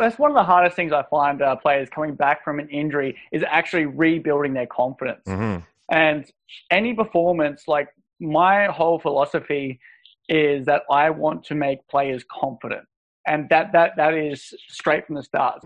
that's 0.00 0.18
one 0.18 0.30
of 0.30 0.34
the 0.34 0.44
hardest 0.44 0.76
things 0.76 0.92
I 0.92 1.04
find 1.10 1.42
uh, 1.42 1.56
players 1.56 1.88
coming 1.88 2.14
back 2.14 2.44
from 2.44 2.58
an 2.58 2.68
injury 2.68 3.16
is 3.32 3.42
actually 3.48 3.86
rebuilding 3.86 4.54
their 4.54 4.66
confidence. 4.66 5.22
Mm-hmm. 5.26 5.60
And 5.90 6.30
any 6.70 6.94
performance, 6.94 7.64
like 7.68 7.88
my 8.20 8.66
whole 8.66 8.98
philosophy 8.98 9.78
is 10.28 10.66
that 10.66 10.82
I 10.90 11.10
want 11.10 11.44
to 11.44 11.54
make 11.54 11.86
players 11.88 12.24
confident. 12.30 12.86
And 13.26 13.48
that, 13.50 13.72
that, 13.72 13.92
that 13.96 14.14
is 14.14 14.54
straight 14.68 15.06
from 15.06 15.16
the 15.16 15.22
start. 15.22 15.60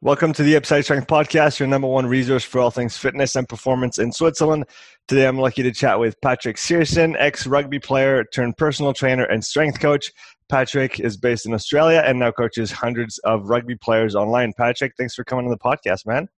Welcome 0.00 0.32
to 0.34 0.44
the 0.44 0.54
Upside 0.54 0.84
Strength 0.84 1.08
Podcast, 1.08 1.58
your 1.58 1.66
number 1.66 1.88
one 1.88 2.06
resource 2.06 2.44
for 2.44 2.60
all 2.60 2.70
things 2.70 2.96
fitness 2.96 3.34
and 3.34 3.48
performance 3.48 3.98
in 3.98 4.12
Switzerland. 4.12 4.66
Today, 5.08 5.26
I'm 5.26 5.40
lucky 5.40 5.64
to 5.64 5.72
chat 5.72 5.98
with 5.98 6.20
Patrick 6.20 6.56
Searson, 6.56 7.16
ex 7.16 7.48
rugby 7.48 7.80
player 7.80 8.22
turned 8.22 8.56
personal 8.56 8.92
trainer 8.92 9.24
and 9.24 9.44
strength 9.44 9.80
coach. 9.80 10.12
Patrick 10.48 11.00
is 11.00 11.16
based 11.16 11.46
in 11.46 11.52
Australia 11.52 12.00
and 12.06 12.20
now 12.20 12.30
coaches 12.30 12.70
hundreds 12.70 13.18
of 13.24 13.48
rugby 13.48 13.74
players 13.74 14.14
online. 14.14 14.52
Patrick, 14.52 14.92
thanks 14.96 15.16
for 15.16 15.24
coming 15.24 15.46
on 15.46 15.50
the 15.50 15.58
podcast, 15.58 16.06
man. 16.06 16.28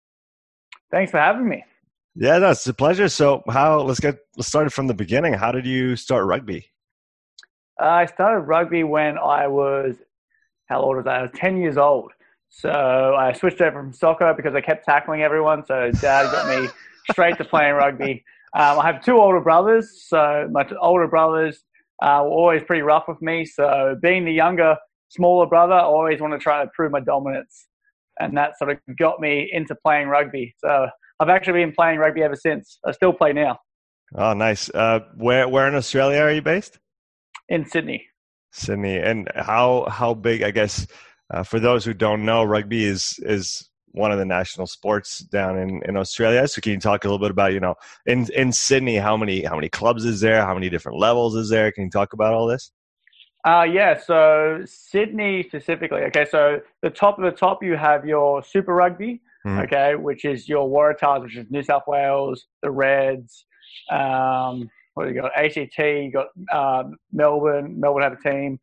Thanks 0.90 1.10
for 1.10 1.18
having 1.18 1.46
me. 1.46 1.62
Yeah, 2.15 2.38
that's 2.38 2.66
a 2.66 2.73
pleasure. 2.73 3.10
So, 3.10 3.42
how? 3.46 3.82
Let's 3.82 4.01
get 4.01 4.16
let's 4.38 4.48
start 4.48 4.73
from 4.73 4.87
the 4.87 4.95
beginning. 4.95 5.34
How 5.34 5.52
did 5.52 5.66
you 5.66 5.96
start 5.96 6.24
rugby? 6.24 6.70
Uh, 7.79 7.84
I 7.84 8.06
started 8.06 8.40
rugby 8.40 8.84
when 8.84 9.18
I 9.18 9.48
was 9.48 9.96
how 10.65 10.80
old 10.80 10.96
was 10.96 11.06
I? 11.06 11.16
I 11.16 11.23
was 11.23 11.30
ten 11.34 11.59
years 11.59 11.77
old. 11.77 12.12
So 12.50 13.14
I 13.16 13.32
switched 13.32 13.60
over 13.60 13.80
from 13.80 13.92
soccer 13.92 14.34
because 14.36 14.54
I 14.54 14.60
kept 14.60 14.84
tackling 14.84 15.22
everyone. 15.22 15.64
So 15.64 15.90
dad 16.00 16.30
got 16.32 16.48
me 16.48 16.68
straight 17.10 17.38
to 17.38 17.45
playing 17.45 17.74
rugby. 17.74 18.24
Um, 18.54 18.80
I 18.80 18.86
have 18.86 19.04
two 19.04 19.16
older 19.16 19.40
brothers. 19.40 20.04
So 20.06 20.48
my 20.50 20.68
older 20.82 21.06
brothers 21.06 21.62
uh, 22.02 22.20
were 22.24 22.30
always 22.30 22.62
pretty 22.64 22.82
rough 22.82 23.04
with 23.06 23.23
me. 23.23 23.45
So 23.45 23.96
being 24.02 24.24
the 24.24 24.32
younger, 24.32 24.76
smaller 25.09 25.46
brother, 25.46 25.74
I 25.74 25.82
always 25.82 26.20
want 26.20 26.32
to 26.32 26.38
try 26.38 26.62
to 26.65 26.70
prove 26.74 26.90
my 26.90 27.01
dominance. 27.01 27.68
And 28.18 28.37
that 28.37 28.59
sort 28.59 28.73
of 28.73 28.79
got 28.98 29.20
me 29.20 29.48
into 29.52 29.74
playing 29.76 30.09
rugby. 30.09 30.54
So 30.59 30.88
I've 31.20 31.29
actually 31.29 31.64
been 31.64 31.73
playing 31.73 31.98
rugby 31.98 32.23
ever 32.23 32.37
since. 32.37 32.79
I 32.85 32.90
still 32.90 33.12
play 33.12 33.32
now. 33.32 33.59
Oh, 34.14 34.32
nice. 34.32 34.68
Uh, 34.70 35.01
where 35.16 35.48
where 35.48 35.68
in 35.68 35.76
Australia 35.76 36.20
are 36.20 36.32
you 36.32 36.42
based? 36.42 36.79
In 37.48 37.64
Sydney. 37.64 38.07
Sydney. 38.51 38.98
And 38.98 39.30
how 39.37 39.87
how 39.88 40.14
big? 40.14 40.42
I 40.42 40.51
guess 40.51 40.87
uh, 41.30 41.42
for 41.42 41.60
those 41.60 41.84
who 41.84 41.95
don't 41.95 42.24
know, 42.24 42.45
rugby 42.45 42.84
is 42.84 43.18
is 43.23 43.68
one 43.92 44.12
of 44.12 44.18
the 44.18 44.24
national 44.24 44.66
sports 44.66 45.18
down 45.18 45.59
in, 45.59 45.82
in 45.84 45.96
Australia. 45.96 46.46
So 46.46 46.60
can 46.60 46.73
you 46.73 46.78
talk 46.78 47.04
a 47.04 47.09
little 47.09 47.18
bit 47.18 47.32
about, 47.32 47.52
you 47.52 47.59
know, 47.60 47.74
in, 48.06 48.28
in 48.32 48.52
Sydney, 48.52 48.96
how 48.96 49.16
many 49.16 49.42
how 49.42 49.56
many 49.56 49.68
clubs 49.68 50.04
is 50.04 50.20
there? 50.20 50.45
How 50.45 50.54
many 50.54 50.70
different 50.70 50.98
levels 50.98 51.34
is 51.34 51.48
there? 51.48 51.73
Can 51.73 51.84
you 51.84 51.90
talk 51.90 52.12
about 52.12 52.34
all 52.34 52.46
this? 52.46 52.70
Uh, 53.46 53.62
yeah, 53.62 53.98
so 53.98 54.60
Sydney 54.66 55.42
specifically. 55.42 56.02
Okay, 56.02 56.26
so 56.30 56.60
the 56.82 56.90
top 56.90 57.18
of 57.18 57.24
the 57.24 57.30
top, 57.30 57.62
you 57.62 57.74
have 57.74 58.04
your 58.04 58.42
Super 58.42 58.74
Rugby, 58.74 59.23
mm-hmm. 59.46 59.60
okay, 59.60 59.95
which 59.95 60.24
is 60.24 60.48
your 60.48 60.68
Waratahs, 60.68 61.23
which 61.23 61.36
is 61.36 61.46
New 61.51 61.62
South 61.62 61.84
Wales, 61.86 62.46
the 62.62 62.70
Reds. 62.70 63.46
Um, 63.90 64.69
what 64.94 65.04
do 65.04 65.14
you 65.14 65.20
got? 65.22 65.34
ACT, 65.36 65.78
you 65.78 66.12
got 66.12 66.26
um, 66.53 66.97
Melbourne. 67.12 67.81
Melbourne 67.81 68.03
have 68.03 68.12
a 68.12 68.22
team. 68.22 68.60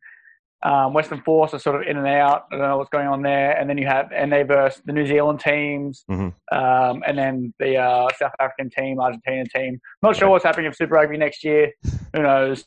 Um, 0.64 0.92
Western 0.92 1.22
Force 1.22 1.54
are 1.54 1.58
sort 1.58 1.76
of 1.80 1.88
in 1.88 1.96
and 1.96 2.06
out. 2.06 2.46
I 2.50 2.56
don't 2.56 2.68
know 2.68 2.78
what's 2.78 2.90
going 2.90 3.06
on 3.06 3.22
there. 3.22 3.56
And 3.56 3.70
then 3.70 3.78
you 3.78 3.86
have 3.86 4.10
and 4.12 4.32
they 4.32 4.42
verse 4.42 4.80
the 4.84 4.92
New 4.92 5.06
Zealand 5.06 5.40
teams, 5.40 6.04
mm-hmm. 6.10 6.56
um, 6.56 7.02
and 7.06 7.16
then 7.16 7.54
the 7.60 7.76
uh, 7.76 8.08
South 8.18 8.32
African 8.40 8.68
team, 8.70 8.98
Argentina 8.98 9.44
team. 9.54 9.80
Not 10.02 10.16
sure 10.16 10.28
what's 10.28 10.44
happening 10.44 10.66
with 10.66 10.76
Super 10.76 10.94
Rugby 10.94 11.16
next 11.16 11.44
year. 11.44 11.72
Who 12.14 12.22
knows? 12.22 12.64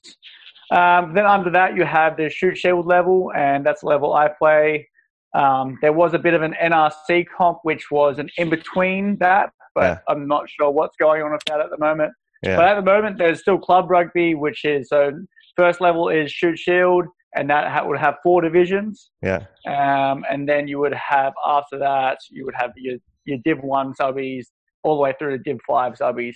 Um, 0.72 1.14
then 1.14 1.26
under 1.26 1.50
that 1.52 1.76
you 1.76 1.84
have 1.84 2.16
the 2.16 2.30
Shute 2.30 2.58
Shield 2.58 2.88
level, 2.88 3.32
and 3.36 3.66
that's 3.66 3.82
the 3.82 3.88
level 3.88 4.14
I 4.14 4.30
play. 4.30 4.88
Um, 5.34 5.78
there 5.82 5.94
was 5.94 6.14
a 6.14 6.20
bit 6.20 6.34
of 6.34 6.42
an 6.44 6.56
NRC 6.62 7.26
comp, 7.38 7.60
which 7.64 7.92
was 7.92 8.20
an 8.20 8.30
in 8.38 8.50
between 8.50 9.18
that, 9.18 9.52
but 9.76 9.82
yeah. 9.82 9.98
I'm 10.08 10.28
not 10.28 10.50
sure 10.50 10.72
what's 10.72 10.96
going 10.96 11.24
on 11.24 11.34
with 11.34 11.44
that 11.48 11.60
at 11.60 11.70
the 11.70 11.78
moment. 11.78 12.14
Yeah. 12.42 12.56
But 12.56 12.66
at 12.66 12.76
the 12.76 12.82
moment, 12.82 13.18
there's 13.18 13.42
still 13.42 13.58
club 13.58 13.92
rugby, 13.92 14.34
which 14.34 14.64
is 14.64 14.90
so 14.90 15.12
first 15.58 15.82
level 15.82 16.08
is 16.08 16.32
Shute 16.32 16.58
Shield 16.58 17.06
and 17.36 17.50
that 17.50 17.88
would 17.88 18.00
have 18.00 18.16
four 18.24 18.42
divisions. 18.42 19.12
Yeah. 19.22 19.46
Um, 19.68 20.26
and 20.30 20.48
then 20.48 20.68
you 20.68 20.80
would 20.80 20.94
have 20.94 21.34
after 21.46 21.78
that 21.80 22.18
you 22.30 22.46
would 22.46 22.56
have 22.56 22.72
your 22.76 22.98
your 23.26 23.38
Div 23.44 23.60
One 23.62 23.94
subbies 23.94 24.48
all 24.84 24.96
the 24.96 25.02
way 25.02 25.14
through 25.18 25.38
to 25.38 25.44
Div 25.44 25.60
Five 25.68 25.94
subbies. 25.94 26.36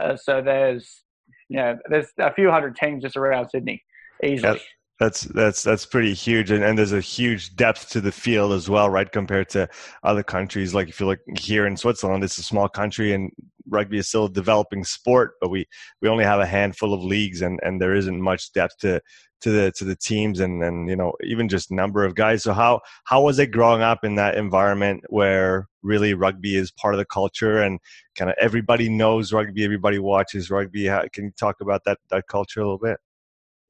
Uh, 0.00 0.16
so 0.16 0.42
there's 0.42 1.04
you 1.48 1.56
know 1.56 1.76
there's 1.88 2.08
a 2.18 2.32
few 2.32 2.50
hundred 2.50 2.76
teams 2.76 3.02
just 3.02 3.16
around 3.16 3.48
Sydney 3.48 3.82
easily. 4.24 4.54
Yep. 4.54 4.62
That's 4.98 5.22
that's 5.22 5.62
that's 5.62 5.84
pretty 5.84 6.14
huge, 6.14 6.50
and, 6.50 6.64
and 6.64 6.78
there's 6.78 6.94
a 6.94 7.02
huge 7.02 7.54
depth 7.54 7.90
to 7.90 8.00
the 8.00 8.12
field 8.12 8.52
as 8.52 8.70
well, 8.70 8.88
right? 8.88 9.10
Compared 9.10 9.50
to 9.50 9.68
other 10.02 10.22
countries, 10.22 10.72
like 10.72 10.88
if 10.88 11.00
you 11.00 11.06
look 11.06 11.18
here 11.38 11.66
in 11.66 11.76
Switzerland, 11.76 12.24
it's 12.24 12.38
a 12.38 12.42
small 12.42 12.66
country, 12.66 13.12
and 13.12 13.30
rugby 13.68 13.98
is 13.98 14.08
still 14.08 14.24
a 14.24 14.30
developing 14.30 14.84
sport, 14.84 15.32
but 15.38 15.50
we 15.50 15.66
we 16.00 16.08
only 16.08 16.24
have 16.24 16.40
a 16.40 16.46
handful 16.46 16.94
of 16.94 17.04
leagues, 17.04 17.42
and 17.42 17.60
and 17.62 17.78
there 17.78 17.94
isn't 17.94 18.18
much 18.18 18.54
depth 18.54 18.78
to 18.78 19.02
to 19.40 19.50
the 19.50 19.72
to 19.72 19.84
the 19.84 19.96
teams 19.96 20.40
and 20.40 20.62
and 20.62 20.88
you 20.88 20.96
know 20.96 21.12
even 21.22 21.48
just 21.48 21.70
number 21.70 22.04
of 22.04 22.14
guys. 22.14 22.42
So 22.42 22.52
how 22.52 22.80
how 23.04 23.22
was 23.22 23.38
it 23.38 23.48
growing 23.48 23.82
up 23.82 24.04
in 24.04 24.14
that 24.16 24.36
environment 24.36 25.04
where 25.08 25.68
really 25.82 26.14
rugby 26.14 26.56
is 26.56 26.70
part 26.70 26.94
of 26.94 26.98
the 26.98 27.04
culture 27.04 27.60
and 27.60 27.78
kind 28.16 28.30
of 28.30 28.36
everybody 28.40 28.88
knows 28.88 29.32
rugby 29.32 29.64
everybody 29.64 29.98
watches 29.98 30.50
rugby? 30.50 30.86
How, 30.86 31.04
can 31.12 31.24
you 31.24 31.32
talk 31.38 31.60
about 31.60 31.82
that 31.84 31.98
that 32.10 32.26
culture 32.28 32.60
a 32.60 32.64
little 32.64 32.78
bit? 32.78 32.98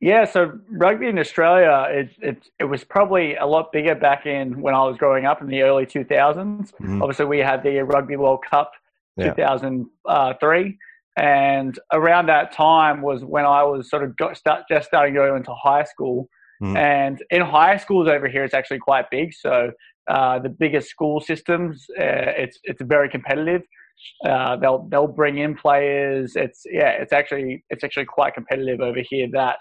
Yeah 0.00 0.24
so 0.26 0.52
rugby 0.70 1.06
in 1.06 1.18
australia 1.18 1.86
it, 1.88 2.10
it, 2.20 2.50
it 2.60 2.64
was 2.64 2.84
probably 2.84 3.34
a 3.36 3.46
lot 3.46 3.72
bigger 3.72 3.94
back 3.94 4.26
in 4.26 4.60
when 4.60 4.74
i 4.74 4.82
was 4.84 4.98
growing 4.98 5.24
up 5.24 5.40
in 5.40 5.48
the 5.48 5.62
early 5.62 5.86
2000s 5.86 6.14
mm-hmm. 6.14 7.00
obviously 7.00 7.24
we 7.24 7.38
had 7.38 7.62
the 7.62 7.80
rugby 7.80 8.16
world 8.16 8.44
cup 8.48 8.72
yeah. 9.16 9.32
2003 9.32 10.78
and 11.16 11.78
around 11.92 12.26
that 12.26 12.52
time 12.52 13.00
was 13.00 13.24
when 13.24 13.46
I 13.46 13.62
was 13.62 13.88
sort 13.88 14.04
of 14.04 14.16
got 14.16 14.36
start, 14.36 14.64
just 14.68 14.88
starting 14.88 15.14
to 15.14 15.20
go 15.20 15.36
into 15.36 15.52
high 15.54 15.84
school. 15.84 16.28
Mm. 16.62 16.76
And 16.76 17.22
in 17.30 17.42
high 17.42 17.76
schools 17.76 18.08
over 18.08 18.28
here, 18.28 18.44
it's 18.44 18.54
actually 18.54 18.78
quite 18.78 19.10
big. 19.10 19.32
So 19.34 19.72
uh, 20.08 20.38
the 20.38 20.48
biggest 20.48 20.88
school 20.88 21.20
systems, 21.20 21.86
uh, 21.98 22.32
it's 22.36 22.58
it's 22.64 22.82
very 22.82 23.08
competitive. 23.08 23.62
Uh, 24.26 24.56
they'll 24.56 24.86
they'll 24.90 25.06
bring 25.06 25.38
in 25.38 25.54
players. 25.54 26.36
It's 26.36 26.62
yeah, 26.70 26.90
it's 26.90 27.12
actually 27.12 27.64
it's 27.70 27.82
actually 27.82 28.04
quite 28.04 28.34
competitive 28.34 28.80
over 28.80 29.00
here. 29.08 29.26
That, 29.32 29.56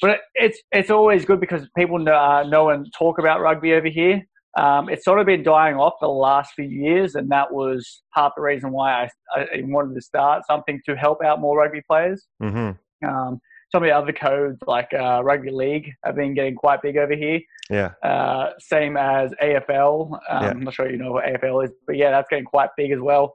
but 0.00 0.20
it's 0.34 0.58
it's 0.72 0.90
always 0.90 1.24
good 1.24 1.40
because 1.40 1.68
people 1.76 1.98
know, 1.98 2.14
uh, 2.14 2.42
know 2.44 2.70
and 2.70 2.86
talk 2.96 3.18
about 3.18 3.40
rugby 3.40 3.74
over 3.74 3.88
here. 3.88 4.22
Um, 4.56 4.88
it's 4.88 5.04
sort 5.04 5.18
of 5.18 5.26
been 5.26 5.42
dying 5.42 5.76
off 5.76 5.94
for 5.98 6.06
the 6.06 6.12
last 6.12 6.54
few 6.54 6.66
years, 6.66 7.16
and 7.16 7.28
that 7.30 7.52
was 7.52 8.02
part 8.14 8.32
of 8.32 8.32
the 8.36 8.42
reason 8.42 8.70
why 8.70 9.08
I, 9.34 9.40
I 9.40 9.62
wanted 9.64 9.94
to 9.94 10.00
start 10.00 10.46
something 10.46 10.80
to 10.86 10.94
help 10.96 11.24
out 11.24 11.40
more 11.40 11.58
rugby 11.58 11.82
players. 11.88 12.26
Mm-hmm. 12.42 13.08
Um, 13.08 13.40
some 13.72 13.82
of 13.82 13.88
the 13.88 13.96
other 13.96 14.12
codes, 14.12 14.58
like 14.68 14.88
uh, 14.94 15.20
rugby 15.24 15.50
league, 15.50 15.90
have 16.04 16.14
been 16.14 16.34
getting 16.34 16.54
quite 16.54 16.80
big 16.82 16.96
over 16.96 17.16
here. 17.16 17.40
Yeah. 17.68 17.90
Uh, 18.04 18.50
same 18.60 18.96
as 18.96 19.32
AFL. 19.42 20.12
Um, 20.12 20.20
yeah. 20.28 20.50
I'm 20.50 20.60
not 20.60 20.74
sure 20.74 20.88
you 20.88 20.96
know 20.96 21.10
what 21.10 21.24
AFL 21.24 21.64
is, 21.64 21.70
but 21.84 21.96
yeah, 21.96 22.12
that's 22.12 22.28
getting 22.30 22.44
quite 22.44 22.70
big 22.76 22.92
as 22.92 23.00
well. 23.00 23.34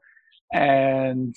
And 0.53 1.35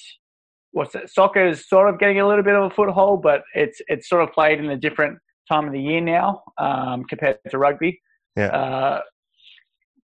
what's 0.70 0.94
it? 0.94 1.10
Soccer 1.10 1.44
is 1.44 1.68
sort 1.68 1.88
of 1.88 1.98
getting 1.98 2.20
a 2.20 2.28
little 2.28 2.44
bit 2.44 2.54
of 2.54 2.70
a 2.70 2.74
foothold, 2.74 3.22
but 3.22 3.42
it's 3.54 3.80
it's 3.88 4.08
sort 4.08 4.22
of 4.22 4.32
played 4.32 4.60
in 4.60 4.70
a 4.70 4.76
different 4.76 5.18
time 5.50 5.66
of 5.66 5.72
the 5.72 5.80
year 5.80 6.00
now 6.00 6.42
um, 6.58 7.02
compared 7.04 7.38
to 7.50 7.58
rugby. 7.58 8.00
Yeah. 8.36 8.46
Uh, 8.46 9.00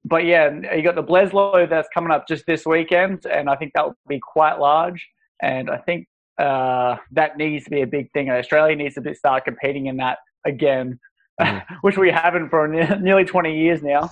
but 0.05 0.25
yeah, 0.25 0.51
you 0.75 0.83
got 0.83 0.97
the 0.97 1.03
Bledisloe 1.03 1.69
that's 1.69 1.89
coming 1.95 2.11
up 2.11 2.29
just 2.29 2.45
this 2.47 2.67
weekend, 2.67 3.27
and 3.27 3.49
I 3.49 3.57
think 3.57 3.73
that 3.75 3.87
will 3.87 3.97
be 4.07 4.21
quite 4.21 4.59
large. 4.59 5.07
And 5.43 5.71
I 5.71 5.79
think 5.79 6.07
uh, 6.39 6.97
that 7.13 7.37
needs 7.37 7.65
to 7.65 7.71
be 7.71 7.83
a 7.83 7.87
big 7.87 8.11
thing. 8.13 8.31
Australia 8.31 8.77
needs 8.77 8.97
to 8.97 9.15
start 9.15 9.45
competing 9.45 9.87
in 9.87 9.97
that 9.99 10.19
again, 10.45 10.99
mm. 11.41 11.65
which 11.81 11.97
we 11.97 12.11
haven't 12.11 12.51
for 12.51 12.69
nearly 12.69 13.25
20 13.25 13.57
years 13.57 13.81
now. 13.83 14.11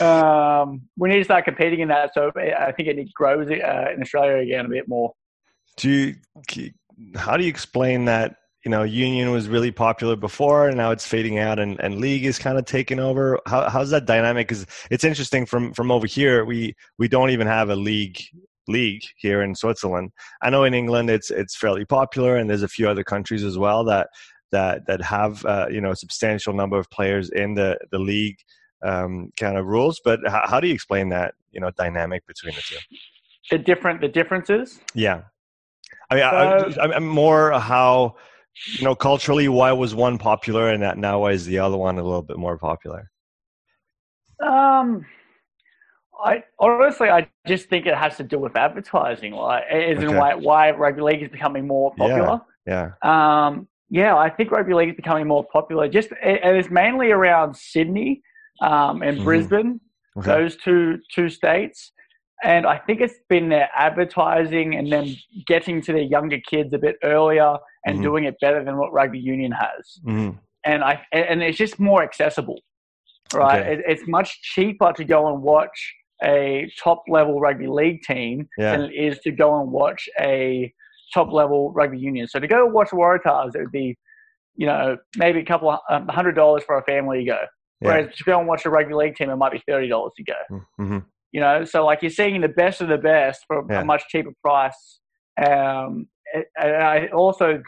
um, 0.00 0.82
we 0.96 1.10
need 1.10 1.18
to 1.18 1.24
start 1.24 1.44
competing 1.44 1.80
in 1.80 1.88
that. 1.88 2.14
So 2.14 2.32
I 2.36 2.72
think 2.72 2.88
it 2.88 3.12
grows 3.12 3.50
uh, 3.50 3.92
in 3.94 4.00
Australia 4.00 4.38
again 4.38 4.64
a 4.64 4.68
bit 4.68 4.88
more. 4.88 5.12
Do 5.76 5.90
you, 5.90 6.70
how 7.16 7.36
do 7.36 7.42
you 7.42 7.50
explain 7.50 8.06
that 8.06 8.36
you 8.64 8.70
know, 8.70 8.82
union 8.82 9.30
was 9.30 9.46
really 9.46 9.70
popular 9.70 10.16
before, 10.16 10.68
and 10.68 10.76
now 10.76 10.90
it's 10.90 11.06
fading 11.06 11.38
out, 11.38 11.58
and, 11.58 11.78
and 11.80 11.96
league 11.96 12.24
is 12.24 12.38
kind 12.38 12.56
of 12.58 12.64
taking 12.64 12.98
over. 12.98 13.38
How, 13.46 13.68
how's 13.68 13.90
that 13.90 14.06
dynamic? 14.06 14.48
Because 14.48 14.66
it's 14.90 15.04
interesting 15.04 15.44
from 15.44 15.74
from 15.74 15.90
over 15.90 16.06
here, 16.06 16.44
we 16.44 16.74
we 16.98 17.06
don't 17.06 17.30
even 17.30 17.46
have 17.46 17.68
a 17.68 17.76
league 17.76 18.20
league 18.66 19.02
here 19.16 19.42
in 19.42 19.54
Switzerland. 19.54 20.12
I 20.40 20.48
know 20.48 20.64
in 20.64 20.72
England 20.72 21.10
it's 21.10 21.30
it's 21.30 21.54
fairly 21.54 21.84
popular, 21.84 22.36
and 22.36 22.48
there's 22.48 22.62
a 22.62 22.68
few 22.68 22.88
other 22.88 23.04
countries 23.04 23.44
as 23.44 23.58
well 23.58 23.84
that 23.84 24.08
that 24.50 24.86
that 24.86 25.02
have 25.02 25.44
uh, 25.44 25.66
you 25.70 25.82
know 25.82 25.90
a 25.90 25.96
substantial 25.96 26.54
number 26.54 26.78
of 26.78 26.88
players 26.88 27.28
in 27.28 27.54
the 27.54 27.76
the 27.90 27.98
league 27.98 28.38
um, 28.82 29.30
kind 29.36 29.58
of 29.58 29.66
rules. 29.66 30.00
But 30.02 30.20
how, 30.26 30.42
how 30.46 30.60
do 30.60 30.68
you 30.68 30.74
explain 30.74 31.10
that 31.10 31.34
you 31.52 31.60
know 31.60 31.70
dynamic 31.76 32.26
between 32.26 32.54
the 32.54 32.62
two? 32.62 32.76
The 33.50 33.58
different 33.58 34.00
the 34.00 34.08
differences. 34.08 34.80
Yeah, 34.94 35.24
I 36.10 36.14
mean, 36.14 36.72
so, 36.72 36.80
I, 36.80 36.94
I'm 36.94 37.06
more 37.06 37.52
how 37.60 38.16
you 38.78 38.84
know, 38.84 38.94
culturally, 38.94 39.48
why 39.48 39.72
was 39.72 39.94
one 39.94 40.18
popular 40.18 40.70
and 40.70 40.82
that 40.82 40.98
now 40.98 41.20
why 41.20 41.32
is 41.32 41.44
the 41.44 41.58
other 41.58 41.76
one 41.76 41.98
a 41.98 42.02
little 42.02 42.22
bit 42.22 42.38
more 42.38 42.58
popular? 42.58 43.10
Um, 44.42 45.04
I 46.22 46.44
honestly, 46.58 47.08
I 47.08 47.28
just 47.46 47.68
think 47.68 47.86
it 47.86 47.94
has 47.94 48.16
to 48.16 48.24
do 48.24 48.38
with 48.38 48.56
advertising. 48.56 49.32
Like, 49.32 49.64
is 49.72 49.98
okay. 49.98 50.16
why 50.16 50.34
why 50.34 50.70
rugby 50.70 51.02
league 51.02 51.22
is 51.22 51.28
becoming 51.28 51.66
more 51.66 51.92
popular. 51.96 52.40
Yeah. 52.66 52.90
yeah. 53.02 53.46
Um. 53.46 53.68
Yeah, 53.90 54.16
I 54.16 54.30
think 54.30 54.50
rugby 54.50 54.74
league 54.74 54.88
is 54.90 54.96
becoming 54.96 55.26
more 55.26 55.44
popular. 55.44 55.88
Just 55.88 56.10
and 56.22 56.56
it's 56.56 56.70
mainly 56.70 57.10
around 57.10 57.56
Sydney, 57.56 58.22
um, 58.60 59.02
and 59.02 59.16
mm-hmm. 59.16 59.24
Brisbane, 59.24 59.80
okay. 60.16 60.26
those 60.26 60.56
two 60.56 60.98
two 61.12 61.28
states. 61.28 61.92
And 62.44 62.66
I 62.66 62.76
think 62.76 63.00
it's 63.00 63.14
been 63.30 63.48
their 63.48 63.70
advertising 63.74 64.74
and 64.76 64.92
then 64.92 65.16
getting 65.46 65.80
to 65.82 65.92
their 65.92 66.02
younger 66.02 66.38
kids 66.38 66.74
a 66.74 66.78
bit 66.78 66.96
earlier 67.02 67.56
and 67.86 67.96
mm-hmm. 67.96 68.02
doing 68.02 68.24
it 68.24 68.34
better 68.40 68.62
than 68.62 68.76
what 68.76 68.92
rugby 68.92 69.18
union 69.18 69.50
has. 69.50 69.98
Mm-hmm. 70.06 70.36
And 70.64 70.84
I 70.84 71.02
and 71.12 71.42
it's 71.42 71.58
just 71.58 71.80
more 71.80 72.02
accessible, 72.02 72.60
right? 73.32 73.60
Okay. 73.60 73.72
It, 73.72 73.80
it's 73.86 74.08
much 74.08 74.40
cheaper 74.42 74.92
to 74.92 75.04
go 75.04 75.32
and 75.32 75.42
watch 75.42 75.94
a 76.22 76.70
top 76.82 77.02
level 77.08 77.40
rugby 77.40 77.66
league 77.66 78.02
team 78.02 78.48
yeah. 78.58 78.76
than 78.76 78.90
it 78.90 78.94
is 78.94 79.18
to 79.20 79.30
go 79.30 79.60
and 79.60 79.70
watch 79.70 80.08
a 80.20 80.72
top 81.12 81.32
level 81.32 81.72
rugby 81.72 81.98
union. 81.98 82.28
So 82.28 82.38
to 82.38 82.46
go 82.46 82.66
watch 82.66 82.90
Waratahs, 82.90 83.54
it 83.54 83.60
would 83.60 83.72
be, 83.72 83.96
you 84.54 84.66
know, 84.66 84.96
maybe 85.16 85.40
a 85.40 85.44
couple 85.44 85.70
of 85.70 85.80
um, 85.90 86.08
hundred 86.08 86.32
dollars 86.32 86.62
for 86.64 86.78
a 86.78 86.84
family 86.84 87.20
to 87.20 87.24
go. 87.24 87.40
Yeah. 87.80 87.88
Whereas 87.88 88.16
to 88.16 88.24
go 88.24 88.38
and 88.38 88.46
watch 88.46 88.64
a 88.64 88.70
rugby 88.70 88.94
league 88.94 89.16
team, 89.16 89.30
it 89.30 89.36
might 89.36 89.52
be 89.52 89.62
thirty 89.66 89.88
dollars 89.88 90.12
to 90.16 90.24
go. 90.24 90.62
Mm-hmm. 90.80 90.98
You 91.34 91.40
know, 91.40 91.64
so 91.64 91.84
like 91.84 92.00
you're 92.00 92.12
seeing 92.12 92.40
the 92.40 92.48
best 92.48 92.80
of 92.80 92.86
the 92.86 92.96
best 92.96 93.44
for 93.48 93.66
yeah. 93.68 93.80
a 93.80 93.84
much 93.84 94.04
cheaper 94.08 94.30
price. 94.40 95.00
Um, 95.36 96.06
and 96.56 96.76
I 96.76 97.08
also 97.08 97.60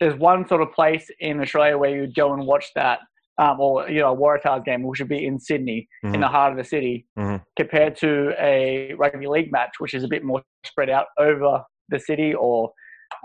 there's 0.00 0.18
one 0.18 0.48
sort 0.48 0.62
of 0.62 0.72
place 0.72 1.10
in 1.20 1.38
Australia 1.38 1.76
where 1.76 1.94
you'd 1.94 2.14
go 2.14 2.32
and 2.32 2.46
watch 2.46 2.64
that, 2.74 3.00
um, 3.36 3.60
or 3.60 3.86
you 3.90 4.00
know, 4.00 4.14
a 4.14 4.16
Waratahs 4.16 4.64
game, 4.64 4.82
which 4.82 4.98
would 4.98 5.10
be 5.10 5.26
in 5.26 5.38
Sydney, 5.38 5.86
mm-hmm. 6.02 6.14
in 6.14 6.22
the 6.22 6.28
heart 6.28 6.52
of 6.52 6.56
the 6.58 6.64
city, 6.64 7.06
mm-hmm. 7.18 7.36
compared 7.54 7.96
to 7.96 8.32
a 8.40 8.94
rugby 8.94 9.26
league 9.26 9.52
match, 9.52 9.74
which 9.78 9.92
is 9.92 10.04
a 10.04 10.08
bit 10.08 10.24
more 10.24 10.42
spread 10.64 10.88
out 10.88 11.08
over 11.18 11.62
the 11.90 12.00
city, 12.00 12.32
or 12.32 12.72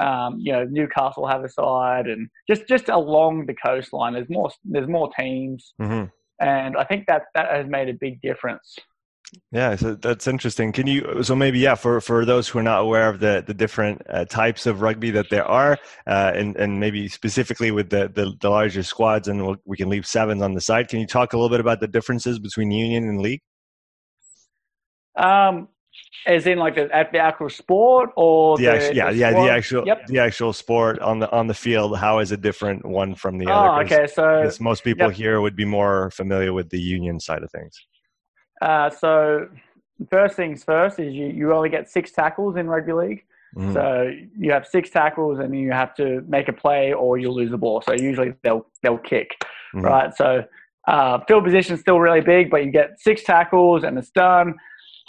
um, 0.02 0.38
you 0.38 0.52
know, 0.52 0.66
Newcastle 0.66 1.26
have 1.28 1.46
a 1.46 1.50
side, 1.50 2.08
and 2.08 2.28
just 2.46 2.68
just 2.68 2.90
along 2.90 3.46
the 3.46 3.56
coastline. 3.56 4.12
There's 4.16 4.30
more 4.30 4.52
there's 4.66 4.90
more 4.90 5.10
teams, 5.18 5.74
mm-hmm. 5.82 6.06
and 6.46 6.76
I 6.76 6.84
think 6.84 7.06
that 7.08 7.24
that 7.36 7.50
has 7.50 7.68
made 7.68 7.88
a 7.88 7.94
big 7.94 8.20
difference. 8.22 8.76
Yeah, 9.52 9.76
so 9.76 9.96
that's 9.96 10.28
interesting. 10.28 10.72
Can 10.72 10.88
you 10.88 11.22
so 11.22 11.36
maybe 11.36 11.60
yeah 11.60 11.76
for 11.76 12.00
for 12.00 12.24
those 12.24 12.48
who 12.48 12.60
are 12.60 12.64
not 12.64 12.82
aware 12.82 13.10
of 13.10 13.20
the 13.20 13.44
the 13.46 13.54
different 13.54 14.02
uh, 14.10 14.26
types 14.26 14.66
of 14.66 14.82
rugby 14.82 15.12
that 15.12 15.30
there 15.30 15.46
are, 15.46 15.78
uh, 16.06 16.32
and 16.34 16.56
and 16.56 16.80
maybe 16.80 17.08
specifically 17.10 17.72
with 17.72 17.90
the 17.90 18.10
the, 18.14 18.34
the 18.40 18.50
larger 18.50 18.84
squads, 18.84 19.28
and 19.28 19.46
we'll, 19.46 19.58
we 19.66 19.76
can 19.76 19.90
leave 19.90 20.06
sevens 20.06 20.42
on 20.42 20.54
the 20.54 20.62
side. 20.62 20.88
Can 20.88 21.00
you 21.00 21.08
talk 21.08 21.34
a 21.34 21.38
little 21.38 21.50
bit 21.50 21.60
about 21.60 21.82
the 21.82 21.88
differences 21.88 22.40
between 22.40 22.72
union 22.72 23.10
and 23.10 23.22
league? 23.22 23.42
Um, 25.18 25.68
as 26.26 26.46
in 26.48 26.58
like 26.58 26.76
the, 26.76 26.94
at 26.96 27.12
the 27.12 27.20
actual 27.20 27.50
sport 27.50 28.12
or 28.16 28.58
the, 28.58 28.64
the 28.64 28.72
actual, 28.72 28.96
yeah 28.96 29.12
the 29.12 29.18
yeah 29.18 29.32
the 29.32 29.52
actual 29.52 29.86
yep. 29.86 30.08
the 30.08 30.20
actual 30.20 30.54
sport 30.54 31.00
on 31.00 31.20
the 31.20 31.30
on 31.32 31.48
the 31.48 31.54
field. 31.54 31.98
How 31.98 32.20
is 32.20 32.32
it 32.32 32.42
different 32.42 32.86
one 32.86 33.14
from 33.16 33.38
the 33.38 33.48
oh, 33.48 33.52
other? 33.52 33.84
okay, 33.84 34.08
so 34.08 34.50
most 34.62 34.84
people 34.86 35.08
yep. 35.08 35.16
here 35.16 35.42
would 35.42 35.56
be 35.56 35.66
more 35.66 36.12
familiar 36.12 36.54
with 36.54 36.70
the 36.70 36.80
union 36.80 37.20
side 37.20 37.44
of 37.44 37.52
things. 37.52 37.78
Uh, 38.62 38.90
so 38.90 39.48
first 40.10 40.36
things 40.36 40.64
first 40.64 41.00
is 41.00 41.14
you, 41.14 41.28
you 41.28 41.54
only 41.54 41.70
get 41.70 41.90
six 41.90 42.12
tackles 42.12 42.56
in 42.56 42.68
rugby 42.68 42.94
league. 42.94 43.24
Mm. 43.56 43.74
So 43.74 44.12
you 44.38 44.52
have 44.52 44.68
six 44.68 44.90
tackles 44.90 45.40
and 45.40 45.58
you 45.58 45.72
have 45.72 45.96
to 45.96 46.22
make 46.28 46.48
a 46.48 46.54
play 46.54 46.94
or 46.94 47.18
you'll 47.18 47.36
lose 47.36 47.52
the 47.52 47.58
ball. 47.58 47.82
So 47.82 47.94
usually 47.94 48.34
they'll 48.44 48.66
they'll 48.84 48.98
kick, 48.98 49.32
mm. 49.74 49.84
right? 49.84 50.14
So 50.16 50.44
uh, 50.88 51.20
field 51.28 51.44
position 51.44 51.76
is 51.76 51.82
still 51.82 52.00
really 52.00 52.22
big, 52.22 52.50
but 52.50 52.64
you 52.64 52.72
get 52.72 53.00
six 53.00 53.24
tackles 53.24 53.84
and 53.84 53.98
it's 53.98 54.12
done. 54.12 54.56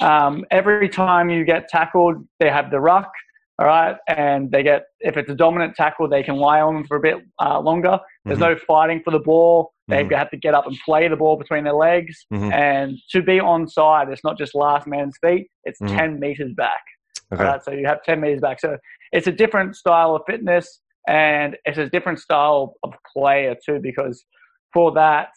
Um, 0.00 0.44
every 0.50 0.88
time 0.88 1.28
you 1.28 1.44
get 1.44 1.68
tackled, 1.68 2.26
they 2.38 2.50
have 2.50 2.70
the 2.70 2.80
ruck, 2.80 3.10
all 3.58 3.66
right, 3.66 3.96
and 4.06 4.50
they 4.52 4.62
get 4.62 4.84
if 5.00 5.16
it's 5.16 5.30
a 5.30 5.34
dominant 5.34 5.74
tackle, 5.74 6.08
they 6.08 6.22
can 6.22 6.36
lie 6.36 6.60
on 6.60 6.74
them 6.74 6.86
for 6.86 6.96
a 6.96 7.00
bit 7.00 7.16
uh, 7.40 7.58
longer. 7.60 7.98
There's 8.24 8.38
mm-hmm. 8.38 8.52
no 8.52 8.58
fighting 8.66 9.02
for 9.04 9.10
the 9.10 9.18
ball. 9.18 9.72
They 9.88 10.04
mm-hmm. 10.04 10.14
have 10.14 10.30
to 10.30 10.36
get 10.36 10.54
up 10.54 10.66
and 10.66 10.76
play 10.84 11.08
the 11.08 11.16
ball 11.16 11.36
between 11.36 11.64
their 11.64 11.74
legs. 11.74 12.26
Mm-hmm. 12.32 12.52
And 12.52 12.98
to 13.10 13.22
be 13.22 13.38
onside, 13.38 14.12
it's 14.12 14.22
not 14.22 14.38
just 14.38 14.54
last 14.54 14.86
man's 14.86 15.16
feet, 15.22 15.48
it's 15.64 15.80
mm-hmm. 15.80 15.96
10 15.96 16.20
meters 16.20 16.52
back. 16.56 16.82
Okay. 17.32 17.42
Right? 17.42 17.64
So 17.64 17.72
you 17.72 17.86
have 17.86 18.02
10 18.04 18.20
meters 18.20 18.40
back. 18.40 18.60
So 18.60 18.76
it's 19.12 19.26
a 19.26 19.32
different 19.32 19.76
style 19.76 20.14
of 20.14 20.22
fitness 20.26 20.80
and 21.08 21.56
it's 21.64 21.78
a 21.78 21.88
different 21.88 22.18
style 22.18 22.74
of 22.82 22.92
player 23.12 23.56
too, 23.64 23.80
because 23.82 24.24
for 24.72 24.92
that, 24.92 25.30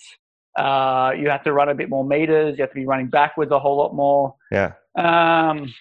uh, 0.60 1.14
you 1.18 1.30
have 1.30 1.44
to 1.44 1.54
run 1.54 1.70
a 1.70 1.76
bit 1.76 1.90
more 1.90 2.06
meters. 2.06 2.58
You 2.58 2.64
have 2.64 2.72
to 2.72 2.76
be 2.76 2.86
running 2.86 3.10
backwards 3.10 3.52
a 3.52 3.60
whole 3.60 3.78
lot 3.78 3.96
more. 3.96 4.36
Yeah. 4.52 4.74
Um, 4.98 5.74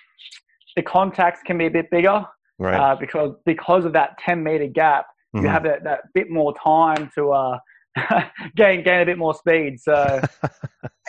the 0.77 0.83
contacts 0.83 1.41
can 1.45 1.59
be 1.59 1.67
a 1.67 1.71
bit 1.71 1.91
bigger 1.91 2.25
right. 2.59 2.75
uh, 2.75 2.97
because 2.97 3.35
because 3.45 3.85
of 3.85 3.93
that 3.95 4.19
10 4.19 4.43
meter 4.43 4.67
gap. 4.67 5.07
You 5.33 5.43
mm-hmm. 5.43 5.49
have 5.49 5.63
that, 5.63 5.85
that 5.85 6.01
bit 6.13 6.29
more 6.29 6.53
time 6.63 7.09
to 7.15 7.31
uh, 7.31 7.59
gain 8.57 8.83
gain 8.83 9.03
a 9.03 9.07
bit 9.07 9.17
more 9.19 9.33
speed. 9.33 9.81
So 9.81 10.21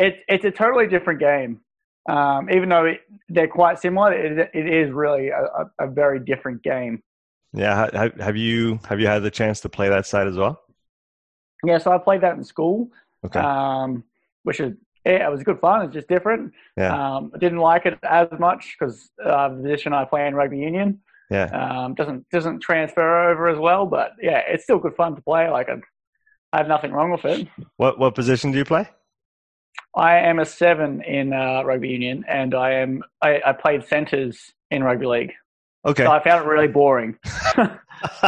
it, 0.00 0.16
it's 0.28 0.44
a 0.44 0.50
totally 0.50 0.88
different 0.88 1.20
game. 1.20 1.60
Um, 2.08 2.50
even 2.50 2.68
though 2.68 2.86
it, 2.86 3.02
they're 3.28 3.48
quite 3.48 3.78
similar, 3.78 4.12
it, 4.12 4.50
it 4.54 4.66
is 4.66 4.90
really 4.90 5.28
a, 5.28 5.44
a, 5.78 5.86
very 5.86 6.18
different 6.18 6.62
game. 6.62 7.02
Yeah, 7.52 7.88
have, 7.92 8.14
have 8.14 8.36
you 8.36 8.80
have 8.88 8.98
you 8.98 9.06
had 9.06 9.22
the 9.22 9.30
chance 9.30 9.60
to 9.60 9.68
play 9.68 9.88
that 9.90 10.06
side 10.06 10.26
as 10.26 10.36
well? 10.36 10.60
Yeah, 11.64 11.78
so 11.78 11.92
I 11.92 11.98
played 11.98 12.22
that 12.22 12.36
in 12.36 12.44
school. 12.44 12.88
Okay. 13.24 13.40
Um, 13.40 14.04
which 14.44 14.60
is 14.60 14.72
yeah, 15.08 15.26
it 15.26 15.30
was 15.30 15.42
good 15.42 15.58
fun. 15.60 15.84
It's 15.84 15.94
just 15.94 16.08
different. 16.08 16.52
Yeah. 16.76 16.94
Um, 16.94 17.32
I 17.34 17.38
didn't 17.38 17.58
like 17.58 17.86
it 17.86 17.98
as 18.02 18.28
much 18.38 18.76
because 18.78 19.10
uh, 19.24 19.48
the 19.48 19.62
position 19.62 19.92
I 19.92 20.04
play 20.04 20.26
in 20.26 20.34
rugby 20.34 20.58
union. 20.58 21.00
Yeah. 21.30 21.44
Um, 21.44 21.94
doesn't 21.94 22.28
doesn't 22.30 22.60
transfer 22.60 23.30
over 23.30 23.48
as 23.48 23.58
well, 23.58 23.86
but 23.86 24.12
yeah, 24.20 24.42
it's 24.46 24.64
still 24.64 24.78
good 24.78 24.96
fun 24.96 25.14
to 25.16 25.22
play. 25.22 25.48
Like 25.50 25.68
I, 25.68 25.76
I 26.52 26.58
have 26.58 26.68
nothing 26.68 26.92
wrong 26.92 27.10
with 27.10 27.24
it. 27.24 27.48
What 27.76 27.98
what 27.98 28.14
position 28.14 28.52
do 28.52 28.58
you 28.58 28.64
play? 28.64 28.88
I 29.94 30.18
am 30.18 30.38
a 30.38 30.44
seven 30.44 31.02
in 31.02 31.32
uh, 31.32 31.62
rugby 31.64 31.88
union, 31.88 32.24
and 32.28 32.54
I 32.54 32.72
am 32.74 33.02
I, 33.22 33.40
I 33.44 33.52
played 33.52 33.86
centres 33.86 34.52
in 34.70 34.82
rugby 34.82 35.06
league. 35.06 35.32
Okay. 35.84 36.04
So 36.04 36.10
I 36.10 36.22
found 36.22 36.44
it 36.44 36.48
really 36.48 36.68
boring. 36.68 37.16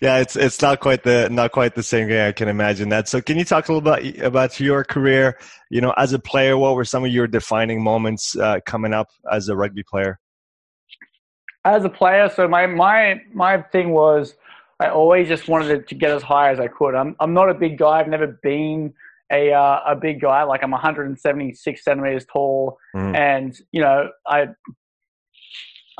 yeah, 0.00 0.18
it's 0.18 0.36
it's 0.36 0.60
not 0.60 0.80
quite 0.80 1.02
the 1.02 1.28
not 1.30 1.52
quite 1.52 1.74
the 1.74 1.82
same 1.82 2.08
game. 2.08 2.28
I 2.28 2.32
can 2.32 2.48
imagine 2.48 2.88
that. 2.90 3.08
So, 3.08 3.20
can 3.20 3.38
you 3.38 3.44
talk 3.44 3.68
a 3.68 3.72
little 3.72 3.96
bit 3.96 4.20
about 4.20 4.58
your 4.60 4.84
career? 4.84 5.38
You 5.70 5.80
know, 5.80 5.92
as 5.96 6.12
a 6.12 6.18
player, 6.18 6.56
what 6.56 6.74
were 6.74 6.84
some 6.84 7.04
of 7.04 7.10
your 7.10 7.26
defining 7.26 7.82
moments 7.82 8.36
uh, 8.36 8.60
coming 8.66 8.92
up 8.92 9.08
as 9.30 9.48
a 9.48 9.56
rugby 9.56 9.82
player? 9.82 10.18
As 11.64 11.84
a 11.84 11.90
player, 11.90 12.28
so 12.28 12.48
my 12.48 12.66
my 12.66 13.20
my 13.32 13.62
thing 13.62 13.90
was 13.90 14.34
I 14.80 14.88
always 14.88 15.28
just 15.28 15.46
wanted 15.46 15.86
to 15.86 15.94
get 15.94 16.10
as 16.10 16.22
high 16.22 16.50
as 16.50 16.58
I 16.58 16.68
could. 16.68 16.94
I'm 16.94 17.14
I'm 17.20 17.34
not 17.34 17.50
a 17.50 17.54
big 17.54 17.78
guy. 17.78 18.00
I've 18.00 18.08
never 18.08 18.38
been 18.42 18.94
a 19.30 19.52
uh, 19.52 19.80
a 19.86 19.94
big 19.94 20.20
guy. 20.20 20.42
Like 20.42 20.62
I'm 20.62 20.70
176 20.70 21.84
centimeters 21.84 22.24
tall, 22.24 22.78
mm. 22.96 23.16
and 23.16 23.58
you 23.72 23.82
know 23.82 24.10
I 24.26 24.48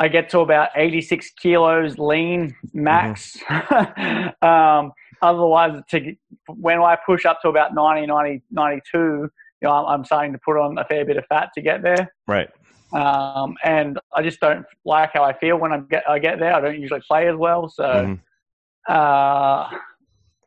I 0.01 0.09
get 0.09 0.31
to 0.31 0.41
about 0.41 0.71
86 0.75 1.31
kilos 1.33 1.99
lean 1.99 2.57
max. 2.73 3.37
Mm-hmm. 3.47 4.45
um, 4.47 4.93
otherwise, 5.21 5.83
to 5.91 6.17
when 6.49 6.81
I 6.81 6.97
push 7.05 7.27
up 7.27 7.43
to 7.43 7.49
about 7.49 7.75
90, 7.75 8.07
90 8.07 8.43
92, 8.51 8.99
you 8.99 9.31
know, 9.63 9.73
I'm, 9.73 9.87
I'm, 9.87 10.05
starting 10.07 10.33
to 10.33 10.39
put 10.43 10.57
on 10.57 10.79
a 10.79 10.87
fair 10.87 11.05
bit 11.05 11.19
of 11.19 11.27
fat 11.27 11.51
to 11.55 11.61
get 11.61 11.83
there. 11.83 12.11
Right. 12.27 12.49
Um, 12.95 13.57
and 13.63 13.99
I 14.15 14.23
just 14.23 14.41
don't 14.41 14.65
like 14.87 15.11
how 15.13 15.23
I 15.23 15.39
feel 15.39 15.59
when 15.59 15.71
I 15.71 15.81
get 15.81 16.09
I 16.09 16.19
get 16.19 16.39
there. 16.39 16.55
I 16.55 16.61
don't 16.63 16.81
usually 16.81 17.03
play 17.07 17.29
as 17.29 17.37
well, 17.37 17.69
so. 17.69 17.85
Mm-hmm. 17.85 18.93
Uh, 18.93 19.69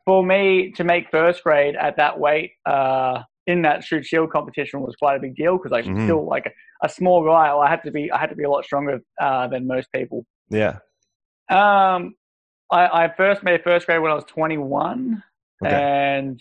for 0.04 0.22
me 0.22 0.70
to 0.72 0.84
make 0.84 1.10
first 1.10 1.42
grade 1.42 1.76
at 1.76 1.96
that 1.96 2.18
weight 2.18 2.50
uh, 2.66 3.22
in 3.46 3.62
that 3.62 3.84
Shute 3.84 4.06
Shield 4.06 4.30
competition 4.30 4.80
was 4.80 4.96
quite 4.96 5.16
a 5.16 5.20
big 5.20 5.36
deal 5.36 5.58
because 5.58 5.72
I'm 5.72 5.84
mm-hmm. 5.84 6.06
still 6.06 6.26
like 6.26 6.46
a, 6.46 6.86
a, 6.86 6.88
small 6.88 7.24
guy. 7.24 7.54
I 7.54 7.68
had 7.68 7.82
to 7.84 7.90
be 7.90 8.10
I 8.10 8.18
had 8.18 8.30
to 8.30 8.36
be 8.36 8.44
a 8.44 8.50
lot 8.50 8.64
stronger 8.64 9.00
uh, 9.20 9.46
than 9.48 9.66
most 9.66 9.88
people. 9.92 10.24
Yeah. 10.50 10.78
Um, 11.50 12.14
I, 12.70 13.04
I, 13.04 13.14
first 13.14 13.42
made 13.42 13.62
first 13.62 13.86
grade 13.86 14.00
when 14.00 14.10
I 14.10 14.14
was 14.14 14.24
21, 14.24 15.22
okay. 15.62 15.74
and 15.74 16.40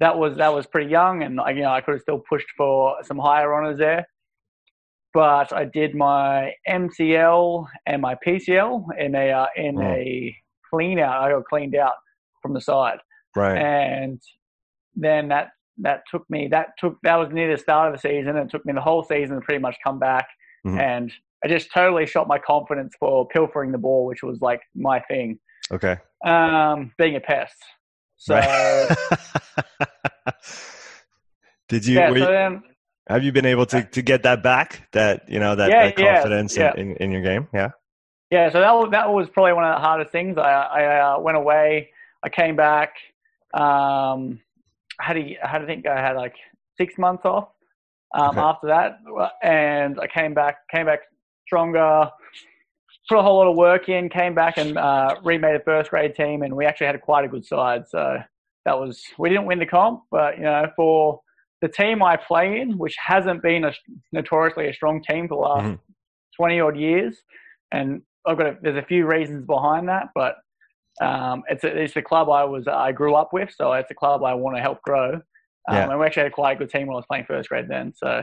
that 0.00 0.18
was 0.18 0.36
that 0.36 0.52
was 0.52 0.66
pretty 0.66 0.90
young, 0.90 1.22
and 1.22 1.40
you 1.48 1.62
know 1.62 1.70
I 1.70 1.80
could 1.80 1.92
have 1.92 2.02
still 2.02 2.22
pushed 2.28 2.48
for 2.56 2.96
some 3.04 3.18
higher 3.18 3.54
honors 3.54 3.78
there. 3.78 4.06
But 5.14 5.52
I 5.52 5.64
did 5.64 5.94
my 5.94 6.52
MCL 6.68 7.66
and 7.86 8.02
my 8.02 8.16
PCL 8.26 8.98
in 8.98 9.14
a 9.14 9.30
uh, 9.30 9.46
in 9.56 9.78
oh. 9.78 9.82
a 9.82 10.36
clean 10.70 10.98
out. 10.98 11.22
I 11.22 11.30
got 11.30 11.44
cleaned 11.44 11.76
out 11.76 11.94
from 12.42 12.52
the 12.52 12.60
side. 12.60 12.98
Right. 13.34 13.56
And 13.56 14.20
then 14.94 15.28
that 15.28 15.50
that 15.78 16.02
took 16.10 16.28
me 16.30 16.48
that 16.50 16.68
took 16.78 16.98
that 17.02 17.16
was 17.16 17.30
near 17.32 17.50
the 17.50 17.58
start 17.60 17.92
of 17.92 18.00
the 18.00 18.08
season. 18.08 18.36
and 18.36 18.48
It 18.48 18.50
took 18.50 18.64
me 18.64 18.72
the 18.72 18.80
whole 18.80 19.02
season 19.02 19.36
to 19.36 19.40
pretty 19.40 19.60
much 19.60 19.76
come 19.84 19.98
back, 19.98 20.28
mm-hmm. 20.66 20.78
and 20.78 21.12
I 21.44 21.48
just 21.48 21.72
totally 21.72 22.06
shot 22.06 22.28
my 22.28 22.38
confidence 22.38 22.94
for 22.98 23.26
pilfering 23.28 23.72
the 23.72 23.78
ball, 23.78 24.06
which 24.06 24.22
was 24.22 24.40
like 24.40 24.60
my 24.74 25.00
thing. 25.00 25.38
Okay. 25.70 25.96
Um, 26.24 26.92
being 26.98 27.16
a 27.16 27.20
pest. 27.20 27.56
So. 28.16 28.36
Right. 28.36 28.96
Did 31.68 31.84
you? 31.84 31.96
Yeah, 31.96 32.08
so 32.08 32.14
you 32.14 32.24
then, 32.24 32.62
have 33.08 33.22
you 33.22 33.32
been 33.32 33.46
able 33.46 33.66
to, 33.66 33.82
to 33.82 34.02
get 34.02 34.22
that 34.22 34.42
back? 34.42 34.88
That 34.92 35.28
you 35.28 35.38
know 35.38 35.54
that, 35.56 35.70
Yeah, 35.70 35.86
that 35.86 35.96
confidence 35.96 36.56
yeah. 36.56 36.72
In, 36.76 36.92
in, 36.92 36.96
in 36.96 37.10
your 37.12 37.22
game? 37.22 37.48
Yeah. 37.52 37.70
Yeah, 38.30 38.50
so 38.50 38.58
that 38.60 38.72
was, 38.72 38.88
that 38.90 39.08
was 39.08 39.28
probably 39.32 39.52
one 39.52 39.64
of 39.64 39.76
the 39.76 39.80
hardest 39.80 40.10
things. 40.10 40.36
I, 40.36 40.42
I 40.42 41.14
uh, 41.14 41.20
went 41.20 41.36
away, 41.36 41.90
I 42.24 42.28
came 42.28 42.56
back. 42.56 42.94
Um, 43.54 44.40
had 45.00 45.14
to, 45.14 45.36
I 45.42 45.48
had 45.48 45.58
to 45.58 45.66
think 45.66 45.86
I 45.86 46.00
had 46.00 46.16
like 46.16 46.34
six 46.76 46.94
months 46.98 47.24
off 47.24 47.48
um, 48.14 48.30
Okay. 48.30 48.40
after 48.40 48.66
that, 48.68 48.98
and 49.42 49.98
I 50.00 50.06
came 50.06 50.34
back, 50.34 50.68
came 50.68 50.86
back 50.86 51.00
stronger. 51.46 52.10
Put 53.08 53.18
a 53.18 53.22
whole 53.22 53.36
lot 53.36 53.48
of 53.48 53.56
work 53.56 53.88
in, 53.88 54.08
came 54.08 54.34
back 54.34 54.58
and 54.58 54.76
uh, 54.76 55.16
remade 55.22 55.54
a 55.54 55.60
first 55.60 55.90
grade 55.90 56.14
team, 56.16 56.42
and 56.42 56.56
we 56.56 56.64
actually 56.64 56.88
had 56.88 57.00
quite 57.00 57.24
a 57.24 57.28
good 57.28 57.44
side. 57.44 57.84
So 57.88 58.18
that 58.64 58.78
was 58.78 59.00
we 59.18 59.28
didn't 59.28 59.46
win 59.46 59.60
the 59.60 59.66
comp, 59.66 60.02
but 60.10 60.36
you 60.38 60.42
know 60.44 60.66
for 60.74 61.20
the 61.62 61.68
team 61.68 62.02
I 62.02 62.16
play 62.16 62.60
in, 62.60 62.78
which 62.78 62.96
hasn't 62.98 63.42
been 63.42 63.64
a 63.64 63.72
notoriously 64.12 64.68
a 64.68 64.74
strong 64.74 65.02
team 65.02 65.28
for 65.28 65.36
the 65.36 65.40
last 65.40 65.64
Mhm. 65.66 65.78
twenty 66.36 66.60
odd 66.60 66.76
years, 66.76 67.22
and 67.70 68.02
I've 68.26 68.36
got 68.38 68.46
a, 68.46 68.58
there's 68.60 68.76
a 68.76 68.86
few 68.86 69.06
reasons 69.06 69.46
behind 69.46 69.88
that, 69.88 70.08
but 70.14 70.36
um, 71.00 71.42
it's 71.48 71.64
a, 71.64 71.82
it's 71.82 71.96
a 71.96 72.02
club 72.02 72.28
I 72.30 72.44
was 72.44 72.66
I 72.66 72.92
grew 72.92 73.14
up 73.14 73.32
with, 73.32 73.50
so 73.56 73.72
it's 73.72 73.90
a 73.90 73.94
club 73.94 74.24
I 74.24 74.34
want 74.34 74.56
to 74.56 74.62
help 74.62 74.82
grow. 74.82 75.14
Um, 75.68 75.76
Yeah. 75.76 75.90
And 75.90 75.98
we 75.98 76.06
actually 76.06 76.24
had 76.24 76.32
quite 76.32 76.56
a 76.56 76.58
good 76.58 76.70
team 76.70 76.86
when 76.86 76.94
I 76.94 76.96
was 76.96 77.06
playing 77.06 77.24
first 77.24 77.48
grade 77.48 77.66
then. 77.68 77.92
So 77.96 78.22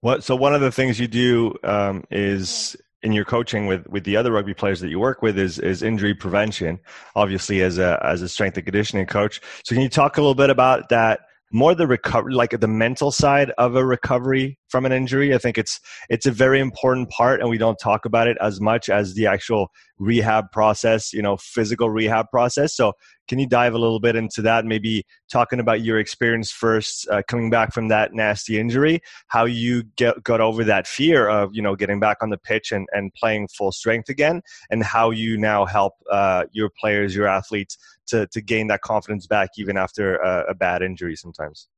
What? 0.00 0.24
So 0.24 0.36
one 0.36 0.54
of 0.54 0.60
the 0.60 0.72
things 0.72 0.98
you 0.98 1.08
do 1.08 1.54
um, 1.64 2.04
is 2.10 2.76
in 3.02 3.12
your 3.12 3.24
coaching 3.24 3.66
with 3.66 3.86
with 3.88 4.04
the 4.04 4.16
other 4.16 4.32
rugby 4.32 4.54
players 4.54 4.80
that 4.80 4.88
you 4.88 4.98
work 4.98 5.22
with 5.22 5.38
is 5.38 5.58
is 5.58 5.82
injury 5.82 6.14
prevention. 6.14 6.78
Obviously, 7.14 7.62
as 7.62 7.78
a 7.78 8.00
as 8.04 8.22
a 8.22 8.28
strength 8.28 8.56
and 8.56 8.66
conditioning 8.66 9.06
coach. 9.06 9.40
So 9.64 9.74
can 9.74 9.82
you 9.82 9.88
talk 9.88 10.16
a 10.16 10.20
little 10.20 10.34
bit 10.34 10.50
about 10.50 10.88
that? 10.88 11.20
More 11.52 11.76
the 11.76 11.86
recovery, 11.86 12.34
like 12.34 12.58
the 12.58 12.66
mental 12.66 13.12
side 13.12 13.52
of 13.56 13.76
a 13.76 13.84
recovery 13.84 14.58
from 14.68 14.84
an 14.86 14.92
injury. 14.92 15.34
I 15.34 15.38
think 15.38 15.58
it's 15.58 15.80
it's 16.08 16.26
a 16.26 16.30
very 16.30 16.60
important 16.60 17.10
part, 17.10 17.40
and 17.40 17.48
we 17.48 17.58
don't 17.58 17.78
talk 17.78 18.04
about 18.04 18.28
it 18.28 18.36
as 18.40 18.60
much 18.60 18.88
as 18.88 19.14
the 19.14 19.26
actual 19.26 19.70
rehab 19.98 20.50
process. 20.52 21.12
You 21.12 21.22
know, 21.22 21.36
physical 21.36 21.90
rehab 21.90 22.30
process. 22.30 22.74
So 22.74 22.92
can 23.28 23.38
you 23.38 23.46
dive 23.46 23.74
a 23.74 23.78
little 23.78 24.00
bit 24.00 24.16
into 24.16 24.42
that? 24.42 24.64
Maybe 24.64 25.04
talking 25.30 25.60
about 25.60 25.82
your 25.82 25.98
experience 25.98 26.50
first, 26.50 27.08
uh, 27.10 27.22
coming 27.26 27.50
back 27.50 27.72
from 27.72 27.88
that 27.88 28.12
nasty 28.12 28.58
injury, 28.58 29.00
how 29.28 29.44
you 29.44 29.84
get 29.96 30.22
got 30.22 30.40
over 30.40 30.64
that 30.64 30.86
fear 30.86 31.28
of 31.28 31.50
you 31.54 31.62
know 31.62 31.76
getting 31.76 32.00
back 32.00 32.18
on 32.22 32.30
the 32.30 32.38
pitch 32.38 32.72
and, 32.72 32.88
and 32.92 33.12
playing 33.14 33.48
full 33.48 33.72
strength 33.72 34.08
again, 34.08 34.42
and 34.70 34.82
how 34.82 35.10
you 35.10 35.36
now 35.36 35.64
help 35.64 35.94
uh, 36.10 36.44
your 36.52 36.70
players, 36.70 37.14
your 37.14 37.26
athletes 37.26 37.76
to 38.08 38.26
to 38.28 38.40
gain 38.40 38.68
that 38.68 38.82
confidence 38.82 39.26
back 39.26 39.50
even 39.58 39.76
after 39.76 40.16
a, 40.16 40.50
a 40.50 40.54
bad 40.54 40.82
injury 40.82 41.16
sometimes. 41.16 41.68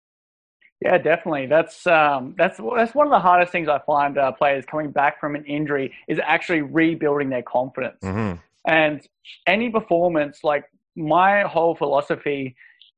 Yeah, 0.80 0.98
definitely. 0.98 1.46
That's 1.46 1.86
um, 1.86 2.34
that's 2.38 2.58
that's 2.76 2.94
one 2.94 3.06
of 3.06 3.10
the 3.10 3.18
hardest 3.18 3.50
things 3.50 3.68
I 3.68 3.80
find 3.80 4.16
uh, 4.16 4.32
players 4.32 4.64
coming 4.64 4.92
back 4.92 5.18
from 5.18 5.34
an 5.34 5.44
injury 5.44 5.92
is 6.06 6.20
actually 6.22 6.62
rebuilding 6.62 7.30
their 7.30 7.42
confidence. 7.42 7.98
Mm-hmm. 8.02 8.36
And 8.66 9.00
any 9.46 9.70
performance, 9.70 10.44
like 10.44 10.64
my 10.94 11.42
whole 11.42 11.74
philosophy 11.74 12.54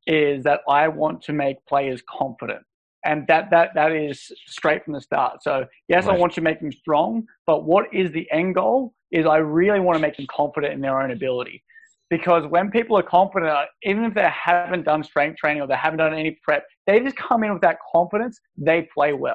is 0.07 0.45
that 0.45 0.61
I 0.69 0.89
want 0.89 1.23
to 1.23 1.33
make 1.33 1.65
players 1.67 2.03
confident. 2.09 2.63
And 3.05 3.27
that, 3.29 3.51
that, 3.51 3.71
that 3.75 3.93
is 3.93 4.31
straight 4.47 4.85
from 4.85 4.93
the 4.93 5.01
start. 5.01 5.43
So 5.43 5.67
yes, 5.89 6.07
I 6.07 6.13
want 6.13 6.35
to 6.35 6.43
make 6.43 6.61
them 6.61 6.73
strong, 6.73 7.27
but 7.47 7.65
what 7.65 7.87
is 7.95 8.11
the 8.13 8.31
end 8.31 8.57
goal 8.57 8.93
is 9.11 9.25
I 9.25 9.39
really 9.39 9.81
want 9.81 9.97
to 9.97 10.03
make 10.03 10.17
them 10.17 10.27
confident 10.31 10.75
in 10.75 10.81
their 10.81 11.01
own 11.01 11.11
ability. 11.11 11.63
Because 12.11 12.45
when 12.49 12.71
people 12.71 12.99
are 12.99 13.03
confident, 13.05 13.69
even 13.85 14.05
if 14.05 14.15
they 14.15 14.29
haven't 14.29 14.85
done 14.85 15.03
strength 15.05 15.39
training 15.39 15.63
or 15.63 15.69
they 15.69 15.77
haven't 15.77 15.99
done 15.99 16.13
any 16.13 16.39
prep, 16.43 16.65
they 16.87 16.99
just 17.01 17.17
come 17.17 17.45
in 17.45 17.53
with 17.53 17.63
that 17.63 17.79
confidence, 17.93 18.41
they 18.57 18.89
play 18.93 19.13
well. 19.13 19.35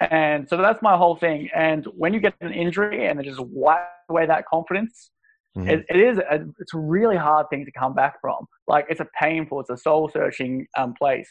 And 0.00 0.48
so 0.48 0.56
that's 0.56 0.80
my 0.82 0.96
whole 0.96 1.16
thing. 1.16 1.50
And 1.54 1.84
when 1.96 2.14
you 2.14 2.20
get 2.20 2.34
an 2.40 2.52
injury 2.52 3.06
and 3.06 3.18
they 3.18 3.24
just 3.24 3.40
wipe 3.40 3.80
away 4.08 4.26
that 4.26 4.46
confidence, 4.46 5.10
Mhm. 5.56 5.68
it, 5.68 5.84
it 5.90 5.96
is 5.96 6.18
a, 6.18 6.46
it's 6.60 6.74
a 6.74 6.78
really 6.78 7.16
hard 7.16 7.50
thing 7.50 7.64
to 7.64 7.72
come 7.72 7.92
back 7.92 8.20
from. 8.20 8.46
Like 8.68 8.86
it's 8.88 9.00
a 9.00 9.08
painful, 9.20 9.58
it's 9.58 9.68
a 9.70 9.76
soul 9.76 10.08
searching 10.08 10.68
um, 10.78 10.94
place. 10.94 11.28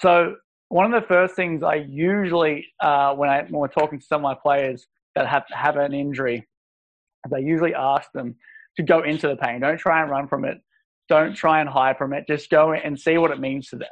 So 0.00 0.36
one 0.68 0.86
of 0.90 0.98
the 0.98 1.06
first 1.06 1.34
things 1.36 1.62
I 1.62 1.74
usually 1.74 2.66
uh, 2.80 3.14
when 3.14 3.28
I 3.28 3.42
when 3.42 3.60
we're 3.60 3.68
talking 3.68 3.98
to 3.98 4.04
some 4.04 4.22
of 4.24 4.30
my 4.30 4.34
players 4.34 4.86
that 5.14 5.26
have 5.26 5.44
have 5.50 5.76
an 5.76 5.92
injury, 5.92 6.46
is 7.26 7.32
I 7.34 7.38
usually 7.38 7.74
ask 7.74 8.10
them 8.12 8.36
to 8.78 8.82
go 8.82 9.02
into 9.02 9.28
the 9.28 9.36
pain. 9.36 9.60
Don't 9.60 9.76
try 9.78 10.00
and 10.00 10.10
run 10.10 10.26
from 10.28 10.44
it. 10.46 10.58
Don't 11.08 11.34
try 11.34 11.60
and 11.60 11.68
hide 11.68 11.98
from 11.98 12.12
it. 12.12 12.24
Just 12.26 12.48
go 12.48 12.72
and 12.72 12.98
see 12.98 13.18
what 13.18 13.30
it 13.30 13.40
means 13.40 13.68
to 13.68 13.76
them. 13.76 13.88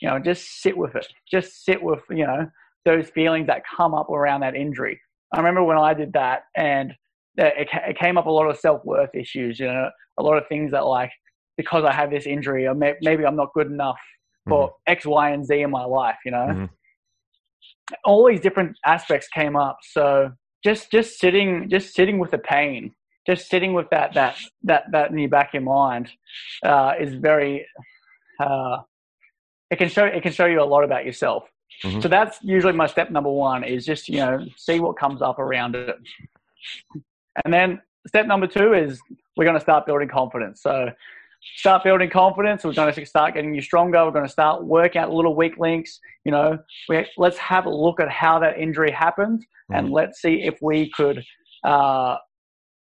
You 0.00 0.08
know, 0.10 0.18
just 0.18 0.62
sit 0.62 0.76
with 0.76 0.94
it. 0.94 1.06
Just 1.30 1.64
sit 1.64 1.82
with 1.82 2.00
you 2.10 2.26
know 2.26 2.46
those 2.84 3.08
feelings 3.10 3.46
that 3.48 3.62
come 3.76 3.94
up 3.94 4.08
around 4.10 4.40
that 4.40 4.54
injury. 4.54 5.00
I 5.32 5.38
remember 5.38 5.62
when 5.64 5.78
I 5.78 5.94
did 5.94 6.12
that, 6.14 6.42
and 6.56 6.92
it, 7.36 7.68
it 7.72 7.98
came 7.98 8.16
up 8.18 8.26
a 8.26 8.30
lot 8.30 8.48
of 8.48 8.58
self 8.58 8.84
worth 8.84 9.10
issues. 9.14 9.58
You 9.58 9.66
know, 9.66 9.90
a 10.18 10.22
lot 10.22 10.36
of 10.36 10.44
things 10.48 10.70
that 10.72 10.86
like 10.86 11.10
because 11.56 11.84
I 11.84 11.92
have 11.92 12.10
this 12.10 12.26
injury, 12.26 12.66
or 12.66 12.74
may, 12.74 12.94
maybe 13.02 13.24
I'm 13.26 13.36
not 13.36 13.52
good 13.54 13.66
enough 13.66 13.98
for 14.48 14.72
X, 14.86 15.04
Y, 15.06 15.30
and 15.30 15.44
Z 15.44 15.60
in 15.60 15.70
my 15.70 15.84
life. 15.84 16.16
You 16.24 16.32
know, 16.32 16.46
Mhm. 16.48 16.70
all 18.04 18.26
these 18.26 18.40
different 18.40 18.76
aspects 18.86 19.28
came 19.28 19.56
up. 19.56 19.78
So 19.82 20.32
just 20.64 20.90
just 20.90 21.18
sitting 21.18 21.68
just 21.68 21.94
sitting 21.94 22.18
with 22.18 22.30
the 22.30 22.38
pain, 22.38 22.92
just 23.26 23.48
sitting 23.48 23.72
with 23.74 23.88
that 23.90 24.14
that 24.14 24.36
that 24.64 24.84
that 24.92 25.10
in 25.10 25.18
your 25.18 25.28
back 25.28 25.48
of 25.48 25.54
your 25.54 25.62
mind 25.62 26.10
uh, 26.64 26.92
is 26.98 27.14
very. 27.14 27.66
Uh, 28.38 28.78
it 29.70 29.76
can 29.76 29.88
show 29.88 30.04
it 30.04 30.22
can 30.22 30.32
show 30.32 30.46
you 30.46 30.60
a 30.62 30.64
lot 30.64 30.82
about 30.84 31.04
yourself. 31.04 31.44
Mhm. 31.84 32.02
So 32.02 32.08
that's 32.08 32.38
usually 32.42 32.72
my 32.72 32.86
step 32.86 33.10
number 33.10 33.30
one 33.30 33.62
is 33.64 33.84
just 33.86 34.08
you 34.08 34.16
know 34.18 34.44
see 34.56 34.80
what 34.80 34.96
comes 34.98 35.22
up 35.22 35.38
around 35.38 35.76
it, 35.76 35.96
and 37.44 37.52
then 37.52 37.80
step 38.06 38.26
number 38.26 38.46
two 38.46 38.72
is 38.74 39.00
we're 39.36 39.44
going 39.44 39.56
to 39.56 39.60
start 39.60 39.86
building 39.86 40.08
confidence. 40.08 40.62
So 40.62 40.90
start 41.56 41.84
building 41.84 42.10
confidence. 42.10 42.64
We're 42.64 42.72
going 42.72 42.92
to 42.92 43.06
start 43.06 43.34
getting 43.34 43.54
you 43.54 43.62
stronger. 43.62 44.04
We're 44.04 44.10
going 44.10 44.26
to 44.26 44.32
start 44.32 44.64
working 44.64 45.00
out 45.00 45.12
little 45.12 45.34
weak 45.36 45.56
links. 45.58 46.00
You 46.24 46.32
know, 46.32 46.58
we, 46.88 47.06
let's 47.16 47.38
have 47.38 47.66
a 47.66 47.70
look 47.70 48.00
at 48.00 48.10
how 48.10 48.38
that 48.40 48.58
injury 48.58 48.90
happened, 48.90 49.46
and 49.70 49.88
Mhm. 49.88 49.92
let's 49.92 50.20
see 50.20 50.42
if 50.42 50.58
we 50.60 50.90
could 50.90 51.22
uh, 51.64 52.16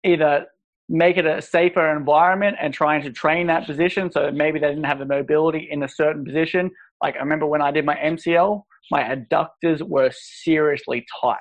either 0.05 0.47
make 0.89 1.17
it 1.17 1.25
a 1.25 1.41
safer 1.41 1.97
environment 1.97 2.57
and 2.61 2.75
trying 2.75 3.03
to 3.03 3.11
train 3.11 3.47
that 3.47 3.67
position. 3.67 4.11
So 4.11 4.31
maybe 4.31 4.59
they 4.59 4.69
didn't 4.69 4.85
have 4.85 4.99
the 4.99 5.07
mobility 5.07 5.69
in 5.71 5.83
a 5.83 5.89
certain 5.89 6.25
position. 6.25 6.71
Like 7.03 7.17
I 7.17 7.21
remember 7.21 7.47
when 7.47 7.63
I 7.63 7.71
did 7.71 7.85
my 7.85 7.97
MCL, 7.97 8.63
my 8.91 9.03
adductors 9.03 9.81
were 9.81 10.11
seriously 10.13 11.07
tight, 11.21 11.39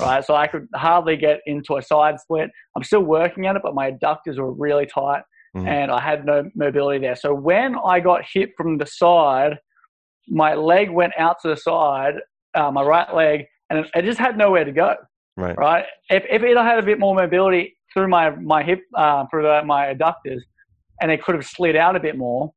right? 0.00 0.24
So 0.24 0.34
I 0.34 0.46
could 0.48 0.68
hardly 0.74 1.16
get 1.16 1.40
into 1.46 1.76
a 1.76 1.82
side 1.82 2.20
split. 2.20 2.50
I'm 2.76 2.82
still 2.82 3.02
working 3.02 3.46
at 3.46 3.56
it, 3.56 3.62
but 3.62 3.74
my 3.74 3.90
adductors 3.92 4.38
were 4.38 4.52
really 4.52 4.86
tight 4.86 5.22
Mhm. 5.56 5.66
and 5.66 5.90
I 5.90 6.00
had 6.00 6.24
no 6.24 6.48
mobility 6.54 7.00
there. 7.00 7.16
So 7.16 7.34
when 7.34 7.76
I 7.84 7.98
got 8.00 8.24
hit 8.24 8.50
from 8.56 8.78
the 8.78 8.86
side, 8.86 9.58
my 10.28 10.54
leg 10.54 10.90
went 10.90 11.12
out 11.18 11.36
to 11.42 11.48
the 11.48 11.56
side, 11.56 12.14
uh, 12.54 12.70
my 12.70 12.82
right 12.82 13.12
leg, 13.14 13.46
and 13.68 13.80
it, 13.80 13.90
it 13.94 14.02
just 14.02 14.18
had 14.20 14.36
nowhere 14.36 14.64
to 14.64 14.72
go 14.72 14.94
Right. 15.36 15.56
right? 15.56 15.86
If 16.08 16.24
if 16.28 16.42
it 16.42 16.56
had 16.56 16.78
a 16.78 16.82
bit 16.82 16.98
more 16.98 17.14
mobility 17.14 17.76
through 17.92 18.08
my 18.08 18.30
my 18.30 18.62
hip 18.62 18.80
uh, 18.94 19.26
through 19.30 19.42
the, 19.42 19.62
my 19.64 19.92
adductors, 19.94 20.40
and 21.00 21.10
it 21.10 21.22
could 21.22 21.34
have 21.34 21.46
slid 21.46 21.76
out 21.76 21.96
a 21.96 22.00
bit 22.00 22.16
more, 22.16 22.52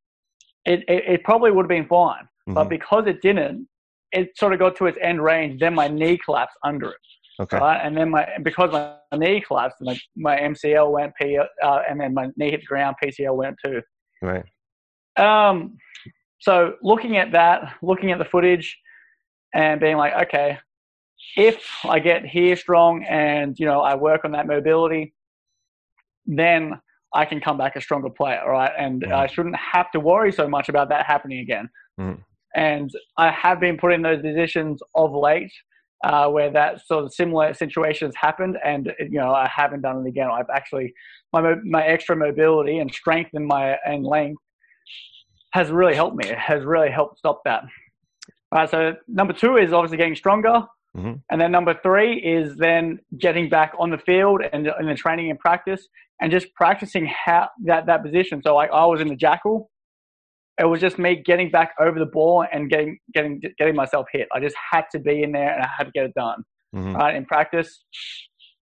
it 0.65 0.81
it, 0.87 1.03
it 1.07 1.23
probably 1.23 1.51
would 1.51 1.63
have 1.63 1.69
been 1.69 1.87
fine. 1.87 2.27
But 2.47 2.65
Mhm. 2.65 2.69
because 2.69 3.07
it 3.07 3.21
didn't, 3.21 3.67
it 4.11 4.37
sort 4.37 4.51
of 4.53 4.59
got 4.59 4.75
to 4.77 4.85
its 4.87 4.97
end 5.01 5.23
range. 5.23 5.59
Then 5.61 5.73
my 5.73 5.87
knee 5.87 6.17
collapsed 6.17 6.57
under 6.63 6.89
it, 6.91 6.97
Okay. 7.41 7.57
right? 7.57 7.79
And 7.81 7.95
then 7.95 8.09
my 8.09 8.27
because 8.43 8.71
my 8.71 8.95
knee 9.17 9.41
collapsed, 9.41 9.77
my 9.81 9.97
my 10.15 10.37
MCL 10.37 10.91
went 10.91 11.13
P, 11.19 11.37
uh, 11.37 11.79
and 11.89 11.99
then 11.99 12.13
my 12.13 12.29
knee 12.35 12.51
hit 12.51 12.61
the 12.61 12.65
ground, 12.65 12.95
PCL 13.01 13.35
went 13.35 13.55
too. 13.63 13.81
Right. 14.21 14.45
Um, 15.17 15.77
so 16.39 16.75
looking 16.81 17.17
at 17.17 17.31
that, 17.31 17.75
looking 17.81 18.11
at 18.11 18.19
the 18.19 18.25
footage, 18.25 18.77
and 19.53 19.79
being 19.79 19.97
like, 19.97 20.13
okay, 20.27 20.57
if 21.37 21.65
I 21.85 21.99
get 21.99 22.25
here 22.25 22.55
strong 22.57 23.03
and 23.05 23.57
you 23.57 23.65
know 23.65 23.81
I 23.81 23.95
work 23.95 24.25
on 24.25 24.31
that 24.33 24.47
mobility, 24.47 25.13
then 26.25 26.79
I 27.13 27.25
can 27.25 27.39
come 27.39 27.57
back 27.57 27.75
a 27.75 27.81
stronger 27.81 28.09
player, 28.09 28.41
right? 28.47 28.71
And 28.77 29.03
Mhm. 29.03 29.11
I 29.11 29.27
shouldn't 29.27 29.55
have 29.55 29.91
to 29.91 29.99
worry 29.99 30.31
so 30.31 30.47
much 30.47 30.69
about 30.69 30.89
that 30.89 31.05
happening 31.05 31.39
again. 31.39 31.69
Mhm. 31.99 32.23
And 32.55 32.91
I 33.17 33.29
have 33.31 33.59
been 33.59 33.77
put 33.77 33.93
in 33.93 34.01
those 34.01 34.21
positions 34.21 34.81
of 34.95 35.11
late 35.11 35.51
uh, 36.03 36.29
where 36.29 36.49
that 36.51 36.81
sort 36.85 37.05
of 37.05 37.13
similar 37.13 37.53
situations 37.53 38.13
happened, 38.17 38.57
and 38.63 38.93
you 38.99 39.19
know 39.19 39.33
I 39.33 39.47
haven't 39.47 39.81
done 39.81 40.05
it 40.05 40.07
again. 40.09 40.29
I've 40.29 40.49
actually 40.49 40.93
my 41.31 41.55
my 41.63 41.83
extra 41.85 42.15
mobility 42.15 42.79
and 42.79 42.93
strength 42.93 43.31
in 43.33 43.45
my 43.45 43.77
and 43.85 44.05
length 44.05 44.41
has 45.51 45.71
really 45.71 45.95
helped 45.95 46.17
me. 46.17 46.27
It 46.27 46.37
has 46.37 46.65
really 46.65 46.89
helped 46.89 47.19
stop 47.19 47.41
that. 47.45 47.63
All 48.51 48.59
right, 48.59 48.69
so 48.69 48.95
number 49.07 49.33
two 49.33 49.57
is 49.57 49.71
obviously 49.71 49.97
getting 49.97 50.15
stronger. 50.15 50.67
Mm-hmm. 50.97 51.13
And 51.31 51.41
then 51.41 51.51
number 51.51 51.75
three 51.81 52.17
is 52.17 52.55
then 52.57 52.99
getting 53.17 53.49
back 53.49 53.73
on 53.79 53.89
the 53.89 53.97
field 53.97 54.41
and 54.51 54.67
in 54.79 54.85
the 54.85 54.95
training 54.95 55.31
and 55.31 55.39
practice 55.39 55.87
and 56.21 56.31
just 56.31 56.53
practicing 56.53 57.05
how 57.07 57.49
that, 57.65 57.87
that 57.87 58.03
position. 58.03 58.41
So 58.43 58.55
like 58.55 58.71
I 58.71 58.85
was 58.85 59.01
in 59.01 59.07
the 59.07 59.15
jackal. 59.15 59.69
It 60.59 60.65
was 60.65 60.79
just 60.79 60.99
me 60.99 61.15
getting 61.15 61.49
back 61.49 61.73
over 61.79 61.97
the 61.97 62.05
ball 62.05 62.45
and 62.51 62.69
getting 62.69 62.99
getting 63.11 63.41
getting 63.57 63.75
myself 63.75 64.05
hit. 64.11 64.27
I 64.35 64.39
just 64.39 64.55
had 64.71 64.85
to 64.91 64.99
be 64.99 65.23
in 65.23 65.31
there 65.31 65.51
and 65.51 65.63
I 65.63 65.67
had 65.75 65.85
to 65.85 65.91
get 65.91 66.05
it 66.05 66.13
done. 66.13 66.43
Mm-hmm. 66.75 66.95
Right 66.95 67.15
in 67.15 67.25
practice. 67.25 67.83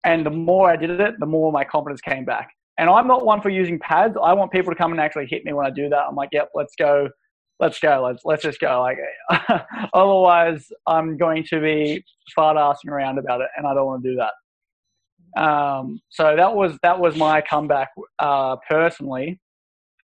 And 0.05 0.25
the 0.25 0.31
more 0.31 0.71
I 0.71 0.77
did 0.77 0.91
it, 0.91 1.15
the 1.19 1.27
more 1.27 1.51
my 1.51 1.65
confidence 1.65 2.03
came 2.03 2.27
back. 2.27 2.51
And 2.79 2.89
I'm 2.91 3.09
not 3.09 3.25
one 3.25 3.41
for 3.41 3.49
using 3.49 3.79
pads. 3.79 4.17
I 4.23 4.35
want 4.35 4.53
people 4.53 4.71
to 4.73 4.77
come 4.77 4.93
and 4.93 5.01
actually 5.01 5.27
hit 5.27 5.45
me 5.45 5.53
when 5.53 5.67
I 5.67 5.71
do 5.71 5.89
that. 5.89 6.05
I'm 6.09 6.15
like, 6.15 6.29
yep, 6.33 6.51
let's 6.55 6.75
go 6.79 7.09
let's 7.61 7.79
go. 7.79 8.03
Let's 8.05 8.25
let's 8.25 8.43
just 8.43 8.61
go. 8.61 8.81
Like, 8.81 8.99
otherwise, 9.93 10.71
I'm 10.87 11.17
going 11.17 11.45
to 11.51 11.61
be 11.61 12.05
fart 12.35 12.57
assing 12.57 12.91
around 12.91 13.19
about 13.19 13.41
it, 13.41 13.49
and 13.57 13.67
I 13.67 13.75
don't 13.75 13.87
want 13.87 14.03
to 14.03 14.11
do 14.11 14.17
that. 14.17 14.33
Um, 15.41 16.01
so 16.09 16.35
that 16.37 16.55
was 16.55 16.79
that 16.83 16.99
was 16.99 17.17
my 17.17 17.41
comeback 17.41 17.91
uh, 18.19 18.57
personally, 18.69 19.41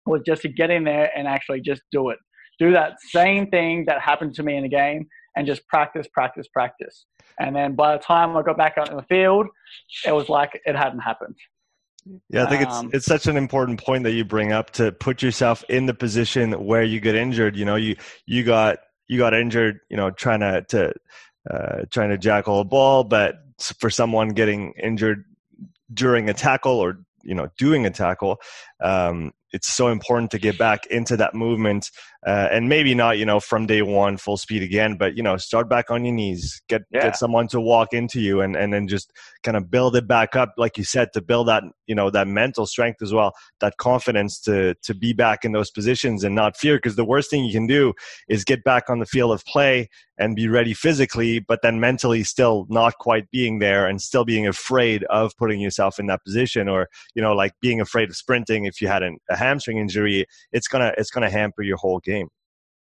was 0.05 0.21
just 0.25 0.41
to 0.43 0.49
get 0.49 0.69
in 0.69 0.83
there 0.83 1.11
and 1.15 1.27
actually 1.27 1.61
just 1.61 1.81
do 1.91 2.09
it. 2.09 2.19
Do 2.59 2.71
that 2.73 2.93
same 3.01 3.47
thing 3.47 3.85
that 3.87 4.01
happened 4.01 4.35
to 4.35 4.43
me 4.43 4.55
in 4.55 4.63
the 4.63 4.69
game, 4.69 5.07
and 5.35 5.47
just 5.47 5.67
practice, 5.67 6.07
practice, 6.13 6.47
practice. 6.53 7.05
And 7.39 7.55
then 7.55 7.75
by 7.75 7.95
the 7.95 8.03
time 8.03 8.35
I 8.35 8.41
got 8.41 8.57
back 8.57 8.77
out 8.77 8.89
in 8.89 8.97
the 8.97 9.03
field, 9.03 9.47
it 10.05 10.11
was 10.11 10.29
like 10.29 10.59
it 10.65 10.75
hadn't 10.75 10.99
happened. 10.99 11.35
Yeah, 12.29 12.45
I 12.45 12.49
think 12.49 12.63
it's 12.63 12.75
um, 12.75 12.89
it's 12.93 13.05
such 13.05 13.27
an 13.27 13.37
important 13.37 13.83
point 13.83 14.03
that 14.03 14.13
you 14.13 14.25
bring 14.25 14.51
up 14.51 14.71
to 14.71 14.91
put 14.91 15.21
yourself 15.21 15.63
in 15.69 15.85
the 15.85 15.93
position 15.93 16.51
where 16.53 16.83
you 16.83 16.99
get 16.99 17.15
injured. 17.15 17.55
You 17.55 17.65
know, 17.65 17.75
you 17.75 17.95
you 18.25 18.43
got 18.43 18.79
you 19.07 19.17
got 19.17 19.33
injured. 19.33 19.79
You 19.89 19.97
know, 19.97 20.09
trying 20.09 20.39
to 20.39 20.65
to 20.69 20.93
uh, 21.49 21.81
trying 21.91 22.09
to 22.09 22.17
jackal 22.17 22.59
a 22.59 22.63
ball, 22.63 23.03
but 23.03 23.35
for 23.79 23.89
someone 23.89 24.29
getting 24.29 24.73
injured 24.81 25.25
during 25.93 26.29
a 26.29 26.33
tackle 26.33 26.79
or 26.79 26.99
you 27.23 27.35
know 27.35 27.49
doing 27.57 27.85
a 27.85 27.91
tackle, 27.91 28.37
um, 28.83 29.31
it's 29.51 29.67
so 29.67 29.87
important 29.87 30.31
to 30.31 30.39
get 30.39 30.57
back 30.57 30.85
into 30.87 31.17
that 31.17 31.33
movement 31.33 31.89
uh, 32.25 32.47
and 32.51 32.69
maybe 32.69 32.93
not 32.93 33.17
you 33.17 33.25
know 33.25 33.39
from 33.39 33.65
day 33.65 33.81
one 33.81 34.17
full 34.17 34.37
speed 34.37 34.61
again 34.61 34.95
but 34.95 35.17
you 35.17 35.23
know 35.23 35.37
start 35.37 35.69
back 35.69 35.89
on 35.89 36.05
your 36.05 36.13
knees 36.13 36.61
get 36.67 36.83
yeah. 36.91 37.01
get 37.01 37.17
someone 37.17 37.47
to 37.47 37.59
walk 37.59 37.93
into 37.93 38.21
you 38.21 38.41
and 38.41 38.55
and 38.55 38.71
then 38.73 38.87
just 38.87 39.11
kind 39.43 39.57
of 39.57 39.71
build 39.71 39.95
it 39.95 40.07
back 40.07 40.35
up 40.35 40.53
like 40.57 40.77
you 40.77 40.83
said 40.83 41.09
to 41.13 41.21
build 41.21 41.47
that 41.47 41.63
you 41.87 41.95
know 41.95 42.09
that 42.09 42.27
mental 42.27 42.65
strength 42.65 43.01
as 43.01 43.11
well 43.11 43.33
that 43.59 43.77
confidence 43.77 44.39
to 44.39 44.75
to 44.83 44.93
be 44.93 45.13
back 45.13 45.43
in 45.43 45.51
those 45.51 45.71
positions 45.71 46.23
and 46.23 46.35
not 46.35 46.55
fear 46.55 46.77
because 46.77 46.95
the 46.95 47.05
worst 47.05 47.29
thing 47.29 47.43
you 47.43 47.53
can 47.53 47.67
do 47.67 47.93
is 48.29 48.43
get 48.43 48.63
back 48.63 48.89
on 48.89 48.99
the 48.99 49.05
field 49.05 49.31
of 49.31 49.43
play 49.45 49.89
and 50.19 50.35
be 50.35 50.47
ready 50.47 50.73
physically 50.73 51.39
but 51.39 51.61
then 51.63 51.79
mentally 51.79 52.23
still 52.23 52.67
not 52.69 52.93
quite 52.99 53.29
being 53.31 53.57
there 53.57 53.87
and 53.87 54.01
still 54.01 54.23
being 54.23 54.45
afraid 54.45 55.03
of 55.05 55.35
putting 55.37 55.59
yourself 55.59 55.99
in 55.99 56.05
that 56.05 56.23
position 56.23 56.69
or 56.69 56.87
you 57.15 57.21
know 57.21 57.33
like 57.33 57.53
being 57.61 57.81
afraid 57.81 58.09
of 58.09 58.15
sprinting 58.15 58.65
if 58.65 58.79
you 58.79 58.87
had 58.87 59.01
an, 59.01 59.17
a 59.29 59.35
hamstring 59.41 59.77
injury 59.77 60.25
it's 60.51 60.67
gonna 60.67 60.93
it's 60.97 61.11
gonna 61.11 61.29
hamper 61.29 61.61
your 61.61 61.77
whole 61.77 61.99
game 61.99 62.27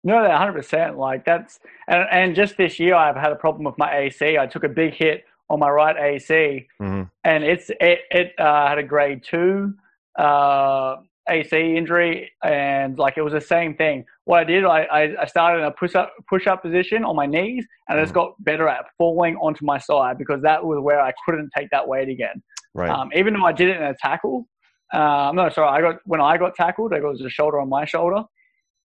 no, 0.03 0.23
that 0.23 0.37
hundred 0.37 0.53
percent. 0.53 0.97
Like 0.97 1.25
that's 1.25 1.59
and, 1.87 2.07
and 2.11 2.35
just 2.35 2.55
this 2.55 2.79
year, 2.79 2.95
I've 2.95 3.15
had 3.15 3.31
a 3.31 3.35
problem 3.35 3.65
with 3.65 3.77
my 3.77 3.93
AC. 3.93 4.37
I 4.37 4.47
took 4.47 4.63
a 4.63 4.69
big 4.69 4.93
hit 4.93 5.25
on 5.49 5.59
my 5.59 5.69
right 5.69 5.97
AC, 5.97 6.67
mm-hmm. 6.81 7.03
and 7.23 7.43
it's 7.43 7.69
it, 7.81 7.99
it 8.11 8.33
uh, 8.39 8.67
had 8.67 8.77
a 8.77 8.83
grade 8.83 9.23
two 9.23 9.73
uh, 10.17 10.97
AC 11.27 11.75
injury, 11.75 12.31
and 12.43 12.97
like 12.97 13.17
it 13.17 13.21
was 13.21 13.33
the 13.33 13.41
same 13.41 13.75
thing. 13.75 14.05
What 14.25 14.39
I 14.39 14.43
did, 14.43 14.63
I, 14.65 15.15
I 15.19 15.25
started 15.25 15.59
in 15.59 15.65
a 15.65 15.71
push 15.71 15.95
up 15.95 16.13
push 16.29 16.47
up 16.47 16.61
position 16.61 17.03
on 17.03 17.15
my 17.15 17.25
knees, 17.25 17.65
and 17.89 17.99
I 17.99 18.01
just 18.01 18.13
mm-hmm. 18.13 18.29
got 18.29 18.43
better 18.45 18.69
at 18.69 18.85
falling 18.97 19.35
onto 19.37 19.65
my 19.65 19.77
side 19.77 20.17
because 20.17 20.41
that 20.43 20.63
was 20.63 20.79
where 20.79 21.01
I 21.01 21.11
couldn't 21.25 21.49
take 21.53 21.69
that 21.71 21.85
weight 21.85 22.07
again. 22.07 22.41
Right. 22.73 22.89
Um, 22.89 23.09
even 23.15 23.33
though 23.33 23.45
I 23.45 23.51
did 23.51 23.69
it 23.69 23.77
in 23.77 23.83
a 23.83 23.95
tackle, 23.95 24.47
uh, 24.93 25.31
no, 25.33 25.49
sorry, 25.49 25.69
I 25.69 25.81
got 25.81 25.99
when 26.05 26.21
I 26.21 26.37
got 26.37 26.55
tackled, 26.55 26.93
it 26.93 27.03
was 27.03 27.21
a 27.21 27.29
shoulder 27.29 27.59
on 27.59 27.69
my 27.69 27.85
shoulder. 27.85 28.23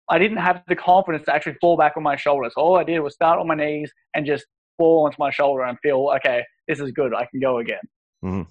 I 0.08 0.18
didn't 0.18 0.38
have 0.38 0.62
the 0.68 0.76
confidence 0.76 1.24
to 1.26 1.34
actually 1.34 1.56
fall 1.60 1.76
back 1.76 1.94
on 1.96 2.02
my 2.02 2.16
shoulders. 2.16 2.52
All 2.56 2.76
I 2.76 2.84
did 2.84 3.00
was 3.00 3.14
start 3.14 3.40
on 3.40 3.48
my 3.48 3.56
knees 3.56 3.90
and 4.14 4.24
just 4.24 4.46
fall 4.78 5.04
onto 5.04 5.16
my 5.18 5.30
shoulder 5.30 5.64
and 5.64 5.76
feel, 5.82 6.12
okay, 6.16 6.44
this 6.68 6.78
is 6.78 6.92
good. 6.92 7.12
I 7.12 7.26
can 7.26 7.40
go 7.40 7.58
again. 7.58 7.80
Mm-hmm. 8.24 8.42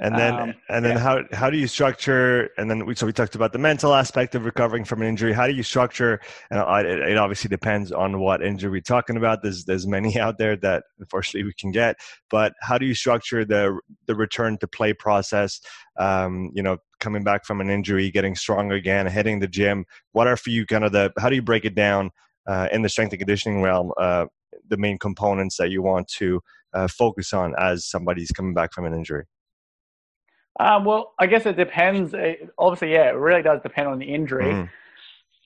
And 0.00 0.16
then, 0.16 0.34
um, 0.34 0.54
and 0.70 0.82
then, 0.82 0.92
yeah. 0.92 0.98
how 0.98 1.22
how 1.32 1.50
do 1.50 1.58
you 1.58 1.66
structure? 1.66 2.48
And 2.56 2.70
then, 2.70 2.86
we, 2.86 2.94
so 2.94 3.04
we 3.04 3.12
talked 3.12 3.34
about 3.34 3.52
the 3.52 3.58
mental 3.58 3.92
aspect 3.92 4.34
of 4.34 4.46
recovering 4.46 4.84
from 4.84 5.02
an 5.02 5.08
injury. 5.08 5.34
How 5.34 5.46
do 5.46 5.52
you 5.52 5.62
structure? 5.62 6.18
And 6.50 6.60
it, 6.86 6.98
it 7.10 7.18
obviously 7.18 7.50
depends 7.50 7.92
on 7.92 8.18
what 8.18 8.42
injury 8.42 8.70
we're 8.70 8.80
talking 8.80 9.18
about. 9.18 9.42
There's 9.42 9.66
there's 9.66 9.86
many 9.86 10.18
out 10.20 10.38
there 10.38 10.56
that 10.56 10.84
unfortunately 10.98 11.44
we 11.44 11.52
can 11.58 11.72
get. 11.72 11.96
But 12.30 12.54
how 12.62 12.78
do 12.78 12.86
you 12.86 12.94
structure 12.94 13.44
the 13.44 13.78
the 14.06 14.14
return 14.14 14.56
to 14.58 14.66
play 14.66 14.94
process? 14.94 15.60
Um, 15.98 16.50
you 16.54 16.62
know, 16.62 16.78
coming 17.00 17.22
back 17.22 17.44
from 17.44 17.60
an 17.60 17.68
injury, 17.68 18.10
getting 18.10 18.34
strong 18.34 18.72
again, 18.72 19.06
hitting 19.06 19.40
the 19.40 19.48
gym. 19.48 19.84
What 20.12 20.26
are 20.26 20.38
for 20.38 20.48
you 20.48 20.64
kind 20.64 20.84
of 20.84 20.92
the? 20.92 21.12
How 21.18 21.28
do 21.28 21.34
you 21.34 21.42
break 21.42 21.66
it 21.66 21.74
down 21.74 22.12
uh, 22.46 22.66
in 22.72 22.80
the 22.80 22.88
strength 22.88 23.12
and 23.12 23.20
conditioning 23.20 23.60
realm? 23.60 23.92
Uh, 24.00 24.24
the 24.68 24.78
main 24.78 24.96
components 24.96 25.58
that 25.58 25.70
you 25.70 25.82
want 25.82 26.08
to 26.08 26.40
uh, 26.72 26.88
focus 26.88 27.34
on 27.34 27.54
as 27.58 27.84
somebody's 27.84 28.30
coming 28.30 28.54
back 28.54 28.72
from 28.72 28.86
an 28.86 28.94
injury. 28.94 29.24
Um, 30.60 30.84
well, 30.84 31.14
I 31.18 31.26
guess 31.26 31.46
it 31.46 31.56
depends. 31.56 32.12
It, 32.14 32.50
obviously, 32.58 32.92
yeah, 32.92 33.08
it 33.08 33.16
really 33.16 33.42
does 33.42 33.60
depend 33.62 33.88
on 33.88 33.98
the 33.98 34.06
injury. 34.06 34.52
Mm. 34.52 34.70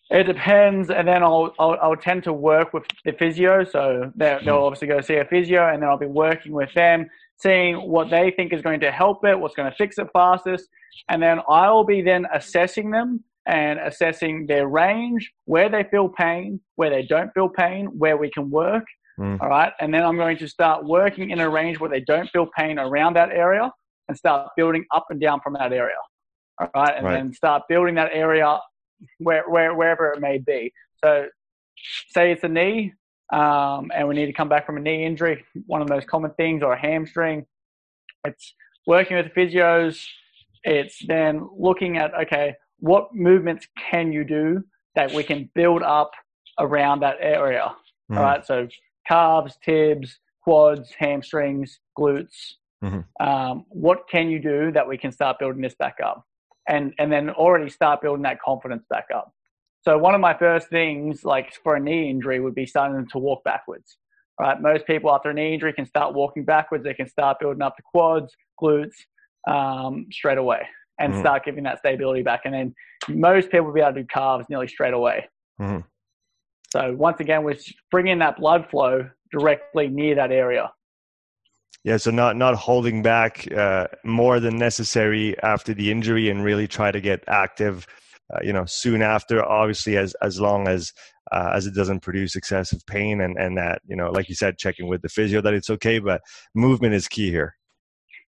It 0.08 0.24
depends, 0.24 0.90
and 0.90 1.06
then 1.06 1.22
I'll, 1.22 1.52
I'll, 1.58 1.76
I'll 1.82 1.96
tend 1.96 2.24
to 2.24 2.32
work 2.32 2.72
with 2.72 2.84
the 3.04 3.12
physio. 3.12 3.64
So 3.64 4.12
they'll, 4.14 4.38
they'll 4.44 4.58
mm. 4.58 4.66
obviously 4.66 4.88
go 4.88 5.00
see 5.00 5.16
a 5.16 5.24
physio, 5.24 5.68
and 5.68 5.82
then 5.82 5.88
I'll 5.88 5.98
be 5.98 6.06
working 6.06 6.52
with 6.52 6.72
them, 6.74 7.08
seeing 7.38 7.76
what 7.88 8.10
they 8.10 8.30
think 8.30 8.52
is 8.52 8.62
going 8.62 8.80
to 8.80 8.90
help 8.90 9.24
it, 9.24 9.38
what's 9.38 9.54
going 9.54 9.70
to 9.70 9.76
fix 9.76 9.98
it 9.98 10.08
fastest, 10.12 10.68
and 11.08 11.22
then 11.22 11.40
I'll 11.48 11.84
be 11.84 12.02
then 12.02 12.26
assessing 12.32 12.90
them 12.90 13.22
and 13.46 13.78
assessing 13.78 14.46
their 14.46 14.66
range, 14.66 15.32
where 15.44 15.68
they 15.68 15.84
feel 15.84 16.08
pain, 16.08 16.60
where 16.74 16.90
they 16.90 17.02
don't 17.02 17.30
feel 17.32 17.48
pain, 17.48 17.86
where 17.86 18.16
we 18.16 18.28
can 18.30 18.50
work. 18.50 18.84
Mm. 19.20 19.40
All 19.40 19.48
right, 19.48 19.72
and 19.80 19.94
then 19.94 20.04
I'm 20.04 20.16
going 20.16 20.36
to 20.38 20.48
start 20.48 20.84
working 20.84 21.30
in 21.30 21.40
a 21.40 21.48
range 21.48 21.80
where 21.80 21.90
they 21.90 22.00
don't 22.00 22.28
feel 22.30 22.48
pain 22.56 22.78
around 22.78 23.14
that 23.14 23.30
area 23.30 23.70
and 24.08 24.16
start 24.16 24.50
building 24.56 24.84
up 24.94 25.06
and 25.10 25.20
down 25.20 25.40
from 25.40 25.54
that 25.54 25.72
area. 25.72 25.96
All 26.60 26.68
right. 26.74 26.94
And 26.96 27.06
right. 27.06 27.14
then 27.14 27.32
start 27.32 27.62
building 27.68 27.94
that 27.96 28.10
area 28.12 28.58
where, 29.18 29.48
where, 29.48 29.74
wherever 29.74 30.12
it 30.12 30.20
may 30.20 30.38
be. 30.38 30.72
So, 31.04 31.26
say 32.10 32.32
it's 32.32 32.42
a 32.42 32.48
knee, 32.48 32.94
um, 33.32 33.90
and 33.94 34.08
we 34.08 34.14
need 34.14 34.26
to 34.26 34.32
come 34.32 34.48
back 34.48 34.64
from 34.64 34.76
a 34.78 34.80
knee 34.80 35.04
injury, 35.04 35.44
one 35.66 35.82
of 35.82 35.88
the 35.88 35.94
most 35.94 36.06
common 36.06 36.30
things, 36.32 36.62
or 36.62 36.72
a 36.72 36.80
hamstring. 36.80 37.44
It's 38.24 38.54
working 38.86 39.16
with 39.16 39.26
the 39.26 39.40
physios. 39.40 40.02
It's 40.64 40.98
then 41.06 41.48
looking 41.56 41.98
at, 41.98 42.14
okay, 42.14 42.54
what 42.78 43.14
movements 43.14 43.66
can 43.90 44.12
you 44.12 44.24
do 44.24 44.64
that 44.94 45.12
we 45.12 45.22
can 45.22 45.50
build 45.54 45.82
up 45.82 46.12
around 46.58 47.00
that 47.00 47.16
area? 47.20 47.74
Mm. 48.10 48.16
All 48.16 48.22
right. 48.22 48.46
So, 48.46 48.68
calves, 49.06 49.58
tibs, 49.62 50.18
quads, 50.42 50.92
hamstrings, 50.98 51.80
glutes, 51.98 52.54
Mm-hmm. 52.84 53.26
Um, 53.26 53.64
what 53.68 54.08
can 54.10 54.28
you 54.28 54.38
do 54.38 54.70
that 54.72 54.86
we 54.86 54.98
can 54.98 55.10
start 55.12 55.38
building 55.38 55.62
this 55.62 55.74
back 55.78 55.96
up, 56.04 56.24
and 56.68 56.92
and 56.98 57.10
then 57.10 57.30
already 57.30 57.70
start 57.70 58.02
building 58.02 58.22
that 58.22 58.40
confidence 58.40 58.84
back 58.90 59.06
up. 59.14 59.32
So 59.82 59.96
one 59.96 60.14
of 60.14 60.20
my 60.20 60.36
first 60.36 60.68
things, 60.68 61.24
like 61.24 61.54
for 61.62 61.76
a 61.76 61.80
knee 61.80 62.10
injury, 62.10 62.40
would 62.40 62.54
be 62.54 62.66
starting 62.66 63.06
to 63.12 63.18
walk 63.18 63.44
backwards. 63.44 63.98
Right, 64.38 64.60
most 64.60 64.86
people 64.86 65.10
after 65.10 65.30
a 65.30 65.34
knee 65.34 65.54
injury 65.54 65.72
can 65.72 65.86
start 65.86 66.12
walking 66.14 66.44
backwards. 66.44 66.84
They 66.84 66.92
can 66.92 67.08
start 67.08 67.38
building 67.40 67.62
up 67.62 67.74
the 67.78 67.82
quads, 67.82 68.34
glutes 68.60 68.92
um, 69.48 70.06
straight 70.12 70.36
away, 70.36 70.66
and 71.00 71.12
mm-hmm. 71.12 71.22
start 71.22 71.44
giving 71.44 71.64
that 71.64 71.78
stability 71.78 72.22
back. 72.22 72.42
And 72.44 72.52
then 72.52 72.74
most 73.08 73.50
people 73.50 73.66
will 73.66 73.72
be 73.72 73.80
able 73.80 73.94
to 73.94 74.02
do 74.02 74.06
calves 74.08 74.44
nearly 74.50 74.68
straight 74.68 74.92
away. 74.92 75.26
Mm-hmm. 75.58 75.78
So 76.70 76.94
once 76.94 77.20
again, 77.20 77.44
we're 77.44 77.56
bringing 77.90 78.18
that 78.18 78.36
blood 78.36 78.68
flow 78.70 79.08
directly 79.32 79.88
near 79.88 80.14
that 80.16 80.32
area. 80.32 80.70
Yeah, 81.84 81.98
so 81.98 82.10
not 82.10 82.36
not 82.36 82.56
holding 82.56 83.02
back 83.02 83.50
uh, 83.52 83.86
more 84.04 84.40
than 84.40 84.58
necessary 84.58 85.40
after 85.42 85.72
the 85.72 85.90
injury, 85.90 86.30
and 86.30 86.42
really 86.42 86.66
try 86.66 86.90
to 86.90 87.00
get 87.00 87.22
active. 87.28 87.86
Uh, 88.34 88.40
you 88.42 88.52
know, 88.52 88.64
soon 88.66 89.02
after, 89.02 89.44
obviously, 89.44 89.96
as 89.96 90.14
as 90.20 90.40
long 90.40 90.66
as 90.66 90.92
uh, 91.30 91.52
as 91.54 91.66
it 91.66 91.74
doesn't 91.74 92.00
produce 92.00 92.34
excessive 92.34 92.84
pain, 92.86 93.20
and 93.20 93.36
and 93.38 93.56
that 93.56 93.82
you 93.86 93.96
know, 93.96 94.10
like 94.10 94.28
you 94.28 94.34
said, 94.34 94.58
checking 94.58 94.88
with 94.88 95.02
the 95.02 95.08
physio 95.08 95.40
that 95.40 95.54
it's 95.54 95.70
okay. 95.70 96.00
But 96.00 96.22
movement 96.54 96.94
is 96.94 97.06
key 97.06 97.30
here. 97.30 97.54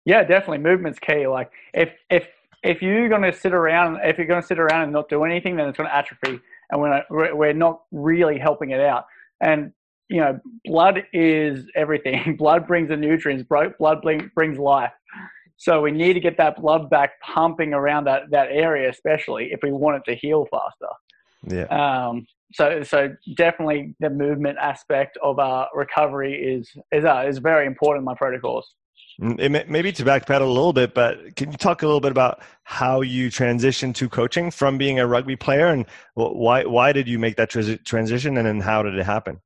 Yeah, 0.04 0.22
definitely, 0.22 0.58
movement's 0.58 0.98
key. 0.98 1.26
Like 1.26 1.50
if 1.74 1.90
if 2.10 2.28
if 2.62 2.82
you're 2.82 3.08
going 3.08 3.22
to 3.22 3.32
sit 3.32 3.52
around, 3.52 3.98
if 4.02 4.18
you're 4.18 4.26
going 4.26 4.40
to 4.40 4.46
sit 4.46 4.58
around 4.58 4.82
and 4.82 4.92
not 4.92 5.08
do 5.08 5.24
anything, 5.24 5.56
then 5.56 5.68
it's 5.68 5.76
going 5.76 5.88
to 5.88 5.94
atrophy, 5.94 6.40
and 6.70 6.80
we're 6.80 7.34
we're 7.34 7.52
not 7.52 7.82
really 7.92 8.38
helping 8.38 8.70
it 8.70 8.80
out. 8.80 9.04
And 9.40 9.72
you 10.08 10.20
know, 10.20 10.40
blood 10.64 11.04
is 11.12 11.66
everything. 11.74 12.36
blood 12.38 12.66
brings 12.66 12.88
the 12.88 12.96
nutrients. 12.96 13.44
Blood 13.44 14.02
brings 14.34 14.58
life. 14.58 14.92
So 15.56 15.82
we 15.82 15.90
need 15.90 16.14
to 16.14 16.20
get 16.20 16.36
that 16.38 16.60
blood 16.60 16.88
back 16.88 17.20
pumping 17.20 17.74
around 17.74 18.04
that, 18.04 18.30
that 18.30 18.48
area, 18.50 18.88
especially 18.88 19.50
if 19.50 19.60
we 19.62 19.72
want 19.72 19.96
it 19.96 20.10
to 20.10 20.16
heal 20.16 20.46
faster. 20.50 20.86
Yeah. 21.46 22.06
Um, 22.06 22.26
so 22.52 22.82
so 22.82 23.14
definitely 23.36 23.94
the 24.00 24.10
movement 24.10 24.56
aspect 24.58 25.18
of 25.22 25.38
uh, 25.38 25.66
recovery 25.74 26.34
is 26.34 26.70
is 26.92 27.04
uh, 27.04 27.24
is 27.26 27.38
very 27.38 27.66
important 27.66 28.02
in 28.02 28.04
my 28.04 28.14
protocols. 28.14 28.74
Mm, 29.20 29.68
maybe 29.68 29.92
to 29.92 30.04
backpedal 30.04 30.42
a 30.42 30.44
little 30.44 30.72
bit, 30.72 30.94
but 30.94 31.36
can 31.36 31.50
you 31.50 31.58
talk 31.58 31.82
a 31.82 31.86
little 31.86 32.00
bit 32.00 32.12
about 32.12 32.40
how 32.62 33.00
you 33.00 33.28
transitioned 33.28 33.94
to 33.96 34.08
coaching 34.08 34.50
from 34.50 34.78
being 34.78 34.98
a 34.98 35.06
rugby 35.06 35.36
player, 35.36 35.66
and 35.66 35.86
why 36.14 36.64
why 36.64 36.92
did 36.92 37.08
you 37.08 37.18
make 37.18 37.36
that 37.36 37.50
transition, 37.50 38.38
and 38.38 38.46
then 38.46 38.60
how 38.60 38.82
did 38.82 38.94
it 38.94 39.04
happen? 39.04 39.40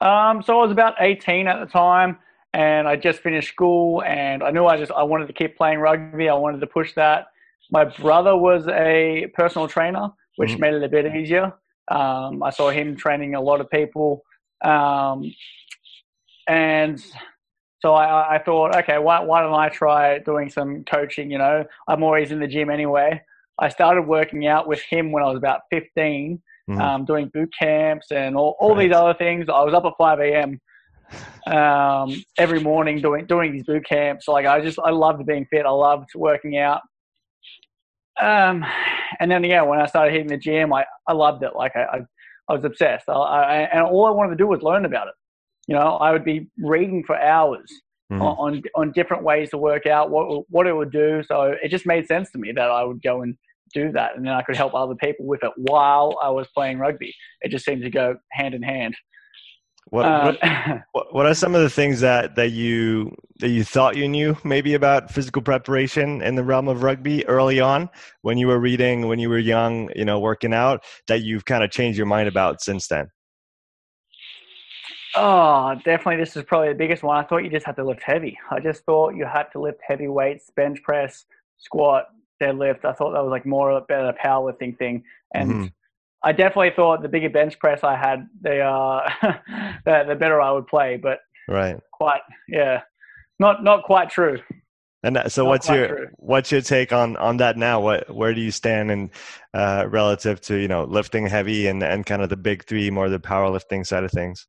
Um, 0.00 0.42
so 0.42 0.58
I 0.58 0.62
was 0.62 0.70
about 0.70 0.94
18 1.00 1.46
at 1.46 1.60
the 1.60 1.66
time, 1.66 2.18
and 2.52 2.86
I 2.86 2.96
just 2.96 3.20
finished 3.20 3.48
school, 3.48 4.02
and 4.02 4.42
I 4.42 4.50
knew 4.50 4.66
I 4.66 4.76
just 4.76 4.92
I 4.92 5.02
wanted 5.02 5.26
to 5.28 5.32
keep 5.32 5.56
playing 5.56 5.78
rugby. 5.78 6.28
I 6.28 6.34
wanted 6.34 6.60
to 6.60 6.66
push 6.66 6.94
that. 6.94 7.26
My 7.70 7.84
brother 7.84 8.36
was 8.36 8.68
a 8.68 9.26
personal 9.34 9.68
trainer, 9.68 10.10
which 10.36 10.50
mm-hmm. 10.50 10.60
made 10.60 10.74
it 10.74 10.82
a 10.82 10.88
bit 10.88 11.14
easier. 11.14 11.52
Um, 11.88 12.42
I 12.42 12.50
saw 12.50 12.70
him 12.70 12.96
training 12.96 13.34
a 13.34 13.40
lot 13.40 13.60
of 13.60 13.70
people, 13.70 14.22
um, 14.64 15.32
and 16.46 17.02
so 17.80 17.94
I, 17.94 18.36
I, 18.36 18.38
thought, 18.42 18.74
okay, 18.74 18.98
why, 18.98 19.20
why 19.20 19.42
don't 19.42 19.54
I 19.54 19.68
try 19.68 20.18
doing 20.18 20.50
some 20.50 20.84
coaching? 20.84 21.30
You 21.30 21.38
know, 21.38 21.64
I'm 21.86 22.02
always 22.02 22.32
in 22.32 22.40
the 22.40 22.46
gym 22.46 22.70
anyway. 22.70 23.22
I 23.58 23.68
started 23.68 24.02
working 24.02 24.46
out 24.46 24.66
with 24.66 24.80
him 24.82 25.12
when 25.12 25.22
I 25.22 25.26
was 25.26 25.36
about 25.36 25.62
15, 25.70 26.40
mm-hmm. 26.68 26.80
um, 26.80 27.04
doing 27.04 27.30
boot 27.32 27.52
camps 27.58 28.10
and 28.10 28.36
all, 28.36 28.56
all 28.60 28.74
right. 28.74 28.88
these 28.88 28.96
other 28.96 29.14
things. 29.14 29.46
I 29.48 29.62
was 29.62 29.74
up 29.74 29.84
at 29.84 29.92
5 29.98 30.20
a.m. 30.20 30.60
Um, 31.46 32.24
every 32.36 32.60
morning 32.60 33.00
doing 33.00 33.26
doing 33.26 33.52
these 33.52 33.62
boot 33.64 33.86
camps. 33.86 34.26
Like 34.26 34.46
I 34.46 34.60
just 34.60 34.78
I 34.78 34.90
loved 34.90 35.24
being 35.24 35.46
fit. 35.50 35.64
I 35.64 35.70
loved 35.70 36.10
working 36.14 36.58
out. 36.58 36.80
Um, 38.20 38.64
and 39.20 39.30
then 39.30 39.44
yeah, 39.44 39.62
when 39.62 39.80
I 39.80 39.86
started 39.86 40.12
hitting 40.12 40.28
the 40.28 40.36
gym, 40.36 40.72
I, 40.72 40.84
I 41.06 41.12
loved 41.12 41.42
it. 41.42 41.54
Like 41.54 41.76
I, 41.76 41.82
I, 41.82 42.00
I 42.48 42.52
was 42.54 42.64
obsessed. 42.64 43.08
I, 43.08 43.12
I, 43.12 43.56
and 43.72 43.82
all 43.82 44.06
I 44.06 44.10
wanted 44.10 44.30
to 44.30 44.36
do 44.36 44.46
was 44.46 44.62
learn 44.62 44.84
about 44.84 45.08
it. 45.08 45.14
You 45.68 45.74
know, 45.74 45.96
I 45.96 46.12
would 46.12 46.24
be 46.24 46.48
reading 46.58 47.04
for 47.04 47.16
hours 47.20 47.70
mm-hmm. 48.12 48.22
on 48.22 48.62
on 48.74 48.92
different 48.92 49.22
ways 49.22 49.50
to 49.50 49.58
work 49.58 49.86
out 49.86 50.10
what 50.10 50.44
what 50.50 50.66
it 50.66 50.74
would 50.74 50.92
do. 50.92 51.22
So 51.22 51.54
it 51.62 51.68
just 51.68 51.86
made 51.86 52.06
sense 52.06 52.30
to 52.32 52.38
me 52.38 52.52
that 52.52 52.70
I 52.70 52.84
would 52.84 53.02
go 53.02 53.22
and 53.22 53.36
do 53.72 53.92
that, 53.92 54.16
and 54.16 54.24
then 54.24 54.32
I 54.32 54.42
could 54.42 54.56
help 54.56 54.74
other 54.74 54.94
people 54.94 55.26
with 55.26 55.42
it 55.44 55.52
while 55.56 56.16
I 56.22 56.30
was 56.30 56.46
playing 56.54 56.78
rugby. 56.78 57.14
It 57.42 57.50
just 57.50 57.64
seemed 57.64 57.82
to 57.82 57.90
go 57.90 58.16
hand 58.32 58.54
in 58.54 58.62
hand. 58.62 58.96
What, 59.90 60.04
uh, 60.04 60.32
what, 60.92 61.14
what 61.14 61.26
are 61.26 61.34
some 61.34 61.54
of 61.54 61.62
the 61.62 61.70
things 61.70 62.00
that, 62.00 62.34
that 62.36 62.50
you 62.50 63.14
that 63.38 63.50
you 63.50 63.62
thought 63.64 63.96
you 63.96 64.08
knew 64.08 64.36
maybe 64.44 64.74
about 64.74 65.10
physical 65.10 65.42
preparation 65.42 66.22
in 66.22 66.34
the 66.34 66.42
realm 66.42 66.68
of 66.68 66.82
rugby 66.82 67.26
early 67.26 67.60
on 67.60 67.88
when 68.22 68.38
you 68.38 68.48
were 68.48 68.58
reading 68.58 69.06
when 69.08 69.18
you 69.18 69.28
were 69.28 69.38
young 69.38 69.90
you 69.94 70.06
know 70.06 70.18
working 70.18 70.54
out 70.54 70.82
that 71.06 71.22
you've 71.22 71.44
kind 71.44 71.62
of 71.62 71.70
changed 71.70 71.98
your 71.98 72.06
mind 72.06 72.28
about 72.28 72.62
since 72.62 72.88
then 72.88 73.10
Oh, 75.18 75.74
definitely. 75.76 76.16
This 76.16 76.36
is 76.36 76.44
probably 76.44 76.68
the 76.68 76.74
biggest 76.74 77.02
one. 77.02 77.16
I 77.16 77.26
thought 77.26 77.38
you 77.38 77.48
just 77.48 77.64
had 77.64 77.76
to 77.76 77.84
lift 77.84 78.02
heavy. 78.02 78.38
I 78.50 78.60
just 78.60 78.84
thought 78.84 79.14
you 79.14 79.24
had 79.24 79.44
to 79.52 79.60
lift 79.60 79.80
heavy 79.86 80.08
weights, 80.08 80.50
bench 80.54 80.82
press, 80.82 81.24
squat, 81.56 82.08
deadlift. 82.40 82.84
I 82.84 82.92
thought 82.92 83.12
that 83.12 83.22
was 83.22 83.30
like 83.30 83.46
more 83.46 83.70
of 83.70 83.82
a 83.82 83.86
better 83.86 84.12
powerlifting 84.22 84.76
thing. 84.78 85.04
And 85.34 85.50
mm-hmm. 85.50 85.66
I 86.22 86.32
definitely 86.32 86.72
thought 86.74 87.02
the 87.02 87.08
bigger 87.08 87.30
bench 87.30 87.58
press 87.58 87.84
I 87.84 87.96
had, 87.96 88.28
the 88.40 88.60
uh, 88.60 89.08
the, 89.84 90.04
the 90.08 90.14
better 90.14 90.40
I 90.40 90.50
would 90.52 90.66
play. 90.66 90.96
But 90.96 91.20
right, 91.48 91.78
quite 91.92 92.22
yeah, 92.48 92.82
not 93.38 93.62
not 93.62 93.84
quite 93.84 94.10
true. 94.10 94.38
And 95.02 95.20
so, 95.28 95.44
not 95.44 95.50
what's 95.50 95.68
your 95.68 95.88
true. 95.88 96.08
what's 96.16 96.50
your 96.50 96.62
take 96.62 96.92
on 96.92 97.16
on 97.18 97.36
that 97.36 97.56
now? 97.56 97.80
What 97.80 98.12
where 98.12 98.34
do 98.34 98.40
you 98.40 98.50
stand 98.50 98.90
in 98.90 99.10
uh, 99.54 99.86
relative 99.88 100.40
to 100.42 100.56
you 100.56 100.68
know 100.68 100.84
lifting 100.84 101.26
heavy 101.26 101.68
and 101.68 101.82
and 101.82 102.04
kind 102.04 102.22
of 102.22 102.28
the 102.28 102.36
big 102.36 102.64
three, 102.64 102.90
more 102.90 103.08
the 103.08 103.20
powerlifting 103.20 103.86
side 103.86 104.04
of 104.04 104.10
things? 104.10 104.46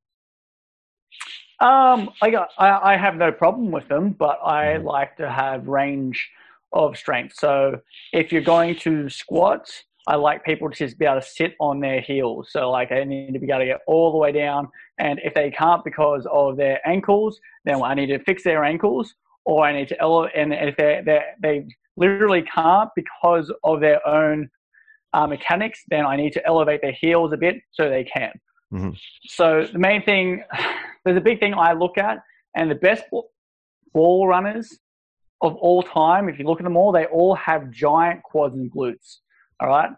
Um, 1.59 2.11
I, 2.21 2.29
got 2.29 2.49
I, 2.59 2.93
I 2.93 2.97
have 2.97 3.15
no 3.15 3.31
problem 3.31 3.71
with 3.71 3.87
them, 3.87 4.11
but 4.11 4.39
I 4.45 4.65
mm-hmm. 4.65 4.85
like 4.85 5.17
to 5.17 5.29
have 5.29 5.67
range 5.67 6.29
of 6.77 6.95
strength. 6.95 7.35
So 7.37 7.79
if 8.13 8.31
you're 8.31 8.41
going 8.41 8.75
to 8.77 9.09
squat, 9.09 9.67
I 10.07 10.15
like 10.15 10.45
people 10.45 10.69
to 10.69 10.75
just 10.75 10.97
be 10.97 11.05
able 11.05 11.19
to 11.19 11.27
sit 11.27 11.55
on 11.59 11.81
their 11.81 11.99
heels. 11.99 12.49
So 12.51 12.69
like 12.69 12.89
they 12.89 13.03
need 13.03 13.33
to 13.33 13.39
be 13.39 13.47
able 13.47 13.59
to 13.59 13.65
get 13.65 13.79
all 13.87 14.11
the 14.11 14.17
way 14.17 14.31
down. 14.31 14.69
And 14.99 15.19
if 15.23 15.33
they 15.33 15.51
can't 15.51 15.83
because 15.83 16.25
of 16.31 16.55
their 16.55 16.79
ankles, 16.87 17.39
then 17.65 17.83
I 17.83 17.93
need 17.95 18.07
to 18.07 18.19
fix 18.19 18.43
their 18.43 18.63
ankles 18.63 19.13
or 19.43 19.65
I 19.65 19.73
need 19.73 19.89
to 19.89 19.99
elevate. 19.99 20.35
And 20.35 20.53
if 20.53 20.77
they 20.77 21.01
they 21.41 21.67
literally 21.97 22.43
can't 22.43 22.89
because 22.95 23.51
of 23.63 23.81
their 23.81 24.05
own 24.07 24.49
uh, 25.13 25.27
mechanics, 25.27 25.83
then 25.89 26.05
I 26.05 26.15
need 26.15 26.33
to 26.33 26.45
elevate 26.45 26.81
their 26.81 26.93
heels 26.93 27.33
a 27.33 27.37
bit 27.37 27.55
so 27.71 27.89
they 27.89 28.03
can. 28.03 28.31
Mm-hmm. 28.71 28.91
So 29.27 29.67
the 29.71 29.79
main 29.79 30.03
thing, 30.03 30.43
there's 31.03 31.17
a 31.17 31.21
big 31.21 31.39
thing 31.39 31.53
I 31.53 31.73
look 31.73 31.97
at, 31.97 32.19
and 32.55 32.69
the 32.69 32.75
best 32.75 33.03
ball 33.93 34.27
runners 34.27 34.77
of 35.41 35.55
all 35.55 35.83
time, 35.83 36.29
if 36.29 36.39
you 36.39 36.45
look 36.45 36.59
at 36.59 36.63
them 36.63 36.77
all, 36.77 36.91
they 36.91 37.05
all 37.05 37.35
have 37.35 37.69
giant 37.71 38.23
quads 38.23 38.55
and 38.55 38.71
glutes. 38.71 39.17
All 39.59 39.69
right. 39.69 39.91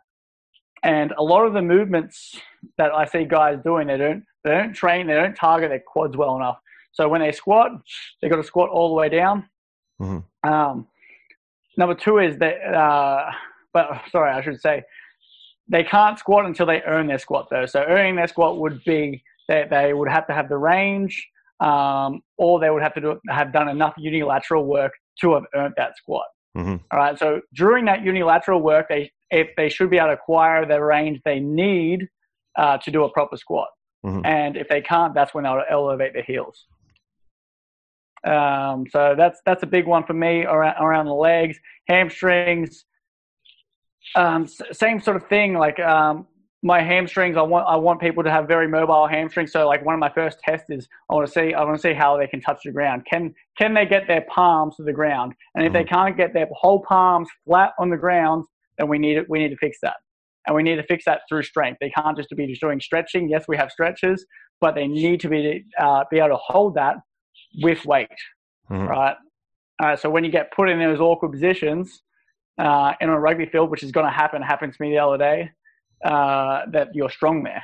And 0.83 1.13
a 1.17 1.23
lot 1.23 1.45
of 1.45 1.53
the 1.53 1.61
movements 1.61 2.39
that 2.77 2.91
I 2.91 3.05
see 3.05 3.25
guys 3.25 3.59
doing, 3.63 3.87
they 3.87 3.97
don't 3.97 4.23
they 4.43 4.51
don't 4.51 4.73
train, 4.73 5.07
they 5.07 5.13
don't 5.13 5.35
target 5.35 5.69
their 5.69 5.83
quads 5.85 6.15
well 6.15 6.35
enough. 6.37 6.59
So 6.91 7.09
when 7.09 7.21
they 7.21 7.31
squat, 7.31 7.71
they've 8.21 8.31
got 8.31 8.37
to 8.37 8.43
squat 8.43 8.69
all 8.69 8.89
the 8.89 8.95
way 8.95 9.09
down. 9.09 9.47
Mm-hmm. 10.01 10.49
Um, 10.49 10.87
number 11.77 11.95
two 11.95 12.19
is 12.19 12.37
that, 12.37 12.57
uh, 12.73 13.31
but 13.73 14.01
sorry, 14.11 14.31
I 14.31 14.41
should 14.41 14.59
say, 14.61 14.83
they 15.67 15.83
can't 15.83 16.17
squat 16.17 16.45
until 16.45 16.65
they 16.65 16.81
earn 16.83 17.07
their 17.07 17.19
squat 17.19 17.47
though. 17.51 17.65
So 17.65 17.83
earning 17.87 18.15
their 18.15 18.27
squat 18.27 18.57
would 18.59 18.81
be 18.85 19.23
that 19.49 19.69
they 19.69 19.93
would 19.93 20.09
have 20.09 20.25
to 20.27 20.33
have 20.33 20.47
the 20.49 20.57
range, 20.57 21.27
um, 21.59 22.21
or 22.37 22.59
they 22.59 22.69
would 22.69 22.81
have 22.81 22.93
to 22.95 23.01
do, 23.01 23.19
have 23.29 23.51
done 23.51 23.67
enough 23.67 23.93
unilateral 23.97 24.65
work 24.65 24.93
to 25.21 25.33
have 25.33 25.43
earned 25.55 25.73
that 25.77 25.97
squat. 25.97 26.25
Mm-hmm. 26.57 26.77
All 26.91 26.99
right. 26.99 27.17
So 27.17 27.41
during 27.53 27.85
that 27.85 28.03
unilateral 28.03 28.61
work, 28.61 28.87
they 28.89 29.11
if 29.31 29.49
they 29.55 29.69
should 29.69 29.89
be 29.89 29.97
able 29.97 30.07
to 30.07 30.13
acquire 30.13 30.65
the 30.65 30.81
range 30.81 31.21
they 31.23 31.39
need 31.39 32.07
uh, 32.57 32.77
to 32.79 32.91
do 32.91 33.03
a 33.03 33.09
proper 33.11 33.37
squat. 33.37 33.67
Mm-hmm. 34.05 34.25
And 34.25 34.57
if 34.57 34.67
they 34.67 34.81
can't, 34.81 35.13
that's 35.13 35.33
when 35.33 35.43
they'll 35.43 35.61
elevate 35.69 36.13
their 36.13 36.23
heels. 36.23 36.65
Um, 38.25 38.85
so 38.89 39.15
that's 39.17 39.39
that's 39.45 39.63
a 39.63 39.67
big 39.67 39.85
one 39.85 40.03
for 40.03 40.13
me 40.13 40.43
around 40.43 40.75
around 40.83 41.05
the 41.05 41.13
legs, 41.13 41.57
hamstrings. 41.87 42.85
Um, 44.15 44.47
same 44.71 44.99
sort 44.99 45.17
of 45.17 45.27
thing. 45.27 45.53
Like 45.53 45.79
um, 45.79 46.27
my 46.61 46.81
hamstrings, 46.81 47.37
I 47.37 47.41
want 47.41 47.67
I 47.67 47.75
want 47.77 48.01
people 48.01 48.23
to 48.23 48.31
have 48.31 48.47
very 48.47 48.67
mobile 48.67 49.07
hamstrings. 49.07 49.51
So 49.51 49.65
like 49.65 49.85
one 49.85 49.93
of 49.93 49.99
my 49.99 50.11
first 50.11 50.39
tests 50.39 50.69
is 50.69 50.87
I 51.09 51.13
want 51.13 51.27
to 51.27 51.31
see 51.31 51.53
I 51.53 51.63
want 51.63 51.77
to 51.77 51.81
see 51.81 51.93
how 51.93 52.17
they 52.17 52.27
can 52.27 52.41
touch 52.41 52.59
the 52.65 52.71
ground. 52.71 53.05
Can 53.09 53.33
can 53.57 53.73
they 53.73 53.85
get 53.85 54.07
their 54.07 54.25
palms 54.29 54.75
to 54.75 54.83
the 54.83 54.93
ground? 54.93 55.33
And 55.55 55.65
if 55.65 55.71
mm-hmm. 55.71 55.77
they 55.77 55.83
can't 55.85 56.17
get 56.17 56.33
their 56.33 56.47
whole 56.51 56.81
palms 56.81 57.29
flat 57.45 57.71
on 57.79 57.89
the 57.89 57.97
ground, 57.97 58.45
then 58.77 58.89
we 58.89 58.99
need 58.99 59.23
we 59.29 59.39
need 59.39 59.49
to 59.49 59.57
fix 59.57 59.77
that. 59.83 59.95
And 60.47 60.55
we 60.55 60.63
need 60.63 60.77
to 60.77 60.83
fix 60.83 61.05
that 61.05 61.21
through 61.29 61.43
strength. 61.43 61.77
They 61.79 61.91
can't 61.91 62.17
just 62.17 62.29
be 62.35 62.47
just 62.47 62.61
doing 62.61 62.79
stretching. 62.81 63.29
Yes, 63.29 63.45
we 63.47 63.55
have 63.55 63.71
stretches, 63.71 64.25
but 64.59 64.75
they 64.75 64.87
need 64.87 65.19
to 65.21 65.29
be 65.29 65.63
uh, 65.79 66.03
be 66.11 66.17
able 66.17 66.29
to 66.29 66.37
hold 66.37 66.75
that 66.75 66.97
with 67.61 67.85
weight, 67.85 68.09
mm-hmm. 68.69 68.87
right? 68.87 69.15
Uh, 69.81 69.95
so 69.95 70.09
when 70.09 70.25
you 70.25 70.31
get 70.31 70.51
put 70.51 70.69
in 70.69 70.77
those 70.79 70.99
awkward 70.99 71.31
positions, 71.31 72.01
uh, 72.57 72.93
in 72.99 73.09
a 73.09 73.17
rugby 73.17 73.45
field, 73.45 73.71
which 73.71 73.83
is 73.83 73.91
going 73.91 74.05
to 74.05 74.11
happen, 74.11 74.41
happened 74.41 74.73
to 74.73 74.81
me 74.81 74.91
the 74.91 74.97
other 74.97 75.17
day, 75.17 75.49
uh, 76.03 76.61
that 76.71 76.89
you're 76.93 77.09
strong 77.09 77.43
there. 77.43 77.63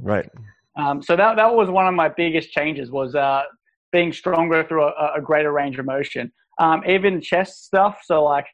Right. 0.00 0.28
Um, 0.76 1.02
so 1.02 1.16
that 1.16 1.36
that 1.36 1.54
was 1.54 1.68
one 1.68 1.86
of 1.86 1.94
my 1.94 2.08
biggest 2.08 2.52
changes 2.52 2.90
was 2.90 3.14
uh, 3.14 3.42
being 3.92 4.12
stronger 4.12 4.64
through 4.64 4.84
a, 4.84 5.12
a, 5.16 5.20
greater 5.20 5.52
range 5.52 5.78
of 5.78 5.84
motion. 5.84 6.32
Um, 6.58 6.82
even 6.86 7.20
chest 7.20 7.64
stuff. 7.64 8.00
So 8.04 8.24
like 8.24 8.46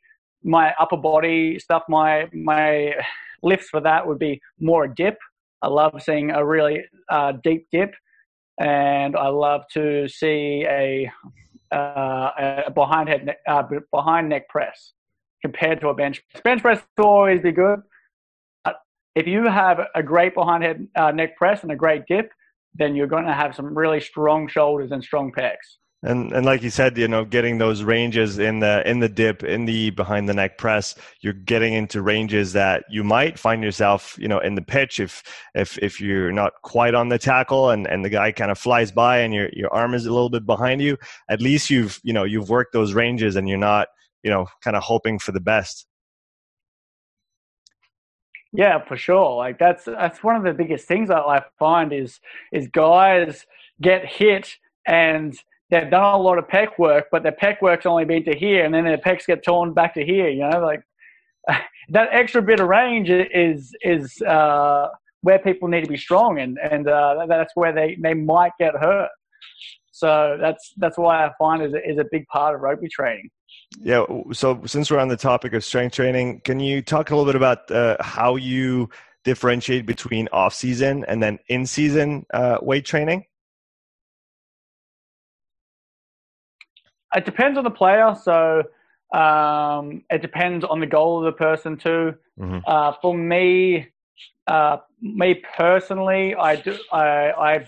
my 0.42 0.72
upper 0.80 0.96
body 0.96 1.58
stuff, 1.58 1.82
my 1.88 2.28
my 2.32 2.94
lifts 3.42 3.68
for 3.68 3.80
that 3.80 4.06
would 4.06 4.18
be 4.18 4.40
more 4.58 4.84
a 4.84 4.94
dip. 4.94 5.18
I 5.62 5.68
love 5.68 6.02
seeing 6.02 6.30
a 6.30 6.44
really 6.44 6.84
uh, 7.10 7.32
deep 7.42 7.66
dip, 7.72 7.94
and 8.58 9.16
I 9.16 9.28
love 9.28 9.62
to 9.72 10.08
see 10.08 10.64
a, 10.68 11.10
uh, 11.72 12.62
a 12.66 12.70
behind 12.74 13.08
head 13.08 13.36
uh, 13.46 13.62
behind 13.92 14.28
neck 14.28 14.48
press 14.48 14.92
compared 15.42 15.80
to 15.80 15.88
a 15.88 15.94
bench. 15.94 16.22
Bench 16.44 16.62
press 16.62 16.82
will 16.96 17.06
always 17.06 17.40
be 17.40 17.52
good. 17.52 17.80
If 19.16 19.26
you 19.26 19.44
have 19.44 19.80
a 19.94 20.02
great 20.02 20.34
behind 20.34 20.62
head 20.62 20.88
uh, 20.94 21.10
neck 21.10 21.36
press 21.36 21.62
and 21.62 21.72
a 21.72 21.76
great 21.76 22.02
dip, 22.06 22.30
then 22.74 22.94
you're 22.94 23.06
going 23.06 23.24
to 23.24 23.32
have 23.32 23.56
some 23.56 23.76
really 23.76 24.00
strong 24.00 24.46
shoulders 24.46 24.92
and 24.92 25.02
strong 25.02 25.32
pecs. 25.32 25.56
And 26.02 26.30
and 26.32 26.44
like 26.44 26.62
you 26.62 26.68
said, 26.68 26.98
you 26.98 27.08
know, 27.08 27.24
getting 27.24 27.56
those 27.56 27.82
ranges 27.82 28.38
in 28.38 28.60
the 28.60 28.88
in 28.88 29.00
the 29.00 29.08
dip, 29.08 29.42
in 29.42 29.64
the 29.64 29.90
behind 29.90 30.28
the 30.28 30.34
neck 30.34 30.58
press, 30.58 30.94
you're 31.22 31.32
getting 31.32 31.72
into 31.72 32.02
ranges 32.02 32.52
that 32.52 32.84
you 32.90 33.02
might 33.02 33.38
find 33.38 33.64
yourself, 33.64 34.14
you 34.18 34.28
know, 34.28 34.38
in 34.38 34.54
the 34.54 34.62
pitch 34.62 35.00
if 35.00 35.22
if 35.54 35.78
if 35.78 35.98
you're 36.00 36.30
not 36.30 36.52
quite 36.62 36.94
on 36.94 37.08
the 37.08 37.18
tackle 37.18 37.70
and 37.70 37.86
and 37.88 38.04
the 38.04 38.10
guy 38.10 38.30
kind 38.30 38.50
of 38.50 38.58
flies 38.58 38.92
by 38.92 39.18
and 39.18 39.32
your 39.32 39.48
your 39.54 39.72
arm 39.72 39.94
is 39.94 40.04
a 40.04 40.12
little 40.12 40.30
bit 40.30 40.44
behind 40.44 40.82
you. 40.82 40.98
At 41.30 41.40
least 41.40 41.70
you've 41.70 41.98
you 42.04 42.12
know 42.12 42.24
you've 42.24 42.50
worked 42.50 42.74
those 42.74 42.92
ranges 42.92 43.34
and 43.34 43.48
you're 43.48 43.58
not 43.58 43.88
you 44.26 44.30
know, 44.30 44.48
kind 44.60 44.76
of 44.76 44.82
hoping 44.82 45.20
for 45.20 45.30
the 45.30 45.40
best. 45.40 45.86
Yeah, 48.56 48.82
for 48.84 48.96
sure. 48.96 49.36
Like 49.36 49.58
that's 49.58 49.84
that's 49.84 50.24
one 50.24 50.34
of 50.34 50.42
the 50.42 50.54
biggest 50.54 50.88
things 50.88 51.08
that 51.08 51.18
I 51.18 51.42
find 51.58 51.92
is 51.92 52.20
is 52.52 52.68
guys 52.68 53.46
get 53.82 54.06
hit 54.06 54.56
and 54.86 55.36
they've 55.70 55.90
done 55.90 56.14
a 56.14 56.16
lot 56.16 56.38
of 56.38 56.46
pec 56.46 56.78
work, 56.78 57.06
but 57.12 57.22
their 57.22 57.32
pec 57.32 57.60
work's 57.60 57.84
only 57.84 58.06
been 58.06 58.24
to 58.24 58.34
here, 58.34 58.64
and 58.64 58.72
then 58.72 58.84
their 58.84 58.98
pecs 58.98 59.26
get 59.26 59.44
torn 59.44 59.74
back 59.74 59.94
to 59.94 60.04
here. 60.04 60.28
You 60.28 60.48
know, 60.48 60.60
like 60.60 60.80
that 61.90 62.08
extra 62.12 62.40
bit 62.40 62.60
of 62.60 62.68
range 62.68 63.10
is 63.10 63.74
is 63.82 64.20
uh, 64.22 64.88
where 65.20 65.38
people 65.38 65.68
need 65.68 65.84
to 65.84 65.90
be 65.90 65.98
strong, 65.98 66.38
and 66.38 66.58
and 66.58 66.88
uh, 66.88 67.26
that's 67.28 67.54
where 67.56 67.72
they, 67.72 67.98
they 68.00 68.14
might 68.14 68.52
get 68.58 68.74
hurt. 68.74 69.10
So 69.92 70.38
that's 70.40 70.72
that's 70.78 70.96
why 70.96 71.26
I 71.26 71.30
find 71.38 71.62
is 71.62 71.74
is 71.84 71.98
a 71.98 72.06
big 72.10 72.26
part 72.28 72.54
of 72.54 72.62
rugby 72.62 72.88
training. 72.88 73.28
Yeah. 73.80 74.04
So 74.32 74.62
since 74.66 74.90
we're 74.90 74.98
on 74.98 75.08
the 75.08 75.16
topic 75.16 75.52
of 75.52 75.64
strength 75.64 75.94
training, 75.94 76.40
can 76.44 76.60
you 76.60 76.82
talk 76.82 77.10
a 77.10 77.16
little 77.16 77.26
bit 77.26 77.36
about 77.36 77.70
uh, 77.70 77.96
how 78.00 78.36
you 78.36 78.88
differentiate 79.24 79.86
between 79.86 80.28
off 80.32 80.54
season 80.54 81.04
and 81.08 81.22
then 81.22 81.38
in 81.48 81.66
season 81.66 82.26
uh, 82.32 82.58
weight 82.62 82.84
training? 82.84 83.26
It 87.14 87.24
depends 87.24 87.58
on 87.58 87.64
the 87.64 87.70
player. 87.70 88.14
So 88.14 88.62
um, 89.12 90.04
it 90.10 90.22
depends 90.22 90.64
on 90.64 90.80
the 90.80 90.86
goal 90.86 91.18
of 91.18 91.24
the 91.24 91.36
person 91.36 91.76
too. 91.76 92.14
Mm-hmm. 92.38 92.58
Uh, 92.66 92.92
for 93.00 93.16
me, 93.16 93.88
uh, 94.46 94.78
me 95.00 95.42
personally, 95.56 96.34
I 96.34 96.56
do. 96.56 96.76
I, 96.92 97.30
I 97.30 97.66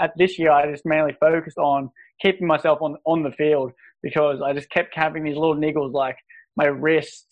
at 0.00 0.16
this 0.16 0.38
year 0.38 0.50
I 0.50 0.70
just 0.70 0.86
mainly 0.86 1.14
focused 1.20 1.58
on 1.58 1.90
keeping 2.20 2.46
myself 2.46 2.80
on 2.80 2.96
on 3.04 3.22
the 3.22 3.32
field 3.32 3.72
because 4.04 4.42
I 4.42 4.52
just 4.52 4.70
kept 4.70 4.94
having 4.94 5.24
these 5.24 5.34
little 5.34 5.56
niggles 5.56 5.92
like 5.92 6.16
my 6.56 6.66
wrist, 6.66 7.26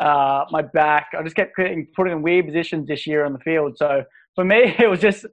uh, 0.00 0.46
my 0.50 0.62
back. 0.62 1.08
I 1.16 1.22
just 1.22 1.36
kept 1.36 1.54
putting, 1.54 1.86
put 1.94 2.08
in 2.08 2.22
weird 2.22 2.46
positions 2.46 2.88
this 2.88 3.06
year 3.06 3.24
on 3.24 3.34
the 3.34 3.38
field. 3.40 3.76
So 3.76 4.02
for 4.34 4.44
me, 4.44 4.74
it 4.78 4.88
was 4.88 5.00
just 5.00 5.26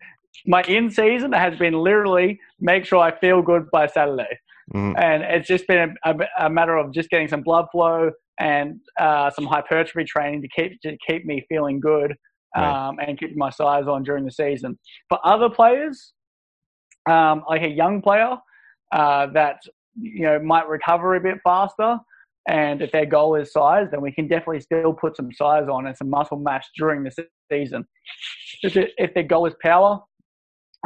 my 0.46 0.62
in 0.64 0.92
season 0.92 1.32
has 1.32 1.58
been 1.58 1.74
literally 1.74 2.40
make 2.60 2.86
sure 2.86 3.00
I 3.00 3.18
feel 3.18 3.42
good 3.42 3.72
by 3.72 3.88
Saturday. 3.88 4.38
Mm. 4.74 4.94
And 5.02 5.24
it's 5.24 5.48
just 5.48 5.68
been 5.68 5.96
a, 6.06 6.16
a, 6.40 6.50
matter 6.50 6.78
of 6.78 6.94
just 6.94 7.10
getting 7.10 7.28
some 7.28 7.42
blood 7.42 7.66
flow 7.72 8.12
and 8.40 8.80
uh, 9.00 9.30
some 9.30 9.46
hypertrophy 9.46 10.06
training 10.06 10.42
to 10.42 10.48
keep 10.50 10.82
to 10.82 10.98
keep 11.08 11.26
me 11.26 11.46
feeling 11.50 11.80
good 11.80 12.12
um, 12.56 12.98
right. 12.98 13.08
and 13.08 13.20
keeping 13.20 13.38
my 13.38 13.50
size 13.50 13.88
on 13.88 14.04
during 14.04 14.26
the 14.26 14.32
season. 14.32 14.78
For 15.10 15.20
other 15.26 15.50
players, 15.50 16.14
um, 17.10 17.44
like 17.48 17.62
a 17.62 17.70
young 17.70 18.02
player 18.02 18.38
uh, 18.94 19.28
that 19.34 19.58
you 20.00 20.24
know 20.24 20.40
might 20.40 20.68
recover 20.68 21.16
a 21.16 21.22
bit 21.22 21.40
faster. 21.44 22.00
And 22.48 22.82
if 22.82 22.92
their 22.92 23.06
goal 23.06 23.36
is 23.36 23.54
size, 23.54 23.88
then 23.92 24.02
we 24.02 24.12
can 24.12 24.28
definitely 24.28 24.60
still 24.60 24.94
put 24.94 25.16
some 25.16 25.32
size 25.32 25.70
on 25.70 25.88
and 25.88 25.96
some 25.96 26.10
muscle 26.10 26.38
mass 26.38 26.68
during 26.78 27.04
the 27.04 27.26
season. 27.50 27.86
If, 28.62 28.76
it, 28.76 28.92
if 28.98 29.14
their 29.14 29.24
goal 29.24 29.46
is 29.46 29.54
power, 29.64 30.02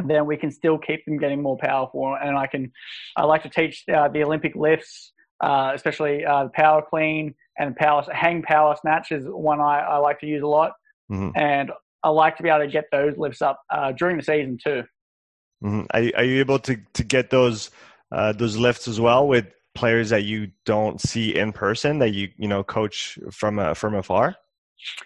then 0.06 0.28
we 0.28 0.38
can 0.38 0.52
still 0.52 0.78
keep 0.78 1.04
them 1.06 1.18
getting 1.18 1.42
more 1.42 1.58
powerful. 1.58 2.16
And 2.22 2.38
I 2.38 2.46
can, 2.46 2.72
I 3.16 3.26
like 3.26 3.42
to 3.44 3.50
teach 3.50 3.84
uh, 3.92 4.08
the 4.08 4.24
Olympic 4.24 4.56
lifts, 4.56 5.14
uh, 5.44 5.72
especially 5.74 6.24
uh, 6.24 6.44
the 6.44 6.50
power 6.52 6.84
clean 6.88 7.34
and 7.58 7.76
power 7.76 8.06
hang 8.12 8.44
power 8.44 8.76
snatch 8.80 9.12
is 9.12 9.24
one 9.26 9.60
I, 9.60 9.80
I 9.80 9.98
like 9.98 10.20
to 10.20 10.28
use 10.28 10.44
a 10.44 10.48
lot. 10.48 10.74
Mm-hmm. 11.12 11.30
And 11.36 11.72
I 12.04 12.10
like 12.10 12.38
to 12.38 12.44
be 12.44 12.50
able 12.50 12.60
to 12.60 12.68
get 12.68 12.86
those 12.92 13.18
lifts 13.18 13.42
up 13.42 13.60
uh, 13.74 13.94
during 13.94 14.18
the 14.18 14.24
season 14.24 14.60
too. 14.64 14.84
Mm-hmm. 15.64 15.86
Are, 15.92 16.20
are 16.20 16.24
you 16.24 16.40
able 16.40 16.60
to, 16.60 16.78
to 16.94 17.04
get 17.04 17.32
those 17.32 17.72
uh, 18.12 18.34
those 18.34 18.58
lifts 18.58 18.88
as 18.88 19.00
well 19.00 19.28
with 19.28 19.46
players 19.76 20.10
that 20.10 20.24
you 20.24 20.50
don't 20.66 21.00
see 21.00 21.36
in 21.36 21.52
person 21.52 22.00
that 22.00 22.14
you 22.14 22.30
you 22.38 22.48
know 22.48 22.64
coach 22.64 23.20
from 23.32 23.60
uh, 23.60 23.74
from 23.74 23.96
afar? 23.96 24.36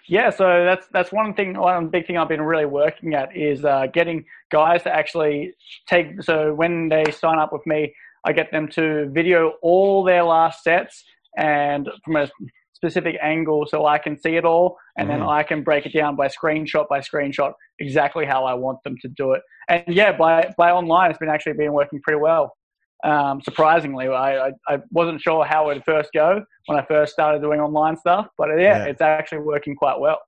Yeah, 0.06 0.30
so 0.30 0.64
that's 0.64 0.86
that's 0.92 1.12
one 1.12 1.34
thing. 1.34 1.58
One 1.58 1.88
big 1.88 2.06
thing 2.06 2.18
I've 2.18 2.28
been 2.28 2.42
really 2.42 2.66
working 2.66 3.14
at 3.14 3.34
is 3.36 3.64
uh, 3.64 3.86
getting 3.92 4.24
guys 4.50 4.82
to 4.82 4.94
actually 4.94 5.54
take. 5.86 6.22
So 6.22 6.54
when 6.54 6.88
they 6.88 7.04
sign 7.10 7.38
up 7.38 7.52
with 7.52 7.66
me, 7.66 7.94
I 8.24 8.32
get 8.32 8.50
them 8.52 8.68
to 8.68 9.08
video 9.10 9.54
all 9.62 10.04
their 10.04 10.24
last 10.24 10.62
sets 10.62 11.04
and 11.36 11.88
from 12.04 12.16
a 12.16 12.30
specific 12.74 13.16
angle, 13.22 13.64
so 13.66 13.86
I 13.86 13.98
can 13.98 14.20
see 14.20 14.36
it 14.36 14.44
all, 14.44 14.76
and 14.96 15.08
mm-hmm. 15.08 15.20
then 15.20 15.28
I 15.28 15.42
can 15.42 15.62
break 15.62 15.86
it 15.86 15.92
down 15.92 16.16
by 16.16 16.28
screenshot 16.28 16.88
by 16.88 17.00
screenshot 17.00 17.52
exactly 17.78 18.26
how 18.26 18.44
I 18.44 18.54
want 18.54 18.82
them 18.84 18.96
to 19.02 19.08
do 19.08 19.32
it. 19.32 19.42
And 19.68 19.84
yeah, 19.86 20.16
by 20.16 20.52
by 20.58 20.70
online, 20.70 21.10
it's 21.10 21.18
been 21.18 21.28
actually 21.28 21.54
been 21.54 21.72
working 21.72 22.00
pretty 22.02 22.20
well. 22.20 22.56
Um, 23.04 23.40
surprisingly, 23.42 24.06
I, 24.08 24.48
I, 24.48 24.52
I, 24.68 24.78
wasn't 24.92 25.20
sure 25.20 25.44
how 25.44 25.70
it 25.70 25.74
would 25.74 25.84
first 25.84 26.10
go 26.14 26.44
when 26.66 26.78
I 26.78 26.84
first 26.84 27.12
started 27.12 27.42
doing 27.42 27.58
online 27.58 27.96
stuff, 27.96 28.28
but 28.38 28.48
yeah, 28.50 28.56
yeah. 28.58 28.84
it's 28.84 29.00
actually 29.00 29.40
working 29.40 29.74
quite 29.74 29.98
well. 29.98 30.20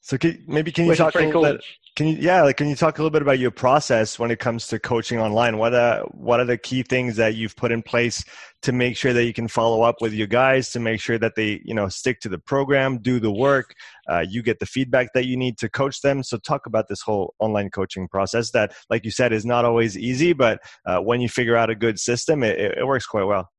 So 0.00 0.16
can, 0.16 0.42
maybe 0.46 0.72
can 0.72 0.84
you 0.84 0.90
Which 0.90 0.98
talk 0.98 1.14
a 1.14 1.18
little 1.18 1.32
cool. 1.32 1.42
bit? 1.42 1.64
Can 1.96 2.08
you 2.08 2.16
yeah, 2.18 2.42
like 2.42 2.56
can 2.56 2.68
you 2.68 2.74
talk 2.74 2.98
a 2.98 3.02
little 3.02 3.12
bit 3.12 3.22
about 3.22 3.38
your 3.38 3.52
process 3.52 4.18
when 4.18 4.32
it 4.32 4.40
comes 4.40 4.66
to 4.66 4.80
coaching 4.80 5.20
online? 5.20 5.58
What 5.58 5.74
are 5.74 6.00
what 6.10 6.40
are 6.40 6.44
the 6.44 6.58
key 6.58 6.82
things 6.82 7.14
that 7.16 7.36
you've 7.36 7.54
put 7.54 7.70
in 7.70 7.82
place 7.82 8.24
to 8.62 8.72
make 8.72 8.96
sure 8.96 9.12
that 9.12 9.24
you 9.24 9.32
can 9.32 9.46
follow 9.46 9.82
up 9.82 9.96
with 10.00 10.12
your 10.12 10.26
guys 10.26 10.70
to 10.72 10.80
make 10.80 11.00
sure 11.00 11.18
that 11.18 11.36
they 11.36 11.62
you 11.64 11.72
know 11.72 11.88
stick 11.88 12.18
to 12.22 12.28
the 12.28 12.38
program, 12.38 12.98
do 12.98 13.20
the 13.20 13.30
work, 13.30 13.74
uh, 14.10 14.24
you 14.28 14.42
get 14.42 14.58
the 14.58 14.66
feedback 14.66 15.12
that 15.14 15.26
you 15.26 15.36
need 15.36 15.56
to 15.58 15.68
coach 15.68 16.00
them. 16.00 16.24
So 16.24 16.36
talk 16.36 16.66
about 16.66 16.88
this 16.88 17.00
whole 17.00 17.32
online 17.38 17.70
coaching 17.70 18.08
process 18.08 18.50
that, 18.50 18.74
like 18.90 19.04
you 19.04 19.12
said, 19.12 19.32
is 19.32 19.44
not 19.44 19.64
always 19.64 19.96
easy, 19.96 20.32
but 20.32 20.58
uh, 20.84 20.98
when 20.98 21.20
you 21.20 21.28
figure 21.28 21.56
out 21.56 21.70
a 21.70 21.76
good 21.76 22.00
system, 22.00 22.42
it, 22.42 22.58
it 22.58 22.84
works 22.84 23.06
quite 23.06 23.24
well. 23.24 23.52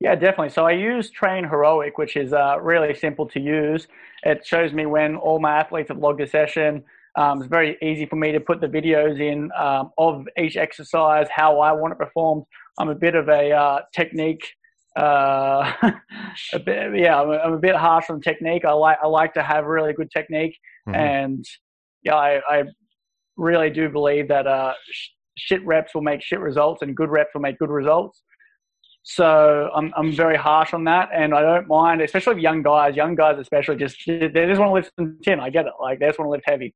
Yeah, 0.00 0.16
definitely. 0.16 0.50
So 0.50 0.66
I 0.66 0.72
use 0.72 1.10
Train 1.10 1.44
Heroic, 1.44 1.96
which 1.96 2.16
is 2.16 2.32
uh, 2.32 2.58
really 2.60 2.92
simple 2.92 3.26
to 3.28 3.40
use. 3.40 3.86
It 4.24 4.44
shows 4.44 4.72
me 4.72 4.84
when 4.84 5.14
all 5.14 5.38
my 5.38 5.56
athletes 5.56 5.88
have 5.88 5.98
logged 5.98 6.20
a 6.20 6.26
session. 6.26 6.82
Um, 7.16 7.40
it's 7.40 7.48
very 7.48 7.78
easy 7.82 8.06
for 8.06 8.16
me 8.16 8.32
to 8.32 8.40
put 8.40 8.60
the 8.60 8.66
videos 8.66 9.20
in 9.20 9.50
um, 9.58 9.90
of 9.96 10.26
each 10.38 10.56
exercise, 10.56 11.26
how 11.30 11.60
I 11.60 11.72
want 11.72 11.92
it 11.92 11.98
performed. 11.98 12.44
I'm 12.78 12.90
a 12.90 12.94
bit 12.94 13.14
of 13.14 13.28
a 13.28 13.52
uh, 13.52 13.80
technique, 13.94 14.46
uh, 14.96 15.72
a 16.52 16.58
bit, 16.58 16.98
yeah, 16.98 17.20
I'm 17.20 17.30
a, 17.30 17.36
I'm 17.38 17.52
a, 17.54 17.58
bit 17.58 17.74
harsh 17.74 18.10
on 18.10 18.20
technique. 18.20 18.64
I 18.66 18.72
like 18.72 18.98
I 19.02 19.06
like 19.06 19.32
to 19.34 19.42
have 19.42 19.64
really 19.64 19.94
good 19.94 20.10
technique, 20.10 20.58
mm-hmm. 20.88 20.94
and 20.94 21.44
yeah, 22.02 22.16
I, 22.16 22.40
I, 22.48 22.64
really 23.38 23.68
do 23.68 23.90
believe 23.90 24.28
that 24.28 24.46
uh, 24.46 24.72
shit 25.36 25.64
reps 25.66 25.94
will 25.94 26.02
make 26.02 26.22
shit 26.22 26.40
results, 26.40 26.82
and 26.82 26.96
good 26.96 27.10
reps 27.10 27.30
will 27.34 27.42
make 27.42 27.58
good 27.58 27.70
results. 27.70 28.22
So 29.02 29.70
I'm 29.74 29.92
I'm 29.96 30.12
very 30.12 30.36
harsh 30.36 30.74
on 30.74 30.84
that, 30.84 31.08
and 31.14 31.34
I 31.34 31.40
don't 31.40 31.68
mind, 31.68 32.02
especially 32.02 32.34
with 32.34 32.42
young 32.42 32.62
guys. 32.62 32.96
Young 32.96 33.14
guys, 33.14 33.38
especially, 33.38 33.76
just 33.76 33.96
they 34.06 34.28
just 34.28 34.60
want 34.60 34.70
to 34.70 34.74
lift 34.74 34.90
some 34.98 35.18
tin. 35.22 35.40
I 35.40 35.48
get 35.48 35.66
it. 35.66 35.72
Like 35.80 35.98
they 35.98 36.06
just 36.06 36.18
want 36.18 36.26
to 36.26 36.32
lift 36.32 36.44
heavy, 36.46 36.74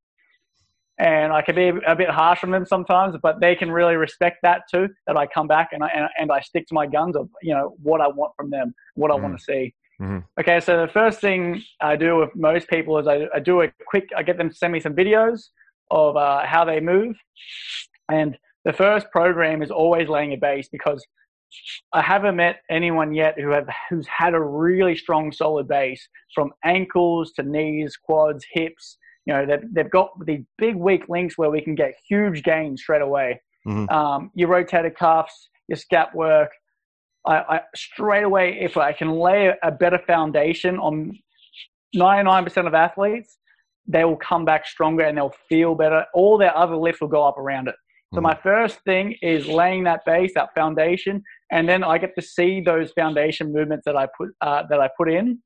and 1.00 1.32
I 1.32 1.40
can 1.40 1.54
be 1.54 1.72
a 1.86 1.96
bit 1.96 2.10
harsh 2.10 2.44
on 2.44 2.50
them 2.50 2.66
sometimes, 2.66 3.16
but 3.22 3.40
they 3.40 3.56
can 3.56 3.72
really 3.72 3.96
respect 3.96 4.38
that 4.42 4.62
too. 4.70 4.88
That 5.06 5.16
I 5.16 5.26
come 5.26 5.48
back 5.48 5.70
and 5.72 5.82
I 5.82 5.88
and, 5.88 6.08
and 6.18 6.30
I 6.30 6.40
stick 6.40 6.66
to 6.68 6.74
my 6.74 6.86
guns 6.86 7.16
of 7.16 7.28
you 7.42 7.54
know 7.54 7.74
what 7.82 8.02
I 8.02 8.08
want 8.08 8.32
from 8.36 8.50
them, 8.50 8.74
what 8.94 9.10
I 9.10 9.14
mm. 9.14 9.22
want 9.22 9.38
to 9.38 9.42
see. 9.42 9.74
Mm-hmm. 10.00 10.18
Okay, 10.38 10.60
so 10.60 10.80
the 10.86 10.92
first 10.92 11.20
thing 11.20 11.62
I 11.80 11.96
do 11.96 12.16
with 12.18 12.30
most 12.34 12.68
people 12.68 12.98
is 12.98 13.06
I, 13.06 13.26
I 13.34 13.40
do 13.40 13.62
a 13.62 13.72
quick. 13.86 14.08
I 14.16 14.22
get 14.22 14.36
them 14.36 14.50
to 14.50 14.54
send 14.54 14.72
me 14.74 14.80
some 14.80 14.94
videos 14.94 15.48
of 15.90 16.16
uh, 16.16 16.44
how 16.44 16.66
they 16.66 16.80
move, 16.80 17.16
and 18.10 18.36
the 18.66 18.72
first 18.72 19.10
program 19.10 19.62
is 19.62 19.70
always 19.70 20.08
laying 20.08 20.34
a 20.34 20.36
base 20.36 20.68
because 20.70 21.02
I 21.94 22.02
haven't 22.02 22.36
met 22.36 22.60
anyone 22.70 23.14
yet 23.14 23.40
who 23.40 23.48
have 23.50 23.68
who's 23.88 24.06
had 24.06 24.34
a 24.34 24.40
really 24.40 24.96
strong 24.96 25.32
solid 25.32 25.66
base 25.66 26.06
from 26.34 26.52
ankles 26.62 27.32
to 27.32 27.42
knees, 27.42 27.96
quads, 27.96 28.44
hips. 28.52 28.98
You 29.26 29.34
know, 29.34 29.46
they've, 29.46 29.74
they've 29.74 29.90
got 29.90 30.10
these 30.24 30.42
big 30.58 30.76
weak 30.76 31.08
links 31.08 31.36
where 31.36 31.50
we 31.50 31.60
can 31.60 31.74
get 31.74 31.94
huge 32.08 32.42
gains 32.42 32.82
straight 32.82 33.02
away. 33.02 33.40
Mm-hmm. 33.66 33.94
Um, 33.94 34.30
your 34.34 34.48
rotator 34.48 34.94
cuffs, 34.94 35.48
your 35.68 35.76
scap 35.76 36.14
work. 36.14 36.50
I, 37.26 37.36
I, 37.36 37.60
straight 37.74 38.24
away, 38.24 38.58
if 38.60 38.76
I 38.76 38.92
can 38.92 39.10
lay 39.10 39.52
a 39.62 39.70
better 39.70 40.00
foundation 40.06 40.78
on 40.78 41.18
99% 41.94 42.66
of 42.66 42.74
athletes, 42.74 43.36
they 43.86 44.04
will 44.04 44.16
come 44.16 44.44
back 44.44 44.66
stronger 44.66 45.04
and 45.04 45.18
they'll 45.18 45.34
feel 45.48 45.74
better. 45.74 46.06
All 46.14 46.38
their 46.38 46.56
other 46.56 46.76
lifts 46.76 47.00
will 47.00 47.08
go 47.08 47.26
up 47.26 47.38
around 47.38 47.68
it. 47.68 47.74
So 48.12 48.20
my 48.20 48.34
mm-hmm. 48.34 48.42
first 48.42 48.80
thing 48.80 49.14
is 49.22 49.46
laying 49.46 49.84
that 49.84 50.00
base, 50.04 50.32
that 50.34 50.48
foundation, 50.54 51.22
and 51.52 51.68
then 51.68 51.84
I 51.84 51.96
get 51.98 52.12
to 52.16 52.22
see 52.22 52.60
those 52.60 52.90
foundation 52.92 53.52
movements 53.52 53.84
that 53.84 53.96
I 53.96 54.08
put 54.18 54.30
uh, 54.40 54.64
that 54.68 54.80
I 54.80 54.88
put 54.96 55.12
in. 55.12 55.40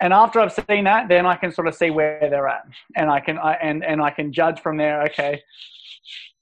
And 0.00 0.12
after 0.12 0.40
I've 0.40 0.52
seen 0.52 0.84
that, 0.84 1.08
then 1.08 1.26
I 1.26 1.36
can 1.36 1.50
sort 1.50 1.66
of 1.66 1.74
see 1.74 1.90
where 1.90 2.20
they're 2.30 2.48
at, 2.48 2.62
and 2.96 3.10
I 3.10 3.20
can 3.20 3.38
I, 3.38 3.54
and 3.54 3.84
and 3.84 4.00
I 4.00 4.10
can 4.10 4.32
judge 4.32 4.60
from 4.60 4.76
there. 4.76 5.02
Okay, 5.04 5.42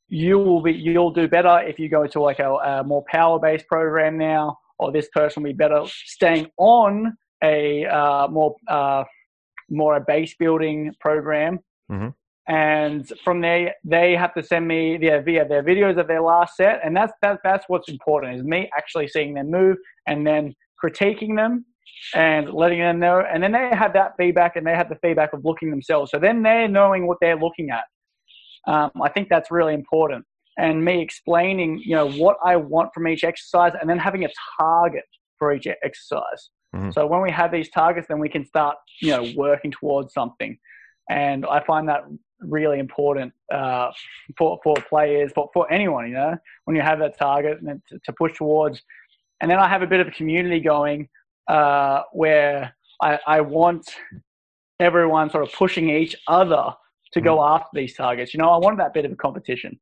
you 0.08 0.38
will 0.38 0.60
be 0.60 0.72
you'll 0.72 1.10
do 1.10 1.26
better 1.26 1.62
if 1.62 1.78
you 1.78 1.88
go 1.88 2.06
to 2.06 2.20
like 2.20 2.38
a, 2.38 2.52
a 2.52 2.84
more 2.84 3.04
power 3.08 3.38
based 3.38 3.66
program 3.66 4.18
now, 4.18 4.58
or 4.78 4.92
this 4.92 5.08
person 5.08 5.42
will 5.42 5.50
be 5.50 5.56
better 5.56 5.82
staying 5.86 6.50
on 6.58 7.16
a 7.42 7.86
uh, 7.86 8.28
more 8.28 8.56
uh, 8.68 9.04
more 9.70 9.96
a 9.96 10.00
base 10.00 10.34
building 10.38 10.92
program. 11.00 11.58
Mm-hmm 11.90 12.08
and 12.48 13.12
from 13.24 13.40
there 13.40 13.74
they 13.84 14.14
have 14.14 14.32
to 14.34 14.42
send 14.42 14.66
me 14.68 14.96
their 14.96 15.20
via 15.22 15.46
their 15.46 15.62
videos 15.62 15.98
of 15.98 16.06
their 16.06 16.22
last 16.22 16.56
set 16.56 16.80
and 16.84 16.96
that's 16.96 17.12
that, 17.22 17.40
that's 17.42 17.64
what's 17.68 17.88
important 17.88 18.36
is 18.36 18.44
me 18.44 18.70
actually 18.76 19.08
seeing 19.08 19.34
them 19.34 19.50
move 19.50 19.76
and 20.06 20.26
then 20.26 20.54
critiquing 20.82 21.34
them 21.34 21.64
and 22.14 22.52
letting 22.52 22.80
them 22.80 22.98
know. 22.98 23.20
And 23.20 23.42
then 23.42 23.52
they 23.52 23.70
have 23.72 23.92
that 23.94 24.12
feedback 24.16 24.56
and 24.56 24.66
they 24.66 24.74
have 24.74 24.88
the 24.88 24.96
feedback 24.96 25.32
of 25.32 25.44
looking 25.44 25.70
themselves. 25.70 26.10
So 26.10 26.18
then 26.18 26.42
they're 26.42 26.68
knowing 26.68 27.06
what 27.06 27.18
they're 27.20 27.36
looking 27.36 27.70
at. 27.70 27.84
Um, 28.66 28.90
I 29.02 29.08
think 29.08 29.28
that's 29.28 29.50
really 29.50 29.74
important. 29.74 30.24
And 30.58 30.84
me 30.84 31.00
explaining, 31.02 31.82
you 31.84 31.94
know, 31.94 32.10
what 32.12 32.38
I 32.44 32.56
want 32.56 32.90
from 32.94 33.06
each 33.08 33.24
exercise 33.24 33.72
and 33.78 33.88
then 33.88 33.98
having 33.98 34.24
a 34.24 34.28
target 34.58 35.04
for 35.38 35.52
each 35.54 35.66
exercise. 35.66 36.50
Mm-hmm. 36.74 36.90
So 36.90 37.06
when 37.06 37.22
we 37.22 37.30
have 37.30 37.52
these 37.52 37.70
targets, 37.70 38.08
then 38.08 38.18
we 38.18 38.28
can 38.28 38.44
start, 38.44 38.76
you 39.00 39.10
know, 39.10 39.32
working 39.36 39.70
towards 39.70 40.12
something. 40.14 40.58
And 41.10 41.44
I 41.46 41.62
find 41.64 41.88
that 41.88 42.04
really 42.40 42.78
important 42.78 43.32
uh, 43.52 43.90
for, 44.36 44.58
for 44.62 44.74
players, 44.88 45.32
for, 45.34 45.50
for 45.54 45.70
anyone, 45.72 46.08
you 46.08 46.14
know, 46.14 46.36
when 46.64 46.76
you 46.76 46.82
have 46.82 46.98
that 46.98 47.18
target 47.18 47.60
and 47.60 47.80
to, 47.88 47.98
to 48.04 48.12
push 48.12 48.36
towards. 48.36 48.82
And 49.40 49.50
then 49.50 49.58
I 49.58 49.68
have 49.68 49.82
a 49.82 49.86
bit 49.86 50.00
of 50.00 50.08
a 50.08 50.10
community 50.12 50.60
going 50.60 51.08
uh, 51.48 52.02
where 52.12 52.74
I, 53.00 53.18
I 53.26 53.40
want 53.40 53.88
everyone 54.80 55.30
sort 55.30 55.44
of 55.44 55.52
pushing 55.52 55.90
each 55.90 56.16
other 56.28 56.72
to 57.12 57.20
go 57.20 57.38
mm. 57.38 57.54
after 57.54 57.70
these 57.74 57.94
targets. 57.94 58.34
You 58.34 58.38
know, 58.38 58.50
I 58.50 58.58
wanted 58.58 58.78
that 58.80 58.92
bit 58.92 59.04
of 59.04 59.12
a 59.12 59.16
competition. 59.16 59.78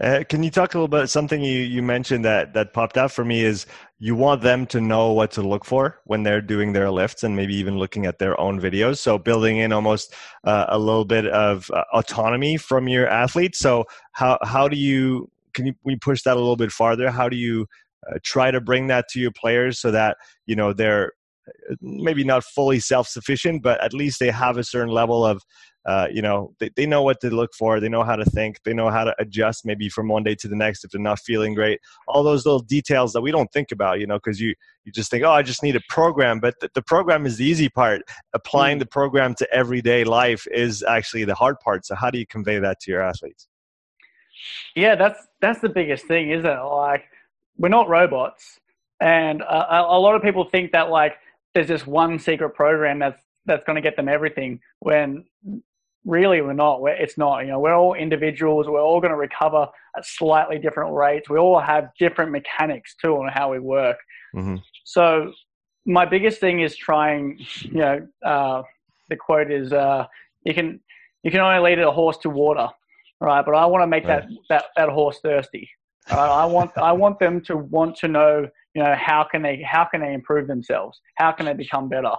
Uh, 0.00 0.24
can 0.26 0.42
you 0.42 0.50
talk 0.50 0.74
a 0.74 0.78
little 0.78 0.88
bit? 0.88 1.08
Something 1.10 1.42
you, 1.42 1.58
you 1.60 1.82
mentioned 1.82 2.24
that 2.24 2.54
that 2.54 2.72
popped 2.72 2.96
out 2.96 3.12
for 3.12 3.22
me 3.22 3.44
is 3.44 3.66
you 3.98 4.14
want 4.14 4.40
them 4.40 4.64
to 4.68 4.80
know 4.80 5.12
what 5.12 5.30
to 5.32 5.42
look 5.42 5.66
for 5.66 6.00
when 6.04 6.22
they're 6.22 6.40
doing 6.40 6.72
their 6.72 6.90
lifts 6.90 7.22
and 7.22 7.36
maybe 7.36 7.54
even 7.54 7.76
looking 7.76 8.06
at 8.06 8.18
their 8.18 8.40
own 8.40 8.58
videos. 8.58 8.96
So 8.96 9.18
building 9.18 9.58
in 9.58 9.72
almost 9.72 10.14
uh, 10.44 10.64
a 10.68 10.78
little 10.78 11.04
bit 11.04 11.26
of 11.26 11.70
uh, 11.70 11.84
autonomy 11.92 12.56
from 12.56 12.88
your 12.88 13.08
athletes. 13.08 13.58
So 13.58 13.84
how 14.12 14.38
how 14.42 14.68
do 14.68 14.76
you 14.76 15.30
can 15.52 15.66
you 15.66 15.74
we 15.84 15.96
push 15.96 16.22
that 16.22 16.36
a 16.36 16.40
little 16.40 16.56
bit 16.56 16.72
farther? 16.72 17.10
How 17.10 17.28
do 17.28 17.36
you 17.36 17.66
uh, 18.08 18.18
try 18.22 18.50
to 18.50 18.60
bring 18.60 18.86
that 18.86 19.08
to 19.08 19.20
your 19.20 19.32
players 19.32 19.80
so 19.80 19.90
that 19.90 20.16
you 20.46 20.56
know 20.56 20.72
they're 20.72 21.12
maybe 21.80 22.24
not 22.24 22.44
fully 22.44 22.78
self-sufficient 22.78 23.62
but 23.62 23.82
at 23.82 23.92
least 23.92 24.20
they 24.20 24.30
have 24.30 24.56
a 24.56 24.64
certain 24.64 24.92
level 24.92 25.24
of 25.24 25.42
uh, 25.86 26.06
you 26.12 26.20
know 26.20 26.54
they, 26.60 26.70
they 26.76 26.84
know 26.84 27.02
what 27.02 27.20
to 27.20 27.30
look 27.30 27.50
for 27.58 27.80
they 27.80 27.88
know 27.88 28.02
how 28.02 28.14
to 28.14 28.24
think 28.24 28.58
they 28.64 28.74
know 28.74 28.90
how 28.90 29.02
to 29.02 29.14
adjust 29.18 29.64
maybe 29.64 29.88
from 29.88 30.08
one 30.08 30.22
day 30.22 30.34
to 30.34 30.46
the 30.46 30.56
next 30.56 30.84
if 30.84 30.90
they're 30.90 31.00
not 31.00 31.18
feeling 31.20 31.54
great. 31.54 31.80
All 32.06 32.22
those 32.22 32.44
little 32.44 32.60
details 32.60 33.12
that 33.14 33.22
we 33.22 33.30
don't 33.30 33.50
think 33.52 33.72
about 33.72 33.98
you 33.98 34.06
know 34.06 34.16
because 34.16 34.40
you 34.40 34.54
you 34.84 34.92
just 34.92 35.10
think 35.10 35.24
oh 35.24 35.32
i 35.32 35.42
just 35.42 35.62
need 35.62 35.76
a 35.76 35.80
program 35.88 36.38
but 36.38 36.54
the, 36.60 36.70
the 36.74 36.82
program 36.82 37.24
is 37.24 37.38
the 37.38 37.46
easy 37.46 37.68
part. 37.68 38.02
Applying 38.34 38.76
mm. 38.76 38.80
the 38.80 38.86
program 38.86 39.34
to 39.36 39.54
everyday 39.54 40.04
life 40.04 40.46
is 40.52 40.82
actually 40.82 41.24
the 41.24 41.34
hard 41.34 41.58
part 41.60 41.86
so 41.86 41.94
how 41.94 42.10
do 42.10 42.18
you 42.18 42.26
convey 42.26 42.58
that 42.58 42.80
to 42.80 42.90
your 42.90 43.02
athletes? 43.02 43.48
Yeah 44.76 44.96
that's 44.96 45.26
that's 45.40 45.60
the 45.60 45.70
biggest 45.70 46.04
thing 46.04 46.30
isn't 46.30 46.44
it? 46.44 46.62
Like 46.62 47.04
we're 47.56 47.68
not 47.68 47.88
robots, 47.88 48.58
and 49.00 49.42
uh, 49.42 49.86
a 49.88 49.98
lot 49.98 50.14
of 50.14 50.22
people 50.22 50.44
think 50.44 50.72
that 50.72 50.90
like 50.90 51.14
there's 51.54 51.68
this 51.68 51.86
one 51.86 52.18
secret 52.18 52.50
program 52.50 52.98
that's 52.98 53.22
that's 53.46 53.64
going 53.64 53.76
to 53.76 53.82
get 53.82 53.96
them 53.96 54.08
everything. 54.08 54.60
When 54.80 55.24
really 56.04 56.40
we're 56.40 56.52
not. 56.52 56.80
We're, 56.80 56.94
it's 56.94 57.18
not. 57.18 57.40
You 57.40 57.48
know, 57.48 57.60
we're 57.60 57.74
all 57.74 57.94
individuals. 57.94 58.66
We're 58.66 58.80
all 58.82 59.00
going 59.00 59.12
to 59.12 59.16
recover 59.16 59.68
at 59.96 60.06
slightly 60.06 60.58
different 60.58 60.94
rates. 60.94 61.28
We 61.28 61.38
all 61.38 61.60
have 61.60 61.90
different 61.98 62.32
mechanics 62.32 62.94
too 63.00 63.16
on 63.16 63.28
how 63.32 63.50
we 63.52 63.58
work. 63.58 63.98
Mm-hmm. 64.34 64.56
So 64.84 65.32
my 65.86 66.06
biggest 66.06 66.40
thing 66.40 66.60
is 66.60 66.76
trying. 66.76 67.38
You 67.62 67.72
know, 67.72 68.08
uh, 68.24 68.62
the 69.08 69.16
quote 69.16 69.50
is, 69.50 69.72
uh, 69.72 70.06
"You 70.44 70.54
can 70.54 70.80
you 71.22 71.30
can 71.30 71.40
only 71.40 71.70
lead 71.70 71.78
a 71.80 71.90
horse 71.90 72.18
to 72.18 72.30
water." 72.30 72.68
Right, 73.22 73.44
but 73.44 73.54
I 73.54 73.66
want 73.66 73.82
to 73.82 73.86
make 73.86 74.06
right. 74.06 74.26
that, 74.26 74.38
that, 74.48 74.64
that 74.76 74.88
horse 74.88 75.18
thirsty. 75.20 75.68
Uh, 76.12 76.16
I 76.16 76.44
want 76.44 76.76
I 76.76 76.92
want 76.92 77.18
them 77.18 77.40
to 77.42 77.56
want 77.56 77.96
to 77.96 78.08
know, 78.08 78.48
you 78.74 78.82
know, 78.82 78.94
how 78.96 79.24
can 79.30 79.42
they 79.42 79.62
how 79.62 79.84
can 79.84 80.00
they 80.00 80.12
improve 80.12 80.48
themselves? 80.48 81.00
How 81.16 81.30
can 81.32 81.46
they 81.46 81.54
become 81.54 81.88
better? 81.88 82.14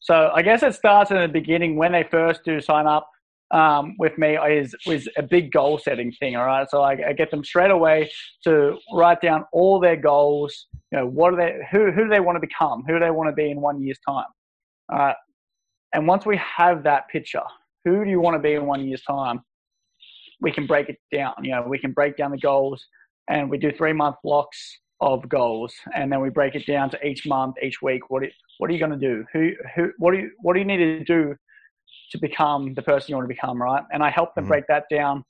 So 0.00 0.30
I 0.34 0.42
guess 0.42 0.62
it 0.62 0.74
starts 0.74 1.10
in 1.10 1.18
the 1.18 1.28
beginning 1.28 1.76
when 1.76 1.92
they 1.92 2.04
first 2.04 2.44
do 2.44 2.60
sign 2.60 2.86
up 2.86 3.08
um, 3.52 3.94
with 3.98 4.18
me 4.18 4.36
is 4.36 4.74
is 4.86 5.08
a 5.16 5.22
big 5.22 5.52
goal 5.52 5.78
setting 5.78 6.10
thing. 6.12 6.36
All 6.36 6.46
right, 6.46 6.68
so 6.68 6.82
I, 6.82 7.08
I, 7.08 7.12
get 7.12 7.30
them 7.30 7.44
straight 7.44 7.70
away 7.70 8.10
to 8.42 8.76
write 8.92 9.20
down 9.20 9.44
all 9.52 9.78
their 9.78 9.96
goals. 9.96 10.66
You 10.90 10.98
know, 10.98 11.06
what 11.06 11.34
are 11.34 11.36
they? 11.36 11.58
Who 11.70 11.92
who 11.92 12.04
do 12.04 12.08
they 12.08 12.20
want 12.20 12.36
to 12.36 12.40
become? 12.40 12.82
Who 12.86 12.94
do 12.94 13.00
they 13.00 13.10
want 13.10 13.28
to 13.28 13.32
be 13.32 13.50
in 13.50 13.60
one 13.60 13.80
year's 13.80 14.00
time? 14.06 14.26
All 14.90 14.98
right, 14.98 15.16
and 15.94 16.08
once 16.08 16.26
we 16.26 16.36
have 16.38 16.82
that 16.82 17.08
picture, 17.08 17.44
who 17.84 18.04
do 18.04 18.10
you 18.10 18.20
want 18.20 18.34
to 18.34 18.40
be 18.40 18.54
in 18.54 18.66
one 18.66 18.84
year's 18.84 19.02
time? 19.02 19.42
We 20.40 20.50
can 20.50 20.66
break 20.66 20.88
it 20.88 20.98
down. 21.12 21.34
You 21.42 21.52
know, 21.52 21.62
we 21.62 21.78
can 21.78 21.92
break 21.92 22.16
down 22.16 22.32
the 22.32 22.38
goals 22.38 22.84
and 23.28 23.50
we 23.50 23.58
do 23.58 23.72
three 23.72 23.92
month 23.92 24.16
blocks 24.22 24.78
of 25.00 25.28
goals, 25.28 25.74
and 25.94 26.10
then 26.10 26.20
we 26.20 26.30
break 26.30 26.54
it 26.54 26.66
down 26.66 26.90
to 26.90 27.06
each 27.06 27.26
month, 27.26 27.56
each 27.62 27.82
week. 27.82 28.10
What 28.10 28.22
it, 28.22 28.32
what 28.58 28.70
are 28.70 28.72
you 28.72 28.78
going 28.78 28.98
to 28.98 29.08
do? 29.08 29.24
Who 29.32 29.52
who 29.74 29.92
what 29.98 30.12
do 30.12 30.18
you 30.18 30.30
what 30.40 30.54
do 30.54 30.60
you 30.60 30.64
need 30.64 30.78
to 30.78 31.04
do 31.04 31.36
to 32.12 32.18
become 32.18 32.74
the 32.74 32.82
person 32.82 33.06
you 33.10 33.16
want 33.16 33.28
to 33.28 33.34
become? 33.34 33.60
Right, 33.60 33.84
and 33.92 34.02
I 34.02 34.10
help 34.10 34.34
them 34.34 34.44
mm-hmm. 34.44 34.50
break 34.52 34.66
that 34.68 34.84
down, 34.90 35.24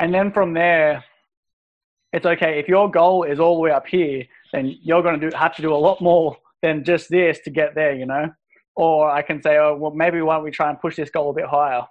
and 0.00 0.12
then 0.12 0.32
from 0.32 0.54
there, 0.54 1.04
it's 2.12 2.26
okay. 2.26 2.58
If 2.58 2.68
your 2.68 2.90
goal 2.90 3.24
is 3.24 3.38
all 3.38 3.56
the 3.56 3.60
way 3.60 3.70
up 3.70 3.86
here, 3.86 4.24
then 4.52 4.78
you're 4.82 5.02
going 5.02 5.20
to 5.20 5.30
do 5.30 5.36
have 5.36 5.54
to 5.56 5.62
do 5.62 5.74
a 5.74 5.76
lot 5.76 6.00
more 6.00 6.36
than 6.62 6.84
just 6.84 7.10
this 7.10 7.40
to 7.40 7.50
get 7.50 7.74
there. 7.74 7.94
You 7.94 8.06
know. 8.06 8.32
Or 8.80 9.10
I 9.10 9.22
can 9.22 9.42
say, 9.42 9.58
oh, 9.58 9.74
well, 9.76 9.90
maybe 9.90 10.22
why 10.22 10.36
don't 10.36 10.44
we 10.44 10.52
try 10.52 10.70
and 10.70 10.80
push 10.80 10.94
this 10.94 11.10
goal 11.10 11.30
a 11.30 11.34
bit 11.34 11.46
higher? 11.46 11.82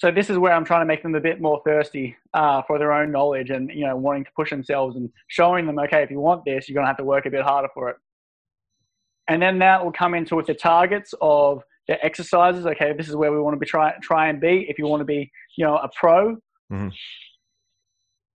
So 0.00 0.10
this 0.10 0.30
is 0.30 0.38
where 0.38 0.54
I'm 0.54 0.64
trying 0.64 0.80
to 0.80 0.86
make 0.86 1.02
them 1.02 1.14
a 1.14 1.20
bit 1.20 1.42
more 1.42 1.60
thirsty 1.62 2.16
uh, 2.32 2.62
for 2.62 2.78
their 2.78 2.90
own 2.90 3.12
knowledge 3.12 3.50
and 3.50 3.70
you 3.70 3.86
know 3.86 3.96
wanting 3.96 4.24
to 4.24 4.30
push 4.34 4.48
themselves 4.48 4.96
and 4.96 5.10
showing 5.28 5.66
them 5.66 5.78
okay 5.78 6.02
if 6.02 6.10
you 6.10 6.18
want 6.18 6.44
this 6.46 6.68
you're 6.68 6.74
going 6.74 6.84
to 6.84 6.88
have 6.88 6.96
to 6.96 7.04
work 7.04 7.26
a 7.26 7.30
bit 7.30 7.42
harder 7.42 7.68
for 7.74 7.90
it. 7.90 7.96
And 9.28 9.40
then 9.40 9.58
that 9.60 9.84
will 9.84 9.92
come 9.92 10.14
into 10.14 10.34
with 10.34 10.46
the 10.46 10.54
targets 10.54 11.14
of 11.20 11.62
the 11.86 12.02
exercises. 12.02 12.64
Okay 12.64 12.94
this 12.96 13.08
is 13.08 13.14
where 13.14 13.30
we 13.30 13.38
want 13.40 13.54
to 13.54 13.58
be 13.58 13.66
try 13.66 13.92
try 14.02 14.28
and 14.28 14.40
be 14.40 14.66
if 14.70 14.78
you 14.78 14.86
want 14.86 15.02
to 15.02 15.04
be 15.04 15.30
you 15.56 15.66
know 15.66 15.76
a 15.76 15.88
pro. 15.94 16.36
Mm-hmm. 16.72 16.88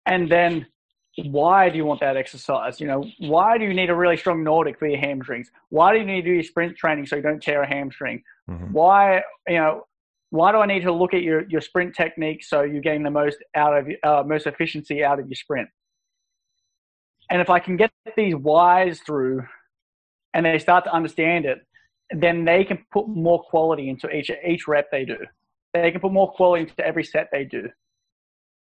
and 0.07 0.33
then 0.33 0.67
why 1.25 1.69
do 1.69 1.77
you 1.77 1.85
want 1.85 2.01
that 2.01 2.17
exercise? 2.17 2.81
You 2.81 2.89
know 2.89 3.05
why 3.19 3.57
do 3.57 3.65
you 3.65 3.75
need 3.75 3.91
a 3.91 3.95
really 3.95 4.17
strong 4.17 4.43
nordic 4.43 4.81
for 4.81 4.89
your 4.89 4.99
hamstrings? 4.99 5.49
Why 5.69 5.93
do 5.93 6.01
you 6.01 6.07
need 6.07 6.23
to 6.23 6.29
do 6.29 6.33
your 6.33 6.43
sprint 6.43 6.77
training 6.77 7.07
so 7.07 7.17
you 7.17 7.23
don't 7.23 7.41
tear 7.41 7.63
a 7.63 7.69
hamstring? 7.69 8.25
Mm-hmm. 8.51 8.73
why 8.73 9.23
you 9.47 9.59
know 9.59 9.85
why 10.33 10.51
do 10.51 10.59
I 10.59 10.67
need 10.67 10.81
to 10.85 10.93
look 10.93 11.13
at 11.13 11.21
your, 11.21 11.47
your 11.51 11.61
sprint 11.61 11.95
technique 11.95 12.43
so 12.43 12.63
you're 12.63 12.81
getting 12.81 13.03
the 13.03 13.11
most 13.11 13.37
out 13.55 13.77
of 13.77 13.87
uh, 14.03 14.27
most 14.27 14.47
efficiency 14.47 15.05
out 15.05 15.21
of 15.21 15.29
your 15.29 15.37
sprint? 15.37 15.69
And 17.31 17.43
if 17.43 17.51
I 17.51 17.59
can 17.59 17.77
get 17.77 17.93
these 18.17 18.35
whys 18.35 19.01
through, 19.01 19.43
and 20.33 20.47
they 20.47 20.59
start 20.59 20.85
to 20.85 20.93
understand 20.93 21.45
it, 21.45 21.59
then 22.11 22.47
they 22.47 22.65
can 22.65 22.79
put 22.91 23.09
more 23.09 23.43
quality 23.43 23.91
into 23.91 24.09
each 24.09 24.31
each 24.47 24.67
rep 24.67 24.91
they 24.91 25.05
do. 25.05 25.19
They 25.75 25.91
can 25.91 26.01
put 26.01 26.13
more 26.13 26.33
quality 26.33 26.63
into 26.63 26.87
every 26.87 27.05
set 27.05 27.29
they 27.31 27.45
do. 27.45 27.69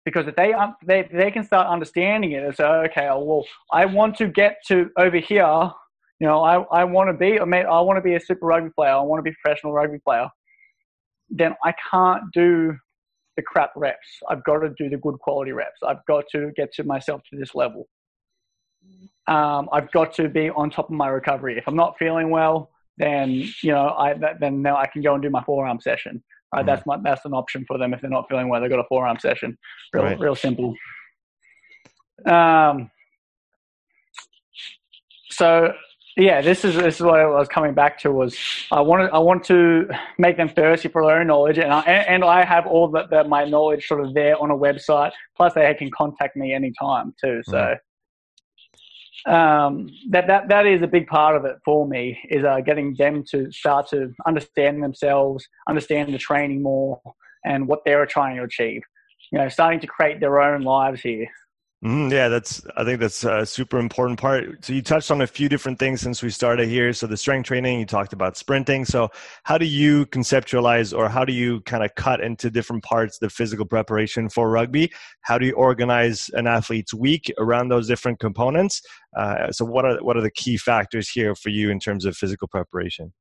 Because 0.06 0.26
if 0.26 0.36
they 0.36 0.54
they 0.86 1.06
they 1.12 1.30
can 1.30 1.44
start 1.44 1.68
understanding 1.68 2.32
it, 2.32 2.44
it's 2.44 2.60
okay. 2.60 3.08
Well, 3.08 3.44
I 3.70 3.84
want 3.84 4.16
to 4.16 4.28
get 4.28 4.56
to 4.68 4.90
over 4.96 5.18
here. 5.18 5.70
You 6.18 6.26
know, 6.26 6.42
I, 6.42 6.62
I 6.80 6.84
want 6.84 7.10
to 7.10 7.12
be 7.12 7.38
I, 7.38 7.44
mean, 7.44 7.66
I 7.66 7.78
want 7.82 7.98
to 7.98 8.02
be 8.02 8.14
a 8.14 8.20
super 8.20 8.46
rugby 8.46 8.70
player. 8.70 8.92
I 8.92 9.00
want 9.02 9.18
to 9.18 9.22
be 9.22 9.30
a 9.32 9.36
professional 9.42 9.74
rugby 9.74 9.98
player 9.98 10.30
then 11.30 11.54
I 11.64 11.74
can't 11.90 12.22
do 12.32 12.76
the 13.36 13.42
crap 13.42 13.70
reps. 13.76 14.08
I've 14.28 14.42
got 14.44 14.58
to 14.58 14.70
do 14.70 14.88
the 14.88 14.96
good 14.96 15.18
quality 15.20 15.52
reps. 15.52 15.80
I've 15.86 16.04
got 16.06 16.24
to 16.32 16.50
get 16.56 16.72
to 16.74 16.84
myself 16.84 17.22
to 17.30 17.38
this 17.38 17.54
level. 17.54 17.88
Um, 19.26 19.68
I've 19.72 19.90
got 19.92 20.14
to 20.14 20.28
be 20.28 20.50
on 20.50 20.70
top 20.70 20.86
of 20.86 20.94
my 20.94 21.08
recovery. 21.08 21.58
If 21.58 21.68
I'm 21.68 21.76
not 21.76 21.96
feeling 21.98 22.30
well, 22.30 22.70
then 22.96 23.30
you 23.30 23.72
know, 23.72 23.90
I 23.90 24.14
then 24.40 24.62
now 24.62 24.76
I 24.76 24.86
can 24.86 25.02
go 25.02 25.14
and 25.14 25.22
do 25.22 25.30
my 25.30 25.42
forearm 25.44 25.80
session. 25.80 26.22
Right, 26.52 26.60
mm-hmm. 26.60 26.66
that's 26.66 26.86
my 26.86 26.96
that's 27.02 27.24
an 27.24 27.34
option 27.34 27.64
for 27.66 27.78
them 27.78 27.92
if 27.92 28.00
they're 28.00 28.10
not 28.10 28.26
feeling 28.28 28.48
well. 28.48 28.60
They've 28.60 28.70
got 28.70 28.80
a 28.80 28.88
forearm 28.88 29.18
session. 29.18 29.56
Real 29.92 30.04
right. 30.04 30.18
real 30.18 30.34
simple. 30.34 30.74
Um, 32.26 32.90
so 35.30 35.72
yeah, 36.18 36.40
this 36.40 36.64
is 36.64 36.74
this 36.74 36.96
is 36.96 37.00
what 37.00 37.20
I 37.20 37.26
was 37.26 37.48
coming 37.48 37.74
back 37.74 37.98
to 38.00 38.10
was 38.10 38.36
I 38.72 38.80
wanted 38.80 39.10
I 39.10 39.18
want 39.18 39.44
to 39.44 39.88
make 40.18 40.36
them 40.36 40.48
thirsty 40.48 40.88
for 40.88 41.06
their 41.06 41.20
own 41.20 41.28
knowledge, 41.28 41.58
and 41.58 41.72
I, 41.72 41.80
and 41.82 42.24
I 42.24 42.44
have 42.44 42.66
all 42.66 42.88
that 42.90 43.10
the, 43.10 43.24
my 43.24 43.44
knowledge 43.44 43.86
sort 43.86 44.04
of 44.04 44.14
there 44.14 44.36
on 44.40 44.50
a 44.50 44.56
website. 44.56 45.12
Plus, 45.36 45.54
they 45.54 45.72
can 45.74 45.90
contact 45.90 46.36
me 46.36 46.52
anytime 46.52 47.14
too. 47.22 47.42
So 47.44 47.76
um, 49.26 49.88
that 50.10 50.26
that 50.26 50.48
that 50.48 50.66
is 50.66 50.82
a 50.82 50.86
big 50.86 51.06
part 51.06 51.36
of 51.36 51.44
it 51.44 51.56
for 51.64 51.86
me 51.86 52.18
is 52.30 52.44
uh, 52.44 52.60
getting 52.60 52.94
them 52.96 53.22
to 53.30 53.50
start 53.52 53.88
to 53.90 54.12
understand 54.26 54.82
themselves, 54.82 55.46
understand 55.68 56.12
the 56.12 56.18
training 56.18 56.62
more, 56.62 57.00
and 57.44 57.68
what 57.68 57.80
they're 57.84 58.06
trying 58.06 58.36
to 58.36 58.42
achieve. 58.42 58.82
You 59.30 59.38
know, 59.38 59.48
starting 59.48 59.80
to 59.80 59.86
create 59.86 60.20
their 60.20 60.40
own 60.40 60.62
lives 60.62 61.00
here. 61.00 61.28
Mm, 61.84 62.10
yeah, 62.10 62.26
that's. 62.26 62.60
I 62.76 62.82
think 62.82 62.98
that's 62.98 63.22
a 63.22 63.46
super 63.46 63.78
important 63.78 64.18
part. 64.18 64.64
So 64.64 64.72
you 64.72 64.82
touched 64.82 65.12
on 65.12 65.20
a 65.20 65.28
few 65.28 65.48
different 65.48 65.78
things 65.78 66.00
since 66.00 66.24
we 66.24 66.30
started 66.30 66.68
here. 66.68 66.92
So 66.92 67.06
the 67.06 67.16
strength 67.16 67.46
training, 67.46 67.78
you 67.78 67.86
talked 67.86 68.12
about 68.12 68.36
sprinting. 68.36 68.84
So 68.84 69.10
how 69.44 69.58
do 69.58 69.64
you 69.64 70.04
conceptualize, 70.06 70.96
or 70.96 71.08
how 71.08 71.24
do 71.24 71.32
you 71.32 71.60
kind 71.60 71.84
of 71.84 71.94
cut 71.94 72.20
into 72.20 72.50
different 72.50 72.82
parts 72.82 73.18
the 73.20 73.30
physical 73.30 73.64
preparation 73.64 74.28
for 74.28 74.50
rugby? 74.50 74.90
How 75.20 75.38
do 75.38 75.46
you 75.46 75.52
organize 75.52 76.28
an 76.32 76.48
athlete's 76.48 76.94
week 76.94 77.32
around 77.38 77.68
those 77.68 77.86
different 77.86 78.18
components? 78.18 78.82
Uh, 79.16 79.52
so 79.52 79.64
what 79.64 79.84
are 79.84 79.98
what 80.02 80.16
are 80.16 80.22
the 80.22 80.32
key 80.32 80.56
factors 80.56 81.08
here 81.08 81.36
for 81.36 81.50
you 81.50 81.70
in 81.70 81.78
terms 81.78 82.04
of 82.04 82.16
physical 82.16 82.48
preparation? 82.48 83.12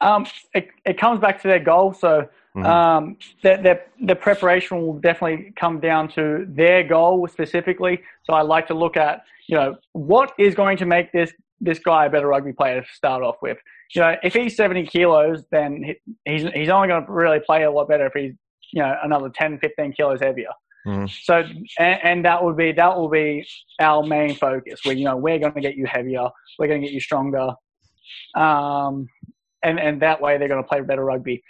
Um, 0.00 0.26
it, 0.54 0.68
it 0.84 0.98
comes 0.98 1.20
back 1.20 1.40
to 1.42 1.48
their 1.48 1.60
goal. 1.60 1.92
So 1.92 2.28
Mm-hmm. 2.56 2.66
Um, 2.66 3.16
the, 3.42 3.56
the, 3.62 4.06
the, 4.06 4.16
preparation 4.16 4.80
will 4.80 4.98
definitely 4.98 5.52
come 5.54 5.78
down 5.78 6.08
to 6.14 6.46
their 6.48 6.82
goal 6.82 7.28
specifically. 7.28 8.02
So 8.24 8.32
I 8.32 8.42
like 8.42 8.66
to 8.68 8.74
look 8.74 8.96
at, 8.96 9.22
you 9.46 9.56
know, 9.56 9.76
what 9.92 10.32
is 10.36 10.56
going 10.56 10.76
to 10.78 10.86
make 10.86 11.12
this, 11.12 11.32
this 11.60 11.78
guy 11.78 12.06
a 12.06 12.10
better 12.10 12.26
rugby 12.26 12.52
player 12.52 12.80
to 12.80 12.86
start 12.92 13.22
off 13.22 13.36
with. 13.40 13.58
You 13.94 14.02
know, 14.02 14.16
if 14.24 14.34
he's 14.34 14.56
70 14.56 14.86
kilos, 14.86 15.44
then 15.52 15.94
he's, 16.24 16.42
he's 16.52 16.68
only 16.70 16.88
going 16.88 17.06
to 17.06 17.12
really 17.12 17.38
play 17.38 17.62
a 17.62 17.70
lot 17.70 17.88
better 17.88 18.06
if 18.06 18.14
he's, 18.14 18.34
you 18.72 18.82
know, 18.82 18.96
another 19.04 19.28
10, 19.28 19.60
15 19.60 19.92
kilos 19.92 20.20
heavier. 20.20 20.50
Mm-hmm. 20.86 21.06
So, 21.22 21.44
and, 21.78 22.00
and, 22.02 22.24
that 22.24 22.42
would 22.42 22.56
be, 22.56 22.72
that 22.72 22.96
will 22.96 23.10
be 23.10 23.46
our 23.78 24.02
main 24.02 24.34
focus 24.34 24.80
where, 24.82 24.94
you 24.94 25.04
know, 25.04 25.16
we're 25.16 25.38
going 25.38 25.52
to 25.52 25.60
get 25.60 25.76
you 25.76 25.86
heavier. 25.86 26.28
We're 26.58 26.66
going 26.66 26.80
to 26.80 26.86
get 26.86 26.94
you 26.94 27.00
stronger. 27.00 27.50
Um, 28.34 29.08
and 29.62 29.78
and 29.78 30.00
that 30.02 30.20
way 30.20 30.38
they're 30.38 30.48
going 30.48 30.62
to 30.62 30.68
play 30.68 30.80
better 30.80 31.04
rugby. 31.04 31.42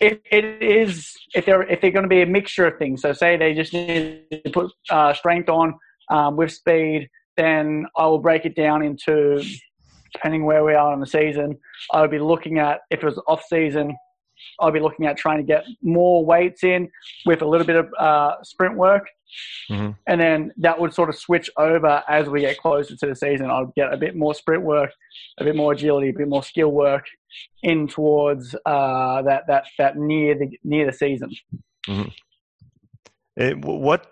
If 0.00 0.18
it 0.30 0.62
is, 0.62 1.12
if 1.34 1.46
they're 1.46 1.62
if 1.62 1.80
they're 1.80 1.90
going 1.90 2.04
to 2.04 2.08
be 2.08 2.22
a 2.22 2.26
mixture 2.26 2.66
of 2.66 2.78
things, 2.78 3.02
so 3.02 3.12
say 3.12 3.36
they 3.36 3.54
just 3.54 3.72
need 3.72 4.24
to 4.44 4.50
put 4.50 4.72
uh, 4.90 5.12
strength 5.14 5.48
on 5.48 5.74
um, 6.10 6.36
with 6.36 6.52
speed, 6.52 7.08
then 7.36 7.86
I 7.96 8.06
will 8.06 8.18
break 8.18 8.44
it 8.44 8.54
down 8.54 8.82
into 8.82 9.42
depending 10.12 10.44
where 10.44 10.64
we 10.64 10.74
are 10.74 10.92
in 10.94 11.00
the 11.00 11.06
season. 11.06 11.58
I 11.92 12.00
would 12.00 12.10
be 12.10 12.18
looking 12.18 12.58
at 12.58 12.80
if 12.90 13.02
it 13.02 13.06
was 13.06 13.20
off 13.26 13.42
season, 13.48 13.96
I'll 14.60 14.70
be 14.70 14.80
looking 14.80 15.06
at 15.06 15.16
trying 15.16 15.38
to 15.38 15.42
get 15.42 15.64
more 15.82 16.24
weights 16.24 16.64
in 16.64 16.88
with 17.26 17.42
a 17.42 17.46
little 17.46 17.66
bit 17.66 17.76
of 17.76 17.92
uh, 17.98 18.42
sprint 18.42 18.76
work. 18.76 19.08
Mm-hmm. 19.70 19.90
And 20.06 20.20
then 20.20 20.52
that 20.58 20.78
would 20.78 20.94
sort 20.94 21.08
of 21.08 21.16
switch 21.16 21.50
over 21.56 22.02
as 22.08 22.28
we 22.28 22.40
get 22.42 22.58
closer 22.58 22.96
to 22.96 23.06
the 23.06 23.16
season. 23.16 23.50
I'll 23.50 23.72
get 23.76 23.92
a 23.92 23.96
bit 23.96 24.14
more 24.14 24.34
sprint 24.34 24.62
work, 24.62 24.90
a 25.38 25.44
bit 25.44 25.56
more 25.56 25.72
agility, 25.72 26.10
a 26.10 26.12
bit 26.12 26.28
more 26.28 26.42
skill 26.42 26.70
work 26.70 27.04
in 27.62 27.88
towards 27.88 28.54
uh, 28.66 29.22
that 29.22 29.46
that 29.48 29.66
that 29.78 29.96
near 29.96 30.38
the 30.38 30.58
near 30.64 30.86
the 30.86 30.92
season. 30.92 31.30
Mm-hmm. 31.88 32.08
It, 33.36 33.58
what 33.64 34.10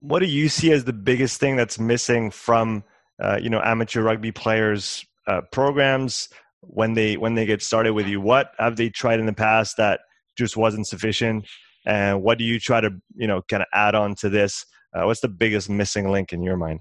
what 0.00 0.20
do 0.20 0.26
you 0.26 0.48
see 0.48 0.72
as 0.72 0.84
the 0.84 0.92
biggest 0.92 1.40
thing 1.40 1.56
that's 1.56 1.78
missing 1.78 2.30
from 2.30 2.84
uh, 3.22 3.38
you 3.40 3.50
know 3.50 3.60
amateur 3.62 4.02
rugby 4.02 4.32
players 4.32 5.04
uh, 5.26 5.42
programs 5.52 6.28
when 6.60 6.94
they 6.94 7.16
when 7.16 7.34
they 7.34 7.46
get 7.46 7.62
started 7.62 7.92
with 7.92 8.06
you 8.06 8.20
what 8.20 8.52
have 8.58 8.76
they 8.76 8.88
tried 8.88 9.20
in 9.20 9.26
the 9.26 9.32
past 9.32 9.76
that 9.76 10.00
just 10.36 10.56
wasn't 10.56 10.86
sufficient 10.86 11.46
and 11.86 12.22
what 12.22 12.38
do 12.38 12.44
you 12.44 12.58
try 12.58 12.80
to 12.80 12.90
you 13.14 13.26
know 13.26 13.42
kind 13.42 13.62
of 13.62 13.68
add 13.72 13.94
on 13.94 14.14
to 14.14 14.28
this 14.28 14.66
uh, 14.94 15.04
what's 15.04 15.20
the 15.20 15.28
biggest 15.28 15.70
missing 15.70 16.10
link 16.10 16.32
in 16.32 16.42
your 16.42 16.56
mind 16.56 16.80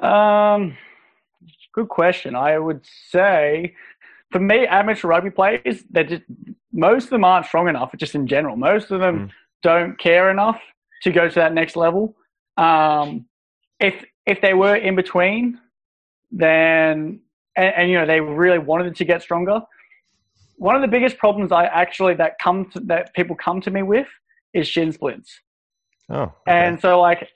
um 0.00 0.76
good 1.74 1.88
question 1.88 2.34
i 2.34 2.58
would 2.58 2.84
say 3.10 3.74
for 4.30 4.40
me 4.40 4.66
amateur 4.66 5.08
rugby 5.08 5.30
players 5.30 5.84
they 5.90 6.04
just 6.04 6.22
most 6.72 7.04
of 7.04 7.10
them 7.10 7.24
aren't 7.24 7.46
strong 7.46 7.68
enough 7.68 7.92
just 7.98 8.14
in 8.14 8.26
general 8.26 8.56
most 8.56 8.90
of 8.90 9.00
them 9.00 9.28
mm. 9.28 9.30
don't 9.62 9.98
care 9.98 10.30
enough 10.30 10.60
to 11.02 11.10
go 11.10 11.28
to 11.28 11.34
that 11.34 11.52
next 11.52 11.76
level 11.76 12.16
um, 12.56 13.26
if 13.80 14.04
if 14.26 14.40
they 14.40 14.54
were 14.54 14.76
in 14.76 14.94
between 14.94 15.58
then 16.30 17.20
and, 17.56 17.72
and, 17.76 17.90
you 17.90 17.98
know 17.98 18.06
they 18.06 18.20
really 18.20 18.58
wanted 18.58 18.96
to 18.96 19.04
get 19.04 19.22
stronger. 19.22 19.60
One 20.56 20.76
of 20.76 20.82
the 20.82 20.88
biggest 20.88 21.18
problems 21.18 21.52
I 21.52 21.64
actually 21.64 22.14
that 22.14 22.34
come 22.42 22.70
to, 22.70 22.80
that 22.80 23.14
people 23.14 23.36
come 23.36 23.60
to 23.62 23.70
me 23.70 23.82
with 23.82 24.08
is 24.52 24.68
shin 24.68 24.92
splints. 24.92 25.40
Oh, 26.10 26.22
okay. 26.22 26.32
and 26.46 26.80
so 26.80 27.00
like 27.00 27.28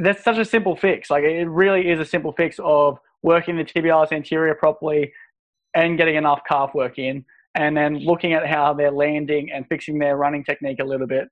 that's 0.00 0.24
such 0.24 0.38
a 0.38 0.44
simple 0.44 0.76
fix. 0.76 1.10
Like 1.10 1.24
it 1.24 1.48
really 1.48 1.88
is 1.90 2.00
a 2.00 2.04
simple 2.04 2.32
fix 2.32 2.58
of 2.62 2.98
working 3.22 3.56
the 3.56 3.64
tibialis 3.64 4.12
anterior 4.12 4.54
properly 4.54 5.12
and 5.74 5.96
getting 5.96 6.16
enough 6.16 6.40
calf 6.48 6.74
work 6.74 6.98
in, 6.98 7.24
and 7.54 7.76
then 7.76 7.98
looking 7.98 8.32
at 8.32 8.46
how 8.46 8.74
they're 8.74 8.90
landing 8.90 9.50
and 9.52 9.66
fixing 9.68 9.98
their 9.98 10.16
running 10.16 10.44
technique 10.44 10.80
a 10.80 10.84
little 10.84 11.06
bit. 11.06 11.28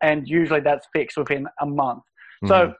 And 0.00 0.28
usually 0.28 0.60
that's 0.60 0.86
fixed 0.92 1.16
within 1.16 1.46
a 1.60 1.66
month. 1.66 2.02
Mm-hmm. 2.44 2.48
So 2.48 2.74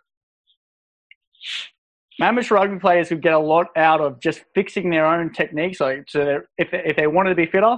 amateur 2.21 2.55
rugby 2.57 2.79
players 2.79 3.09
who 3.09 3.17
get 3.17 3.33
a 3.33 3.39
lot 3.39 3.67
out 3.77 4.01
of 4.01 4.21
just 4.21 4.45
fixing 4.55 4.91
their 4.91 5.07
own 5.07 5.33
techniques. 5.33 5.79
So, 5.79 6.03
so 6.09 6.41
if, 6.59 6.69
if 6.73 6.97
they 6.97 7.07
wanted 7.07 7.31
to 7.31 7.35
be 7.37 7.47
fitter, 7.47 7.77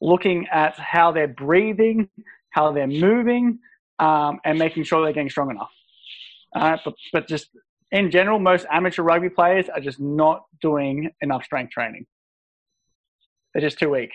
looking 0.00 0.46
at 0.52 0.78
how 0.78 1.12
they're 1.12 1.28
breathing, 1.28 2.08
how 2.50 2.72
they're 2.72 2.86
moving, 2.86 3.58
um, 3.98 4.40
and 4.44 4.58
making 4.58 4.84
sure 4.84 5.04
they're 5.04 5.12
getting 5.12 5.30
strong 5.30 5.50
enough. 5.50 5.70
Uh, 6.54 6.76
but, 6.84 6.94
but 7.12 7.28
just 7.28 7.48
in 7.92 8.10
general, 8.10 8.38
most 8.38 8.66
amateur 8.70 9.02
rugby 9.02 9.28
players 9.28 9.68
are 9.68 9.80
just 9.80 10.00
not 10.00 10.42
doing 10.60 11.10
enough 11.20 11.44
strength 11.44 11.72
training. 11.72 12.06
They're 13.52 13.62
just 13.62 13.78
too 13.78 13.90
weak. 13.90 14.10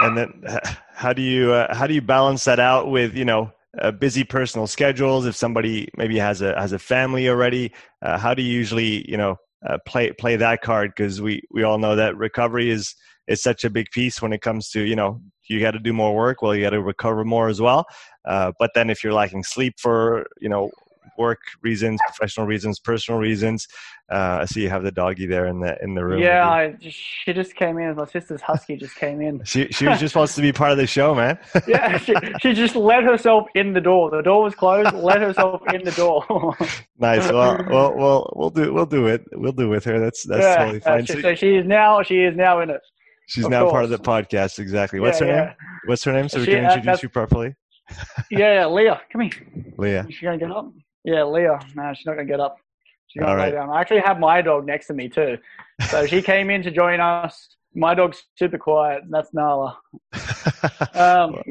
And 0.00 0.16
then, 0.16 0.44
how 0.92 1.12
do 1.12 1.22
you 1.22 1.52
uh, 1.52 1.74
how 1.74 1.86
do 1.86 1.94
you 1.94 2.02
balance 2.02 2.44
that 2.44 2.58
out 2.58 2.90
with 2.90 3.16
you 3.16 3.24
know 3.24 3.52
uh, 3.80 3.90
busy 3.90 4.24
personal 4.24 4.66
schedules 4.66 5.26
if 5.26 5.36
somebody 5.36 5.88
maybe 5.96 6.18
has 6.18 6.42
a 6.42 6.58
has 6.58 6.72
a 6.72 6.78
family 6.78 7.28
already 7.28 7.72
uh, 8.02 8.18
how 8.18 8.34
do 8.34 8.42
you 8.42 8.52
usually 8.52 9.08
you 9.10 9.16
know 9.16 9.36
uh, 9.68 9.78
play 9.86 10.12
play 10.12 10.36
that 10.36 10.62
card 10.62 10.92
because 10.96 11.20
we 11.20 11.42
we 11.50 11.62
all 11.62 11.78
know 11.78 11.96
that 11.96 12.16
recovery 12.16 12.70
is 12.70 12.94
is 13.26 13.42
such 13.42 13.64
a 13.64 13.70
big 13.70 13.86
piece 13.92 14.20
when 14.20 14.32
it 14.32 14.42
comes 14.42 14.68
to 14.70 14.82
you 14.82 14.96
know 14.96 15.20
you 15.48 15.60
got 15.60 15.72
to 15.72 15.78
do 15.78 15.92
more 15.92 16.14
work 16.14 16.42
well 16.42 16.54
you 16.54 16.62
got 16.62 16.70
to 16.70 16.82
recover 16.82 17.24
more 17.24 17.48
as 17.48 17.60
well 17.60 17.84
uh, 18.26 18.52
but 18.58 18.70
then 18.74 18.90
if 18.90 19.02
you're 19.02 19.12
lacking 19.12 19.42
sleep 19.42 19.74
for 19.78 20.26
you 20.40 20.48
know 20.48 20.70
work 21.18 21.40
reasons, 21.62 22.00
professional 22.06 22.46
reasons, 22.46 22.78
personal 22.78 23.20
reasons. 23.20 23.66
Uh, 24.10 24.38
I 24.42 24.44
see 24.44 24.62
you 24.62 24.68
have 24.68 24.82
the 24.82 24.92
doggy 24.92 25.26
there 25.26 25.46
in 25.46 25.60
the 25.60 25.76
in 25.82 25.94
the 25.94 26.04
room. 26.04 26.20
Yeah, 26.20 26.48
I, 26.48 26.76
she 26.80 27.32
just 27.32 27.54
came 27.54 27.78
in. 27.78 27.96
My 27.96 28.04
sister's 28.04 28.42
husky 28.42 28.76
just 28.76 28.96
came 28.96 29.20
in. 29.20 29.42
she 29.44 29.68
she 29.68 29.86
just 29.96 30.14
wants 30.14 30.34
to 30.34 30.42
be 30.42 30.52
part 30.52 30.72
of 30.72 30.78
the 30.78 30.86
show, 30.86 31.14
man. 31.14 31.38
yeah, 31.66 31.96
she, 31.96 32.14
she 32.40 32.52
just 32.52 32.76
let 32.76 33.02
herself 33.02 33.46
in 33.54 33.72
the 33.72 33.80
door. 33.80 34.10
The 34.10 34.22
door 34.22 34.42
was 34.42 34.54
closed. 34.54 34.92
let 34.94 35.20
herself 35.22 35.62
in 35.72 35.84
the 35.84 35.92
door. 35.92 36.56
nice. 36.98 37.30
Well, 37.30 37.64
well, 37.68 37.94
well, 37.96 38.32
we'll 38.36 38.50
do 38.50 38.74
we'll 38.74 38.86
do 38.86 39.06
it. 39.06 39.24
We'll 39.32 39.52
do 39.52 39.68
with 39.68 39.84
her. 39.84 39.98
That's 39.98 40.22
that's 40.24 40.42
yeah, 40.42 40.56
totally 40.56 40.80
fine. 40.80 41.06
so, 41.06 41.20
so 41.20 41.34
she 41.34 41.56
is 41.56 41.66
now 41.66 42.02
she 42.02 42.20
is 42.20 42.36
now 42.36 42.60
in 42.60 42.70
it. 42.70 42.80
She's 43.26 43.48
now 43.48 43.62
course. 43.62 43.72
part 43.72 43.84
of 43.84 43.90
the 43.90 43.98
podcast. 43.98 44.58
Exactly. 44.58 45.00
What's 45.00 45.20
yeah, 45.20 45.26
her 45.26 45.32
yeah. 45.32 45.44
name? 45.44 45.54
What's 45.86 46.04
her 46.04 46.12
name? 46.12 46.28
So 46.28 46.44
she, 46.44 46.50
we 46.50 46.56
can 46.56 46.66
uh, 46.66 46.74
introduce 46.74 46.98
uh, 46.98 47.00
you 47.02 47.08
properly. 47.08 47.54
yeah, 48.30 48.54
yeah, 48.54 48.66
Leah. 48.66 49.00
Come 49.12 49.22
here. 49.22 49.32
Leah. 49.78 50.06
She 50.10 50.24
gonna 50.24 50.38
get 50.38 50.50
up. 50.50 50.72
Yeah, 51.04 51.24
Leah. 51.24 51.60
No, 51.74 51.92
she's 51.94 52.06
not 52.06 52.14
gonna 52.14 52.26
get 52.26 52.40
up. 52.40 52.56
She's 53.08 53.22
gonna 53.22 53.40
lay 53.40 53.52
down. 53.52 53.70
I 53.70 53.80
actually 53.80 54.00
have 54.00 54.18
my 54.18 54.42
dog 54.42 54.66
next 54.66 54.86
to 54.88 54.94
me 54.94 55.08
too. 55.08 55.38
So 55.88 56.06
she 56.06 56.22
came 56.22 56.50
in 56.50 56.62
to 56.62 56.70
join 56.70 57.00
us. 57.00 57.56
My 57.74 57.94
dog's 57.94 58.24
super 58.36 58.58
quiet. 58.58 59.02
That's 59.10 59.32
Nala. 59.34 59.78
um, 60.94 61.42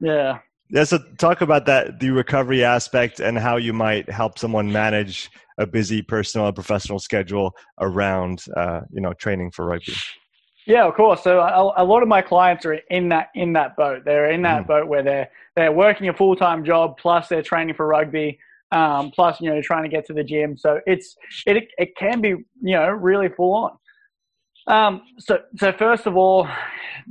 yeah. 0.00 0.38
Yeah. 0.70 0.84
So 0.84 0.98
talk 1.18 1.40
about 1.40 1.66
that, 1.66 2.00
the 2.00 2.10
recovery 2.10 2.64
aspect, 2.64 3.20
and 3.20 3.38
how 3.38 3.56
you 3.56 3.72
might 3.72 4.10
help 4.10 4.38
someone 4.38 4.72
manage 4.72 5.30
a 5.58 5.66
busy 5.66 6.02
personal 6.02 6.46
and 6.46 6.54
professional 6.54 6.98
schedule 6.98 7.54
around, 7.80 8.44
uh, 8.56 8.80
you 8.90 9.00
know, 9.00 9.12
training 9.12 9.52
for 9.52 9.66
rugby. 9.66 9.94
Yeah, 10.66 10.86
of 10.86 10.94
course. 10.94 11.22
So 11.22 11.40
a, 11.40 11.74
a, 11.76 11.84
lot 11.84 12.02
of 12.02 12.08
my 12.08 12.22
clients 12.22 12.64
are 12.64 12.74
in 12.90 13.10
that 13.10 13.28
in 13.34 13.52
that 13.52 13.76
boat. 13.76 14.02
They're 14.04 14.30
in 14.30 14.42
that 14.42 14.64
mm. 14.64 14.66
boat 14.66 14.88
where 14.88 15.02
they're 15.02 15.30
they're 15.54 15.72
working 15.72 16.08
a 16.08 16.14
full 16.14 16.34
time 16.34 16.64
job 16.64 16.96
plus 16.98 17.28
they're 17.28 17.42
training 17.42 17.74
for 17.74 17.86
rugby 17.86 18.38
um, 18.74 19.12
plus 19.12 19.40
you 19.40 19.48
know 19.48 19.62
trying 19.62 19.84
to 19.84 19.88
get 19.88 20.04
to 20.06 20.12
the 20.12 20.24
gym. 20.24 20.56
So 20.58 20.80
it's 20.84 21.16
it 21.46 21.68
it 21.78 21.96
can 21.96 22.20
be 22.20 22.28
you 22.28 22.44
know 22.76 22.88
really 22.88 23.28
full 23.28 23.54
on. 23.54 23.78
Um, 24.66 25.02
so 25.18 25.38
so 25.56 25.72
first 25.72 26.06
of 26.06 26.16
all, 26.16 26.48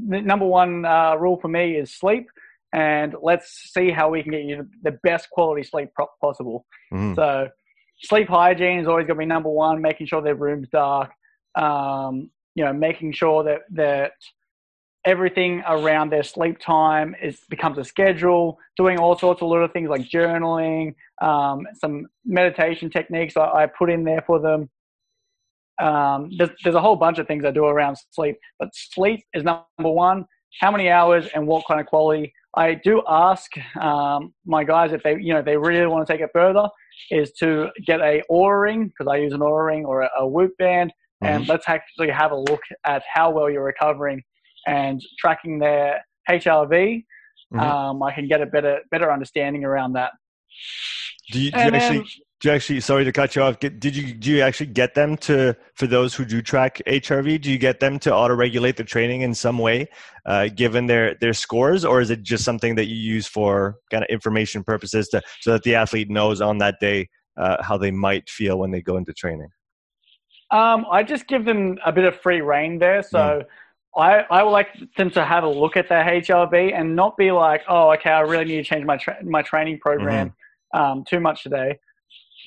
the 0.08 0.22
number 0.22 0.46
one 0.46 0.86
uh, 0.86 1.16
rule 1.16 1.40
for 1.42 1.48
me 1.48 1.76
is 1.76 1.96
sleep, 1.96 2.28
and 2.74 3.16
let's 3.22 3.72
see 3.74 3.92
how 3.92 4.10
we 4.10 4.22
can 4.22 4.34
get 4.34 4.44
you 4.44 4.68
the 4.84 4.98
best 5.04 5.30
quality 5.30 5.64
sleep 5.64 5.90
possible. 6.22 6.66
Mm. 6.94 7.16
So 7.16 7.48
sleep 8.04 8.28
hygiene 8.28 8.80
is 8.80 8.88
always 8.88 9.08
going 9.08 9.18
to 9.18 9.22
be 9.22 9.26
number 9.26 9.50
one. 9.50 9.82
Making 9.82 10.08
sure 10.08 10.22
their 10.22 10.36
room's 10.36 10.68
dark. 10.70 11.12
Um, 11.56 12.30
you 12.56 12.66
know, 12.66 12.74
making 12.74 13.14
sure 13.14 13.44
that 13.46 13.62
that 13.72 14.12
everything 15.06 15.64
around 15.68 16.12
their 16.12 16.24
sleep 16.24 16.60
time 16.60 17.16
is 17.22 17.42
becomes 17.50 17.78
a 17.78 17.84
schedule. 17.84 18.58
Doing 18.78 19.00
all 19.00 19.18
sorts 19.18 19.42
of 19.42 19.50
little 19.50 19.68
things 19.68 19.90
like 19.90 20.10
journaling, 20.10 20.96
um, 21.22 21.68
some 21.80 22.08
meditation 22.26 22.90
techniques 22.90 23.36
I, 23.38 23.64
I, 23.64 23.66
put 23.68 23.90
in 23.90 24.04
there 24.04 24.24
for 24.26 24.40
them. 24.40 24.70
Um, 25.82 26.32
there's, 26.38 26.52
there's 26.64 26.76
a 26.76 26.82
whole 26.82 26.96
bunch 26.96 27.18
of 27.20 27.28
things 27.28 27.44
I 27.46 27.52
do 27.52 27.66
around 27.66 27.98
sleep, 28.12 28.38
but 28.60 28.70
sleep 28.74 29.24
is 29.34 29.44
number 29.44 29.66
one. 29.80 30.26
how 30.62 30.72
many 30.72 30.90
hours 30.90 31.28
and 31.34 31.48
what 31.48 31.66
kind 31.68 31.80
of 31.80 31.88
quality. 31.88 32.34
I 32.56 32.76
do 32.76 33.02
ask 33.08 33.52
um, 33.82 34.34
my 34.46 34.64
guys 34.64 34.94
if 34.94 35.02
they, 35.02 35.18
you 35.20 35.34
know, 35.34 35.42
they 35.42 35.58
really 35.58 35.88
want 35.88 36.06
to 36.06 36.14
take 36.14 36.22
it 36.22 36.30
further, 36.32 36.70
is 37.10 37.32
to 37.40 37.70
get 37.86 38.00
a 38.00 38.22
Oura 38.30 38.62
ring 38.62 38.88
because 38.88 39.12
I 39.12 39.18
use 39.18 39.34
an 39.34 39.40
Oura 39.40 39.66
ring 39.68 39.86
or 39.86 40.04
a, 40.04 40.10
a 40.20 40.28
Whoop 40.28 40.56
band, 40.58 40.92
mm-hmm. 41.24 41.34
and 41.34 41.48
let's 41.48 41.68
actually 41.68 42.12
have 42.12 42.32
a 42.32 42.38
look 42.38 42.62
at 42.86 43.02
how 43.12 43.32
well 43.32 43.50
you're 43.50 43.64
recovering 43.64 44.22
and 44.68 45.02
tracking 45.20 45.60
their 45.60 46.04
HRV. 46.30 47.06
Mm-hmm. 47.54 47.60
Um, 47.60 48.04
I 48.04 48.14
can 48.14 48.28
get 48.28 48.42
a 48.42 48.46
better 48.46 48.80
better 48.92 49.12
understanding 49.12 49.64
around 49.64 49.94
that. 49.94 50.12
Do 51.32 51.40
you, 51.40 51.52
do 51.52 51.60
you 51.60 51.66
actually 51.66 52.06
do 52.44 52.50
you 52.50 52.56
actually 52.56 52.80
sorry 52.82 53.06
to 53.06 53.12
cut 53.14 53.36
you 53.36 53.42
off 53.42 53.60
get, 53.60 53.80
did 53.80 53.96
you 53.96 54.14
do 54.14 54.30
you 54.30 54.42
actually 54.42 54.66
get 54.66 54.94
them 54.96 55.16
to 55.16 55.56
for 55.76 55.88
those 55.88 56.14
who 56.14 56.26
do 56.26 56.42
track 56.42 56.82
hrv 56.86 57.42
do 57.42 57.50
you 57.50 57.58
get 57.58 57.80
them 57.80 57.98
to 58.00 58.14
auto 58.14 58.36
regulate 58.36 58.76
the 58.76 58.84
training 58.84 59.22
in 59.22 59.34
some 59.34 59.58
way 59.58 59.88
uh, 60.26 60.50
given 60.54 60.88
their 60.88 61.16
their 61.22 61.34
scores 61.34 61.86
or 61.86 62.02
is 62.02 62.10
it 62.10 62.22
just 62.22 62.44
something 62.44 62.76
that 62.76 62.88
you 62.88 62.96
use 62.96 63.28
for 63.28 63.78
kind 63.90 64.04
of 64.04 64.10
information 64.10 64.64
purposes 64.64 65.08
to 65.08 65.22
so 65.40 65.54
that 65.54 65.64
the 65.64 65.74
athlete 65.74 66.10
knows 66.10 66.42
on 66.42 66.58
that 66.58 66.76
day 66.82 67.08
uh, 67.38 67.64
how 67.64 67.78
they 67.78 67.92
might 67.92 68.30
feel 68.30 68.60
when 68.60 68.72
they 68.72 68.82
go 68.82 68.98
into 68.98 69.14
training 69.14 69.50
um, 70.52 70.86
i 70.92 71.02
just 71.02 71.28
give 71.28 71.46
them 71.46 71.78
a 71.86 71.94
bit 71.94 72.04
of 72.04 72.14
free 72.20 72.42
reign 72.42 72.78
there 72.78 73.02
so 73.02 73.18
mm. 73.18 73.46
I, 73.96 74.26
I 74.30 74.44
would 74.44 74.52
like 74.52 74.70
them 74.98 75.12
to 75.12 75.24
have 75.24 75.44
a 75.44 75.50
look 75.50 75.78
at 75.78 75.88
their 75.88 76.04
HRV 76.04 76.74
and 76.74 76.96
not 76.96 77.16
be 77.16 77.32
like, 77.32 77.62
oh, 77.68 77.92
okay, 77.94 78.10
I 78.10 78.22
really 78.22 78.46
need 78.46 78.58
to 78.58 78.64
change 78.64 78.86
my 78.86 78.98
tra- 78.98 79.24
my 79.24 79.42
training 79.42 79.80
program 79.80 80.34
mm-hmm. 80.74 80.80
um, 80.80 81.04
too 81.08 81.20
much 81.20 81.44
today 81.44 81.78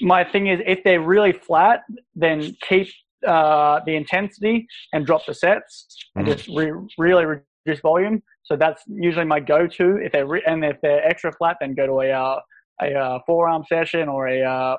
my 0.00 0.24
thing 0.24 0.48
is 0.48 0.60
if 0.66 0.82
they're 0.84 1.00
really 1.00 1.32
flat, 1.32 1.82
then 2.14 2.56
keep 2.68 2.88
uh, 3.26 3.80
the 3.86 3.94
intensity 3.94 4.66
and 4.92 5.06
drop 5.06 5.24
the 5.26 5.34
sets 5.34 5.86
and 6.14 6.26
mm-hmm. 6.26 6.36
just 6.36 6.48
re- 6.48 6.72
really 6.98 7.24
reduce 7.24 7.80
volume. 7.80 8.22
So 8.42 8.56
that's 8.56 8.82
usually 8.86 9.24
my 9.24 9.40
go-to. 9.40 9.96
If 9.96 10.12
they're 10.12 10.26
re- 10.26 10.42
and 10.46 10.64
if 10.64 10.80
they're 10.80 11.04
extra 11.06 11.32
flat, 11.32 11.56
then 11.60 11.74
go 11.74 11.86
to 11.86 12.00
a 12.00 12.12
uh, 12.12 12.40
a 12.82 12.94
uh, 12.94 13.18
forearm 13.26 13.64
session 13.66 14.06
or 14.06 14.28
a, 14.28 14.76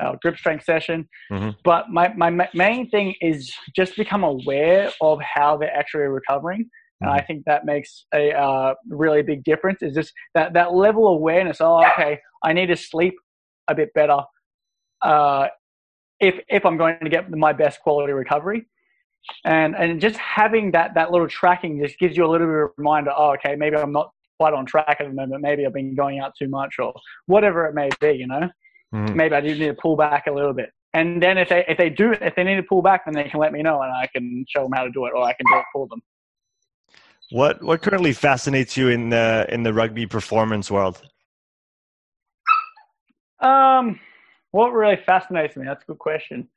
uh, 0.00 0.16
grip 0.22 0.36
strength 0.36 0.64
session. 0.64 1.08
Mm-hmm. 1.30 1.50
But 1.64 1.90
my 1.90 2.12
my 2.14 2.48
main 2.54 2.88
thing 2.90 3.14
is 3.20 3.52
just 3.74 3.96
become 3.96 4.24
aware 4.24 4.90
of 5.00 5.20
how 5.22 5.56
they're 5.56 5.74
actually 5.74 6.04
recovering. 6.04 6.68
And 7.00 7.10
I 7.10 7.18
mm-hmm. 7.18 7.26
think 7.26 7.44
that 7.46 7.64
makes 7.64 8.06
a 8.14 8.32
uh, 8.32 8.74
really 8.88 9.22
big 9.22 9.44
difference. 9.44 9.82
Is 9.82 9.94
just 9.94 10.12
that 10.34 10.54
that 10.54 10.74
level 10.74 11.08
of 11.08 11.14
awareness. 11.14 11.58
Oh, 11.60 11.84
okay, 11.92 12.20
I 12.42 12.52
need 12.52 12.66
to 12.66 12.76
sleep 12.76 13.14
a 13.68 13.74
bit 13.74 13.92
better 13.94 14.18
uh, 15.02 15.48
if 16.20 16.38
if 16.48 16.64
I'm 16.64 16.76
going 16.76 16.98
to 17.02 17.10
get 17.10 17.30
my 17.30 17.52
best 17.52 17.80
quality 17.80 18.12
recovery. 18.12 18.66
And 19.44 19.74
and 19.74 20.00
just 20.00 20.16
having 20.18 20.72
that 20.72 20.94
that 20.94 21.10
little 21.10 21.28
tracking 21.28 21.80
just 21.82 21.98
gives 21.98 22.16
you 22.16 22.26
a 22.26 22.30
little 22.30 22.46
bit 22.46 22.56
of 22.56 22.60
a 22.60 22.68
reminder. 22.76 23.12
Oh, 23.16 23.32
okay, 23.34 23.56
maybe 23.56 23.76
I'm 23.76 23.92
not 23.92 24.10
quite 24.38 24.52
on 24.52 24.66
track 24.66 24.96
at 25.00 25.06
the 25.06 25.14
moment. 25.14 25.40
Maybe 25.40 25.64
I've 25.64 25.72
been 25.72 25.94
going 25.94 26.18
out 26.18 26.32
too 26.38 26.48
much, 26.48 26.74
or 26.78 26.92
whatever 27.26 27.66
it 27.66 27.74
may 27.74 27.88
be. 28.00 28.12
You 28.12 28.26
know, 28.26 28.48
mm-hmm. 28.94 29.16
maybe 29.16 29.34
I 29.34 29.40
do 29.40 29.48
need 29.48 29.66
to 29.66 29.74
pull 29.74 29.96
back 29.96 30.26
a 30.26 30.32
little 30.32 30.52
bit. 30.52 30.70
And 30.94 31.22
then 31.22 31.38
if 31.38 31.48
they 31.48 31.64
if 31.68 31.76
they 31.76 31.90
do 31.90 32.12
if 32.12 32.34
they 32.36 32.44
need 32.44 32.56
to 32.56 32.62
pull 32.62 32.80
back, 32.80 33.04
then 33.04 33.14
they 33.14 33.24
can 33.24 33.40
let 33.40 33.52
me 33.52 33.62
know, 33.62 33.82
and 33.82 33.92
I 33.92 34.06
can 34.06 34.44
show 34.48 34.62
them 34.62 34.72
how 34.72 34.84
to 34.84 34.90
do 34.90 35.06
it, 35.06 35.12
or 35.14 35.24
I 35.24 35.32
can 35.32 35.46
do 35.50 35.58
it 35.58 35.64
for 35.72 35.88
them. 35.88 36.00
What 37.30 37.62
what 37.62 37.82
currently 37.82 38.12
fascinates 38.12 38.76
you 38.76 38.88
in 38.88 39.08
the 39.08 39.46
in 39.48 39.64
the 39.64 39.72
rugby 39.74 40.06
performance 40.06 40.70
world? 40.70 41.02
Um, 43.40 43.98
what 44.52 44.72
really 44.72 44.96
fascinates 45.04 45.56
me? 45.56 45.66
That's 45.66 45.82
a 45.82 45.86
good 45.86 45.98
question. 45.98 46.48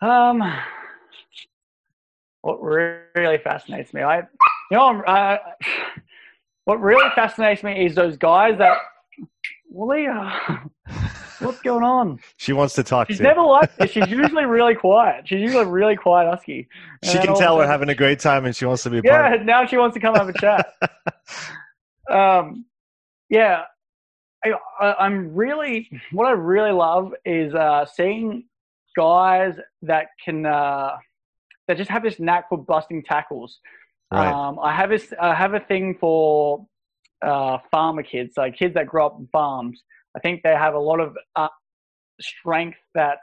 Um, 0.00 0.42
what 2.40 2.60
really 2.60 3.38
fascinates 3.38 3.94
me, 3.94 4.02
I, 4.02 4.18
you 4.18 4.76
know, 4.76 5.00
uh, 5.02 5.38
what 6.64 6.80
really 6.80 7.08
fascinates 7.14 7.62
me 7.62 7.86
is 7.86 7.94
those 7.94 8.16
guys 8.16 8.58
that, 8.58 8.78
Leah, 9.72 10.64
what's 11.42 11.60
going 11.60 11.84
on? 11.84 12.18
She 12.36 12.52
wants 12.52 12.74
to 12.74 12.82
talk. 12.82 13.08
She's 13.08 13.18
to 13.18 13.22
never 13.24 13.42
like 13.42 13.74
this. 13.76 13.90
She's 13.90 14.08
usually 14.08 14.44
really 14.44 14.74
quiet. 14.74 15.28
She's 15.28 15.40
usually 15.40 15.66
really 15.66 15.96
quiet 15.96 16.28
husky. 16.28 16.68
And 17.02 17.10
she 17.10 17.18
can 17.18 17.34
tell 17.34 17.56
we're 17.56 17.66
having 17.66 17.88
a 17.88 17.94
great 17.94 18.20
time, 18.20 18.44
and 18.44 18.54
she 18.54 18.64
wants 18.64 18.82
to 18.84 18.90
be. 18.90 19.00
yeah, 19.04 19.36
now 19.42 19.66
she 19.66 19.76
wants 19.76 19.94
to 19.94 20.00
come 20.00 20.14
have 20.14 20.28
a 20.28 20.32
chat. 20.32 20.74
um, 22.10 22.64
yeah, 23.28 23.62
I, 24.44 25.06
am 25.06 25.34
really 25.34 25.88
what 26.12 26.26
I 26.26 26.32
really 26.32 26.72
love 26.72 27.12
is 27.24 27.54
uh, 27.54 27.86
seeing 27.86 28.44
guys 28.96 29.56
that 29.82 30.08
can 30.24 30.46
uh, 30.46 30.96
that 31.68 31.76
just 31.76 31.90
have 31.90 32.02
this 32.02 32.18
knack 32.18 32.48
for 32.48 32.58
busting 32.58 33.02
tackles. 33.04 33.60
Right. 34.12 34.30
Um, 34.30 34.58
I 34.60 34.74
have 34.74 34.90
this 34.90 35.12
I 35.20 35.34
have 35.34 35.54
a 35.54 35.60
thing 35.60 35.96
for 35.98 36.66
uh, 37.22 37.58
farmer 37.70 38.02
kids, 38.02 38.36
like 38.36 38.56
kids 38.56 38.74
that 38.74 38.86
grow 38.86 39.06
up 39.06 39.18
in 39.18 39.28
farms. 39.28 39.82
I 40.16 40.20
think 40.20 40.42
they 40.42 40.54
have 40.54 40.74
a 40.74 40.78
lot 40.78 41.00
of 41.00 41.16
uh, 41.36 41.48
strength 42.20 42.78
that 42.94 43.18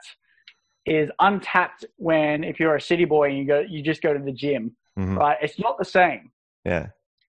is 0.86 1.10
untapped 1.20 1.84
when 1.96 2.42
if 2.42 2.58
you're 2.58 2.76
a 2.76 2.80
city 2.80 3.04
boy 3.04 3.28
and 3.28 3.38
you 3.38 3.44
go 3.44 3.60
you 3.60 3.82
just 3.82 4.02
go 4.02 4.12
to 4.12 4.22
the 4.22 4.32
gym. 4.32 4.76
Mm-hmm. 4.98 5.18
Right? 5.18 5.38
It's 5.40 5.58
not 5.58 5.78
the 5.78 5.84
same. 5.84 6.30
Yeah. 6.64 6.88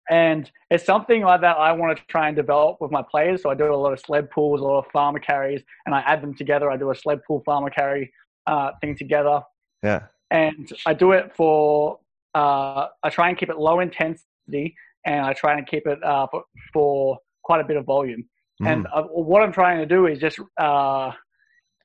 And 0.09 0.50
it's 0.70 0.84
something 0.84 1.22
like 1.22 1.40
that 1.40 1.57
I 1.57 1.72
want 1.72 1.98
to 1.98 2.04
try 2.07 2.28
and 2.28 2.36
develop 2.36 2.80
with 2.80 2.92
my 2.92 3.02
players. 3.02 3.42
So 3.42 3.50
I 3.50 3.54
do 3.54 3.72
a 3.72 3.74
lot 3.74 3.92
of 3.92 3.98
sled 3.98 4.30
pulls, 4.30 4.61
a 4.61 4.64
lot 4.64 4.78
of 4.78 4.86
farmer 4.92 5.18
carries, 5.18 5.62
and 5.84 5.94
I 5.94 6.00
add 6.00 6.22
them 6.22 6.34
together. 6.34 6.70
I 6.70 6.76
do 6.76 6.90
a 6.92 6.94
sled 6.94 7.20
pull 7.26 7.42
farmer 7.44 7.70
carry 7.70 8.12
uh, 8.46 8.70
thing 8.80 8.96
together. 8.96 9.42
Yeah. 9.82 10.02
And 10.30 10.72
I 10.86 10.94
do 10.94 11.12
it 11.12 11.32
for, 11.36 11.98
uh, 12.34 12.86
I 13.02 13.11
try 13.11 13.28
and 13.28 13.38
keep 13.38 13.48
it 13.48 13.59
low 13.59 13.80
intensity 13.80 14.76
and 15.04 15.24
I 15.26 15.32
try 15.32 15.57
and 15.57 15.66
keep 15.66 15.86
it 15.86 16.02
uh, 16.04 16.26
for, 16.30 16.44
for, 16.72 17.18
quite 17.42 17.61
a 17.61 17.64
bit 17.64 17.76
of 17.76 17.84
volume. 17.84 18.24
Mm. 18.62 18.72
And 18.72 18.86
uh, 18.94 19.02
what 19.04 19.42
I'm 19.42 19.52
trying 19.52 19.78
to 19.78 19.86
do 19.86 20.07
is 20.07 20.18
just, 20.18 20.38
uh, 20.59 21.12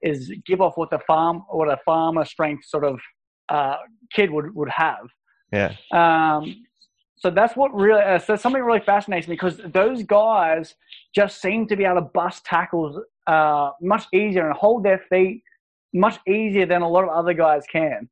is 0.02 0.32
give 0.46 0.62
off 0.62 0.78
what 0.78 0.90
the 0.90 1.00
farm, 1.00 1.44
what 1.50 1.70
a 1.70 1.78
farmer 1.86 2.26
strength 2.26 2.66
sort 2.66 2.86
of 2.86 3.00
uh, 3.50 3.78
kid 4.14 4.32
would, 4.32 4.54
would 4.56 4.70
have. 4.70 5.08
Yeah. 5.52 5.76
Um, 5.92 6.64
so 7.18 7.30
that's 7.30 7.56
what 7.56 7.72
really 7.76 8.02
uh, 8.02 8.18
so 8.18 8.36
something 8.36 8.64
really 8.64 8.80
fascinates 8.80 9.28
me 9.28 9.36
because 9.36 9.62
those 9.74 10.02
guys 10.02 10.74
just 11.14 11.40
seem 11.40 11.68
to 11.68 11.76
be 11.76 11.86
able 11.86 11.96
to 11.96 12.02
bust 12.02 12.46
tackles 12.46 12.98
uh, 13.28 13.72
much 13.80 14.06
easier 14.12 14.48
and 14.48 14.58
hold 14.58 14.84
their 14.84 15.04
feet 15.08 15.44
much 15.94 16.18
easier 16.28 16.66
than 16.66 16.82
a 16.82 16.90
lot 16.90 17.04
of 17.04 17.10
other 17.10 17.34
guys 17.34 17.64
can. 17.72 18.10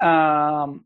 Um, 0.00 0.84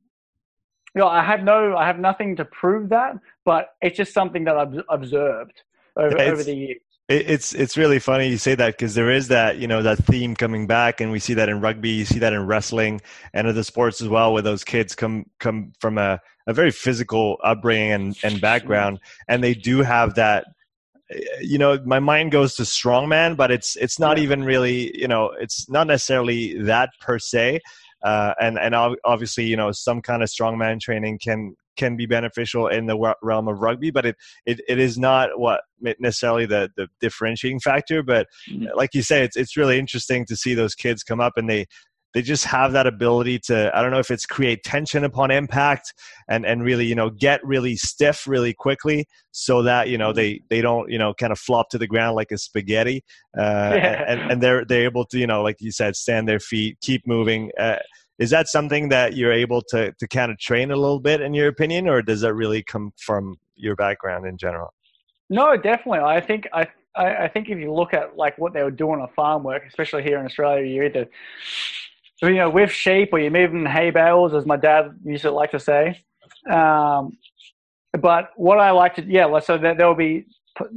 you 0.95 1.01
know, 1.01 1.09
I 1.09 1.23
have 1.23 1.43
no, 1.43 1.77
I 1.77 1.87
have 1.87 1.99
nothing 1.99 2.37
to 2.37 2.45
prove 2.47 2.89
that, 2.91 3.15
but 3.45 3.71
it's 3.83 3.97
just 3.97 4.15
something 4.15 4.45
that 4.45 4.57
I've 4.57 4.81
observed 4.89 5.63
over, 5.97 6.19
over 6.19 6.43
the 6.43 6.55
years 6.55 6.81
it's 7.09 7.53
it's 7.55 7.77
really 7.77 7.99
funny 7.99 8.29
you 8.29 8.39
say 8.39 8.55
that 8.55 8.73
because 8.73 8.95
there 8.95 9.11
is 9.11 9.29
that 9.29 9.59
you 9.59 9.67
know 9.67 9.83
that 9.83 9.99
theme 9.99 10.35
coming 10.35 10.67
back, 10.67 11.01
and 11.01 11.11
we 11.11 11.19
see 11.19 11.35
that 11.35 11.49
in 11.49 11.61
rugby, 11.61 11.91
you 11.91 12.05
see 12.05 12.21
that 12.21 12.33
in 12.33 12.47
wrestling, 12.47 13.01
and 13.35 13.47
other 13.47 13.63
sports 13.63 14.01
as 14.01 14.09
well, 14.09 14.33
where 14.33 14.43
those 14.43 14.65
kids 14.65 14.95
come 14.95 15.27
come 15.39 15.73
from 15.81 15.99
a, 15.99 16.21
a 16.47 16.55
very 16.55 16.71
physical 16.71 17.39
upbringing 17.43 17.93
and, 17.93 18.19
and 18.23 18.41
background, 18.41 19.01
and 19.29 19.43
they 19.43 19.55
do 19.55 19.83
have 19.83 20.15
that. 20.15 20.47
You 21.41 21.59
know, 21.59 21.79
my 21.85 22.01
mind 22.01 22.33
goes 22.33 22.55
to 22.57 22.63
strongman, 22.63 23.37
but 23.37 23.51
it's 23.51 23.77
it's 23.77 23.99
not 23.99 24.19
even 24.19 24.45
really 24.45 24.97
you 24.99 25.09
know 25.09 25.33
it's 25.39 25.69
not 25.69 25.87
necessarily 25.87 26.63
that 26.63 26.91
per 27.01 27.19
se. 27.19 27.61
Uh, 28.03 28.35
and 28.41 28.59
and 28.59 28.75
obviously, 29.05 29.45
you 29.45 29.57
know, 29.57 29.71
some 29.73 30.01
kind 30.01 30.23
of 30.23 30.29
strongman 30.29 30.81
training 30.81 31.19
can 31.19 31.55
can 31.77 31.97
be 31.97 32.07
beneficial 32.07 32.69
in 32.69 32.87
the 32.87 33.15
realm 33.23 33.49
of 33.49 33.59
rugby, 33.61 33.91
but 33.91 34.07
it, 34.07 34.17
it, 34.47 34.61
it 34.69 34.79
is 34.79 34.99
not 34.99 35.39
what 35.39 35.63
necessarily 35.81 36.47
the, 36.47 36.71
the 36.77 36.89
differentiating 37.01 37.61
factor. 37.61 38.03
But 38.03 38.27
mm-hmm. 38.51 38.67
like 38.77 38.95
you 38.95 39.03
say, 39.03 39.25
it's, 39.25 39.37
it's 39.37 39.57
really 39.57 39.79
interesting 39.79 40.27
to 40.27 40.37
see 40.37 40.55
those 40.55 40.75
kids 40.75 41.03
come 41.03 41.21
up 41.21 41.35
and 41.37 41.49
they, 41.49 41.67
they 42.15 42.21
just 42.21 42.45
have 42.45 42.73
that 42.73 42.87
ability 42.87 43.39
to, 43.39 43.75
I 43.75 43.81
don't 43.81 43.91
know 43.91 43.99
if 43.99 44.11
it's 44.11 44.27
create 44.27 44.65
tension 44.65 45.03
upon 45.03 45.31
impact 45.31 45.95
and, 46.29 46.45
and 46.45 46.63
really, 46.63 46.85
you 46.85 46.95
know, 46.95 47.09
get 47.09 47.43
really 47.43 47.75
stiff 47.75 48.27
really 48.27 48.53
quickly 48.53 49.07
so 49.31 49.63
that, 49.63 49.89
you 49.89 49.97
know, 49.97 50.11
mm-hmm. 50.11 50.17
they, 50.17 50.43
they 50.51 50.61
don't, 50.61 50.91
you 50.91 50.99
know, 50.99 51.15
kind 51.15 51.33
of 51.33 51.39
flop 51.39 51.71
to 51.71 51.79
the 51.79 51.87
ground 51.87 52.15
like 52.15 52.31
a 52.31 52.37
spaghetti. 52.37 53.03
Uh, 53.35 53.73
yeah. 53.75 54.05
and, 54.07 54.31
and 54.31 54.43
they're, 54.43 54.63
they're 54.67 54.85
able 54.85 55.07
to, 55.07 55.19
you 55.19 55.27
know, 55.27 55.43
like 55.43 55.57
you 55.61 55.73
said, 55.73 55.97
stand 55.97 56.29
their 56.29 56.39
feet, 56.39 56.77
keep 56.83 57.07
moving. 57.07 57.51
Uh, 57.59 57.79
is 58.19 58.31
that 58.31 58.49
something 58.49 58.89
that 58.89 59.17
you're 59.17 59.33
able 59.33 59.63
to 59.63 59.93
to 59.93 60.07
kind 60.09 60.31
of 60.31 60.39
train 60.39 60.71
a 60.71 60.77
little 60.77 61.01
bit 61.01 61.21
in 61.21 61.35
your 61.35 61.49
opinion 61.49 61.89
or 61.89 62.03
does 62.03 62.21
that 62.21 62.35
really 62.35 62.63
come 62.63 62.93
from 62.97 63.37
your 63.57 63.75
background 63.77 64.27
in 64.27 64.37
general 64.37 64.73
no 65.31 65.57
definitely 65.57 66.01
i 66.01 66.21
think 66.21 66.47
i 66.53 66.67
I, 66.95 67.29
think 67.29 67.49
if 67.49 67.59
you 67.59 67.73
look 67.73 67.95
at 67.95 68.17
like 68.17 68.37
what 68.39 68.53
they 68.53 68.63
were 68.63 68.71
doing 68.71 69.01
on 69.01 69.09
a 69.09 69.13
farm 69.15 69.45
work, 69.45 69.65
especially 69.67 70.03
here 70.03 70.19
in 70.19 70.27
Australia, 70.27 70.67
you 70.67 70.83
either 70.83 71.09
you 72.23 72.35
know 72.35 72.51
with 72.51 72.71
sheep 72.71 73.11
or 73.13 73.19
you're 73.19 73.31
moving 73.31 73.67
hay 73.67 73.91
bales, 73.91 74.35
as 74.35 74.47
my 74.47 74.57
dad 74.57 74.99
used 75.05 75.23
to 75.23 75.31
like 75.31 75.51
to 75.53 75.59
say. 75.59 76.01
Um, 76.51 77.17
but 77.99 78.31
what 78.37 78.59
I 78.59 78.71
like 78.71 78.95
to 78.97 79.05
yeah, 79.05 79.39
so 79.41 79.59
there 79.59 79.87
will 79.87 79.95
be 79.95 80.27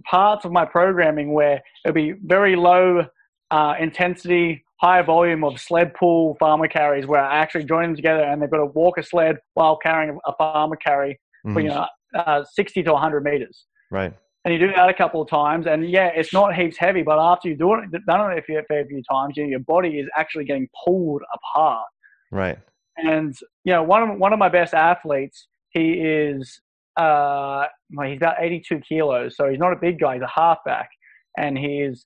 parts 0.05 0.45
of 0.45 0.51
my 0.51 0.65
programming 0.65 1.33
where 1.33 1.61
it'll 1.83 1.93
be 1.93 2.13
very 2.13 2.55
low 2.55 3.05
uh, 3.51 3.75
intensity 3.79 4.64
high 4.82 5.01
volume 5.01 5.43
of 5.43 5.59
sled 5.59 5.93
pull 5.93 6.36
farmer 6.39 6.67
carries 6.67 7.05
where 7.05 7.23
I 7.23 7.38
actually 7.38 7.63
join 7.63 7.84
them 7.84 7.95
together 7.95 8.23
and 8.23 8.41
they've 8.41 8.51
got 8.51 8.57
to 8.57 8.65
walk 8.65 8.97
a 8.97 9.03
sled 9.03 9.38
while 9.53 9.78
carrying 9.78 10.17
a 10.26 10.34
farmer 10.38 10.76
carry 10.76 11.19
mm-hmm. 11.45 11.59
you 11.59 11.69
know, 11.69 11.86
uh, 12.15 12.43
60 12.53 12.84
to 12.84 12.93
100 12.93 13.23
meters. 13.23 13.65
Right. 13.91 14.13
And 14.43 14.53
you 14.53 14.59
do 14.59 14.67
that 14.76 14.89
a 14.89 14.93
couple 14.93 15.23
of 15.23 15.28
times, 15.28 15.65
and 15.65 15.89
yeah, 15.89 16.11
it's 16.15 16.32
not 16.32 16.53
heaps 16.53 16.78
heavy, 16.78 17.01
but 17.01 17.17
after 17.17 17.49
you 17.49 17.57
do 17.57 17.73
it, 17.73 17.89
done 18.05 18.32
it 18.32 18.38
a 18.38 18.41
few, 18.43 18.59
a 18.59 18.86
few 18.86 19.01
times, 19.09 19.34
you 19.36 19.43
know, 19.43 19.49
your 19.49 19.59
body 19.59 19.97
is 19.97 20.07
actually 20.15 20.45
getting 20.45 20.67
pulled 20.86 21.23
apart. 21.34 21.88
Right. 22.32 22.59
And 22.97 23.36
you 23.63 23.73
know, 23.73 23.82
one 23.82 24.03
of 24.07 24.19
one 24.19 24.34
of 24.34 24.39
my 24.39 24.49
best 24.49 24.76
athletes, 24.76 25.47
he 25.71 25.93
is 25.93 26.61
uh, 26.95 27.65
well, 27.91 28.07
he's 28.07 28.17
about 28.17 28.36
82 28.39 28.82
kilos, 28.88 29.36
so 29.36 29.49
he's 29.49 29.57
not 29.57 29.73
a 29.73 29.78
big 29.78 29.99
guy. 29.99 30.13
He's 30.13 30.23
a 30.23 30.28
halfback, 30.28 30.89
and 31.38 31.57
he's 31.57 32.05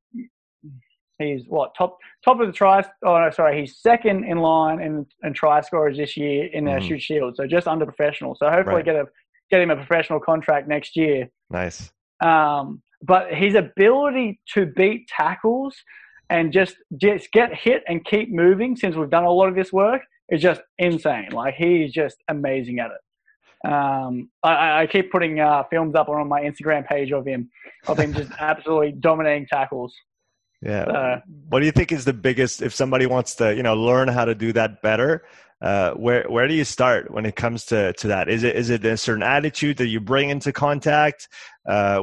he's 1.20 1.44
what 1.48 1.76
top 1.78 1.98
top 2.24 2.40
of 2.40 2.48
the 2.48 2.54
try. 2.54 2.84
Oh 3.06 3.20
no, 3.20 3.30
sorry, 3.32 3.60
he's 3.60 3.78
second 3.78 4.24
in 4.24 4.40
line 4.40 4.80
in, 4.82 5.06
in 5.24 5.34
try 5.34 5.62
scorers 5.62 5.98
this 5.98 6.18
year 6.18 6.46
in 6.48 6.66
the 6.66 6.72
mm. 6.72 6.88
Shute 6.88 7.02
Shield, 7.02 7.36
so 7.36 7.46
just 7.46 7.68
under 7.68 7.86
professional. 7.86 8.36
So 8.36 8.50
hopefully 8.50 8.78
right. 8.78 8.86
get 8.86 8.96
a 8.96 9.06
get 9.52 9.62
him 9.62 9.72
a 9.72 9.76
professional 9.76 10.20
contract 10.20 10.68
next 10.68 10.96
year. 10.96 11.30
Nice. 11.50 11.92
Um, 12.22 12.82
but 13.02 13.34
his 13.34 13.56
ability 13.56 14.40
to 14.54 14.66
beat 14.66 15.08
tackles 15.08 15.76
and 16.30 16.52
just 16.52 16.76
just 16.98 17.32
get 17.32 17.54
hit 17.54 17.84
and 17.88 18.04
keep 18.06 18.32
moving, 18.32 18.76
since 18.76 18.96
we've 18.96 19.10
done 19.10 19.24
a 19.24 19.32
lot 19.32 19.48
of 19.48 19.56
this 19.56 19.74
work, 19.74 20.02
is 20.30 20.42
just 20.42 20.62
insane. 20.78 21.30
Like 21.32 21.56
he's 21.56 21.92
just 21.92 22.18
amazing 22.28 22.80
at 22.80 22.92
it. 22.92 23.70
Um, 23.70 24.30
I, 24.42 24.84
I, 24.84 24.88
keep 24.88 25.12
putting 25.12 25.42
uh, 25.42 25.64
films 25.70 25.94
up 25.94 26.08
on 26.08 26.30
my 26.30 26.40
Instagram 26.42 26.88
page 26.88 27.12
of 27.12 27.26
him, 27.26 27.50
of 27.88 28.00
him 28.00 28.14
just 28.14 28.32
absolutely 28.40 28.94
dominating 28.94 29.48
tackles. 29.48 29.94
Yeah. 30.62 30.84
Uh, 30.84 31.22
what 31.50 31.60
do 31.62 31.66
you 31.66 31.72
think 31.72 31.92
is 31.92 32.06
the 32.06 32.14
biggest? 32.14 32.62
If 32.62 32.74
somebody 32.74 33.06
wants 33.06 33.36
to, 33.36 33.56
you 33.56 33.64
know, 33.64 33.76
learn 33.76 34.08
how 34.08 34.26
to 34.26 34.36
do 34.36 34.52
that 34.54 34.82
better, 34.82 35.24
uh, 35.62 35.92
where 35.92 36.26
where 36.30 36.48
do 36.48 36.54
you 36.54 36.64
start 36.64 37.12
when 37.12 37.26
it 37.26 37.36
comes 37.36 37.66
to 37.66 37.94
to 37.94 38.08
that? 38.08 38.30
Is 38.30 38.44
it 38.44 38.56
is 38.56 38.70
it 38.70 38.84
a 38.86 38.98
certain 38.98 39.24
attitude 39.24 39.78
that 39.78 39.88
you 39.88 40.00
bring 40.00 40.30
into 40.30 40.52
contact? 40.52 41.28
Uh, 41.68 42.02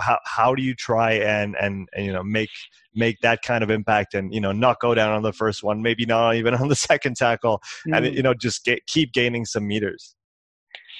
how 0.00 0.18
how 0.24 0.54
do 0.54 0.62
you 0.62 0.74
try 0.74 1.12
and, 1.12 1.56
and 1.60 1.88
and 1.94 2.06
you 2.06 2.12
know 2.12 2.22
make 2.22 2.50
make 2.94 3.20
that 3.20 3.42
kind 3.42 3.62
of 3.62 3.70
impact 3.70 4.14
and 4.14 4.34
you 4.34 4.40
know 4.40 4.52
not 4.52 4.80
go 4.80 4.94
down 4.94 5.12
on 5.12 5.22
the 5.22 5.32
first 5.32 5.62
one, 5.62 5.82
maybe 5.82 6.04
not 6.04 6.34
even 6.34 6.54
on 6.54 6.68
the 6.68 6.76
second 6.76 7.16
tackle, 7.16 7.58
mm-hmm. 7.58 7.94
and 7.94 8.06
mm. 8.06 8.14
you 8.14 8.22
know 8.22 8.34
just 8.34 8.64
get, 8.64 8.84
keep 8.86 9.12
gaining 9.12 9.44
some 9.44 9.66
meters. 9.66 10.16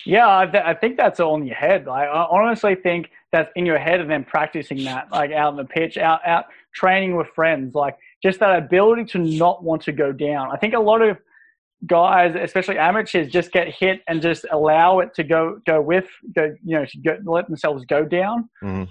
Yeah, 0.05 0.39
I, 0.39 0.47
th- 0.47 0.63
I, 0.65 0.73
think 0.73 0.97
that's 0.97 1.19
all 1.19 1.37
in 1.37 1.45
your 1.45 1.57
head. 1.57 1.87
Like, 1.87 2.09
I 2.09 2.27
honestly 2.31 2.77
think 2.77 3.11
that's 3.33 3.51
in 3.57 3.67
your 3.67 3.79
head 3.79 3.99
and 3.99 4.09
then 4.09 4.23
practicing 4.23 4.85
that, 4.85 5.11
like 5.11 5.33
out 5.33 5.49
on 5.49 5.57
the 5.57 5.65
pitch, 5.65 5.99
out 5.99 6.21
out 6.25 6.45
training 6.77 7.17
with 7.17 7.29
friends, 7.35 7.75
like 7.75 7.97
just 8.23 8.39
that 8.41 8.57
ability 8.57 9.05
to 9.07 9.19
not 9.19 9.65
want 9.65 9.83
to 9.83 9.93
go 9.93 10.13
down. 10.13 10.51
I 10.53 10.57
think 10.57 10.75
a 10.75 10.79
lot 10.79 11.03
of 11.03 11.17
guys, 11.87 12.37
especially 12.41 12.79
amateurs, 12.79 13.29
just 13.29 13.51
get 13.51 13.69
hit 13.75 14.03
and 14.09 14.23
just 14.23 14.45
allow 14.53 15.01
it 15.01 15.15
to 15.15 15.25
go 15.25 15.59
go 15.67 15.81
with, 15.81 16.07
go 16.35 16.55
you 16.65 16.77
know, 16.79 16.87
go, 17.05 17.19
let 17.25 17.49
themselves 17.49 17.85
go 17.87 18.05
down. 18.05 18.49
Mm-hmm. 18.63 18.85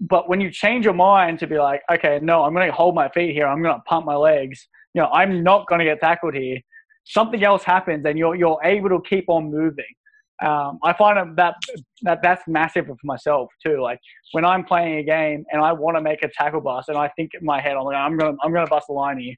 But 0.00 0.28
when 0.28 0.40
you 0.40 0.50
change 0.50 0.84
your 0.84 0.94
mind 0.94 1.38
to 1.38 1.46
be 1.46 1.58
like, 1.58 1.82
okay, 1.90 2.18
no, 2.20 2.42
I'm 2.42 2.52
going 2.54 2.66
to 2.66 2.72
hold 2.72 2.96
my 2.96 3.08
feet 3.10 3.32
here. 3.34 3.46
I'm 3.46 3.62
going 3.62 3.74
to 3.74 3.82
pump 3.82 4.04
my 4.04 4.16
legs. 4.16 4.66
You 4.94 5.02
know, 5.02 5.08
I'm 5.08 5.44
not 5.44 5.68
going 5.68 5.78
to 5.78 5.84
get 5.84 6.00
tackled 6.00 6.34
here. 6.34 6.58
Something 7.04 7.42
else 7.44 7.62
happens, 7.62 8.04
and 8.04 8.18
you're 8.18 8.34
you're 8.34 8.60
able 8.64 8.90
to 8.90 9.00
keep 9.08 9.26
on 9.28 9.50
moving 9.50 9.84
um, 10.40 10.78
I 10.82 10.92
find 10.94 11.36
that 11.36 11.54
that 12.02 12.20
that's 12.22 12.42
massive 12.48 12.86
for 12.86 12.96
myself 13.04 13.48
too. 13.64 13.80
Like 13.80 13.98
when 14.32 14.44
I'm 14.44 14.64
playing 14.64 14.98
a 14.98 15.02
game 15.02 15.44
and 15.52 15.62
I 15.62 15.72
want 15.72 15.96
to 15.96 16.02
make 16.02 16.22
a 16.22 16.28
tackle 16.28 16.60
bust, 16.60 16.88
and 16.88 16.98
I 16.98 17.08
think 17.16 17.30
in 17.38 17.44
my 17.44 17.60
head, 17.60 17.76
I'm 17.76 17.84
like, 17.84 17.96
I'm 17.96 18.16
gonna 18.16 18.36
I'm 18.42 18.52
gonna 18.52 18.66
bust 18.66 18.86
the 18.88 18.94
line 18.94 19.18
here. 19.18 19.34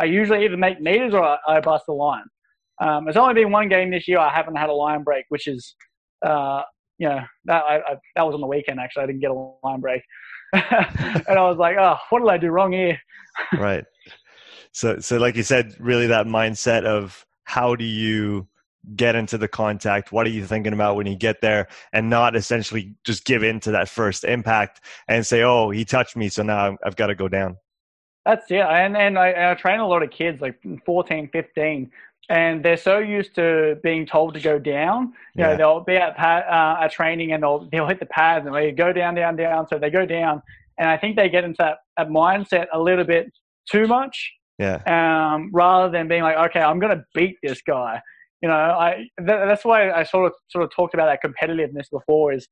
I 0.00 0.04
usually 0.04 0.44
either 0.44 0.56
make 0.56 0.80
meters 0.80 1.14
or 1.14 1.22
I, 1.22 1.38
I 1.48 1.60
bust 1.60 1.84
the 1.86 1.92
line. 1.92 2.24
Um, 2.80 3.08
it's 3.08 3.16
only 3.16 3.34
been 3.34 3.50
one 3.50 3.68
game 3.68 3.90
this 3.90 4.06
year 4.06 4.18
I 4.18 4.32
haven't 4.32 4.56
had 4.56 4.68
a 4.68 4.72
line 4.72 5.02
break, 5.02 5.24
which 5.30 5.46
is, 5.46 5.74
uh, 6.24 6.62
you 6.98 7.08
know, 7.08 7.20
that 7.46 7.62
I, 7.64 7.76
I, 7.78 7.96
that 8.14 8.22
was 8.26 8.34
on 8.34 8.40
the 8.40 8.46
weekend 8.46 8.80
actually. 8.80 9.04
I 9.04 9.06
didn't 9.06 9.20
get 9.20 9.30
a 9.30 9.56
line 9.64 9.80
break, 9.80 10.02
and 10.52 11.38
I 11.38 11.42
was 11.42 11.58
like, 11.58 11.76
oh, 11.78 11.96
what 12.10 12.20
did 12.20 12.28
I 12.28 12.38
do 12.38 12.48
wrong 12.48 12.72
here? 12.72 12.98
right. 13.58 13.84
So 14.72 15.00
so 15.00 15.18
like 15.18 15.36
you 15.36 15.42
said, 15.42 15.74
really 15.78 16.06
that 16.06 16.26
mindset 16.26 16.84
of 16.84 17.26
how 17.44 17.76
do 17.76 17.84
you 17.84 18.48
get 18.94 19.16
into 19.16 19.38
the 19.38 19.48
contact? 19.48 20.12
What 20.12 20.26
are 20.26 20.30
you 20.30 20.46
thinking 20.46 20.72
about 20.72 20.96
when 20.96 21.06
you 21.06 21.16
get 21.16 21.40
there? 21.40 21.68
And 21.92 22.08
not 22.08 22.36
essentially 22.36 22.94
just 23.04 23.24
give 23.24 23.42
in 23.42 23.60
to 23.60 23.70
that 23.72 23.88
first 23.88 24.24
impact 24.24 24.80
and 25.08 25.26
say, 25.26 25.42
oh, 25.42 25.70
he 25.70 25.84
touched 25.84 26.16
me, 26.16 26.28
so 26.28 26.42
now 26.42 26.76
I've 26.84 26.96
got 26.96 27.08
to 27.08 27.14
go 27.14 27.28
down. 27.28 27.56
That's 28.24 28.50
it. 28.50 28.56
And, 28.56 28.96
and 28.96 29.18
I, 29.18 29.52
I 29.52 29.54
train 29.54 29.80
a 29.80 29.86
lot 29.86 30.02
of 30.02 30.10
kids, 30.10 30.40
like 30.40 30.60
14, 30.84 31.30
15, 31.32 31.90
and 32.28 32.64
they're 32.64 32.76
so 32.76 32.98
used 32.98 33.34
to 33.36 33.78
being 33.82 34.04
told 34.04 34.34
to 34.34 34.40
go 34.40 34.58
down. 34.58 35.12
You 35.34 35.44
yeah. 35.44 35.50
know, 35.52 35.56
they'll 35.56 35.80
be 35.80 35.96
at, 35.96 36.16
pad, 36.16 36.44
uh, 36.48 36.82
at 36.82 36.90
training 36.90 37.32
and 37.32 37.42
they'll, 37.42 37.68
they'll 37.70 37.86
hit 37.86 38.00
the 38.00 38.06
pads 38.06 38.46
and 38.46 38.54
they 38.54 38.72
go 38.72 38.92
down, 38.92 39.14
down, 39.14 39.36
down. 39.36 39.68
So 39.68 39.78
they 39.78 39.90
go 39.90 40.04
down. 40.04 40.42
And 40.78 40.90
I 40.90 40.96
think 40.96 41.16
they 41.16 41.28
get 41.28 41.44
into 41.44 41.56
that, 41.58 41.78
that 41.96 42.08
mindset 42.08 42.66
a 42.72 42.80
little 42.80 43.04
bit 43.04 43.32
too 43.70 43.86
much. 43.86 44.32
Yeah. 44.58 44.80
Um, 44.86 45.50
rather 45.52 45.90
than 45.90 46.08
being 46.08 46.22
like, 46.22 46.36
okay, 46.50 46.60
I'm 46.60 46.80
going 46.80 46.96
to 46.96 47.04
beat 47.14 47.36
this 47.42 47.62
guy 47.62 48.00
you 48.42 48.48
know, 48.48 48.54
I 48.54 49.08
that's 49.18 49.64
why 49.64 49.90
I 49.90 50.02
sort 50.02 50.26
of 50.26 50.32
sort 50.48 50.64
of 50.64 50.70
talked 50.74 50.94
about 50.94 51.06
that 51.06 51.22
competitiveness 51.22 51.90
before. 51.90 52.32
Is 52.32 52.46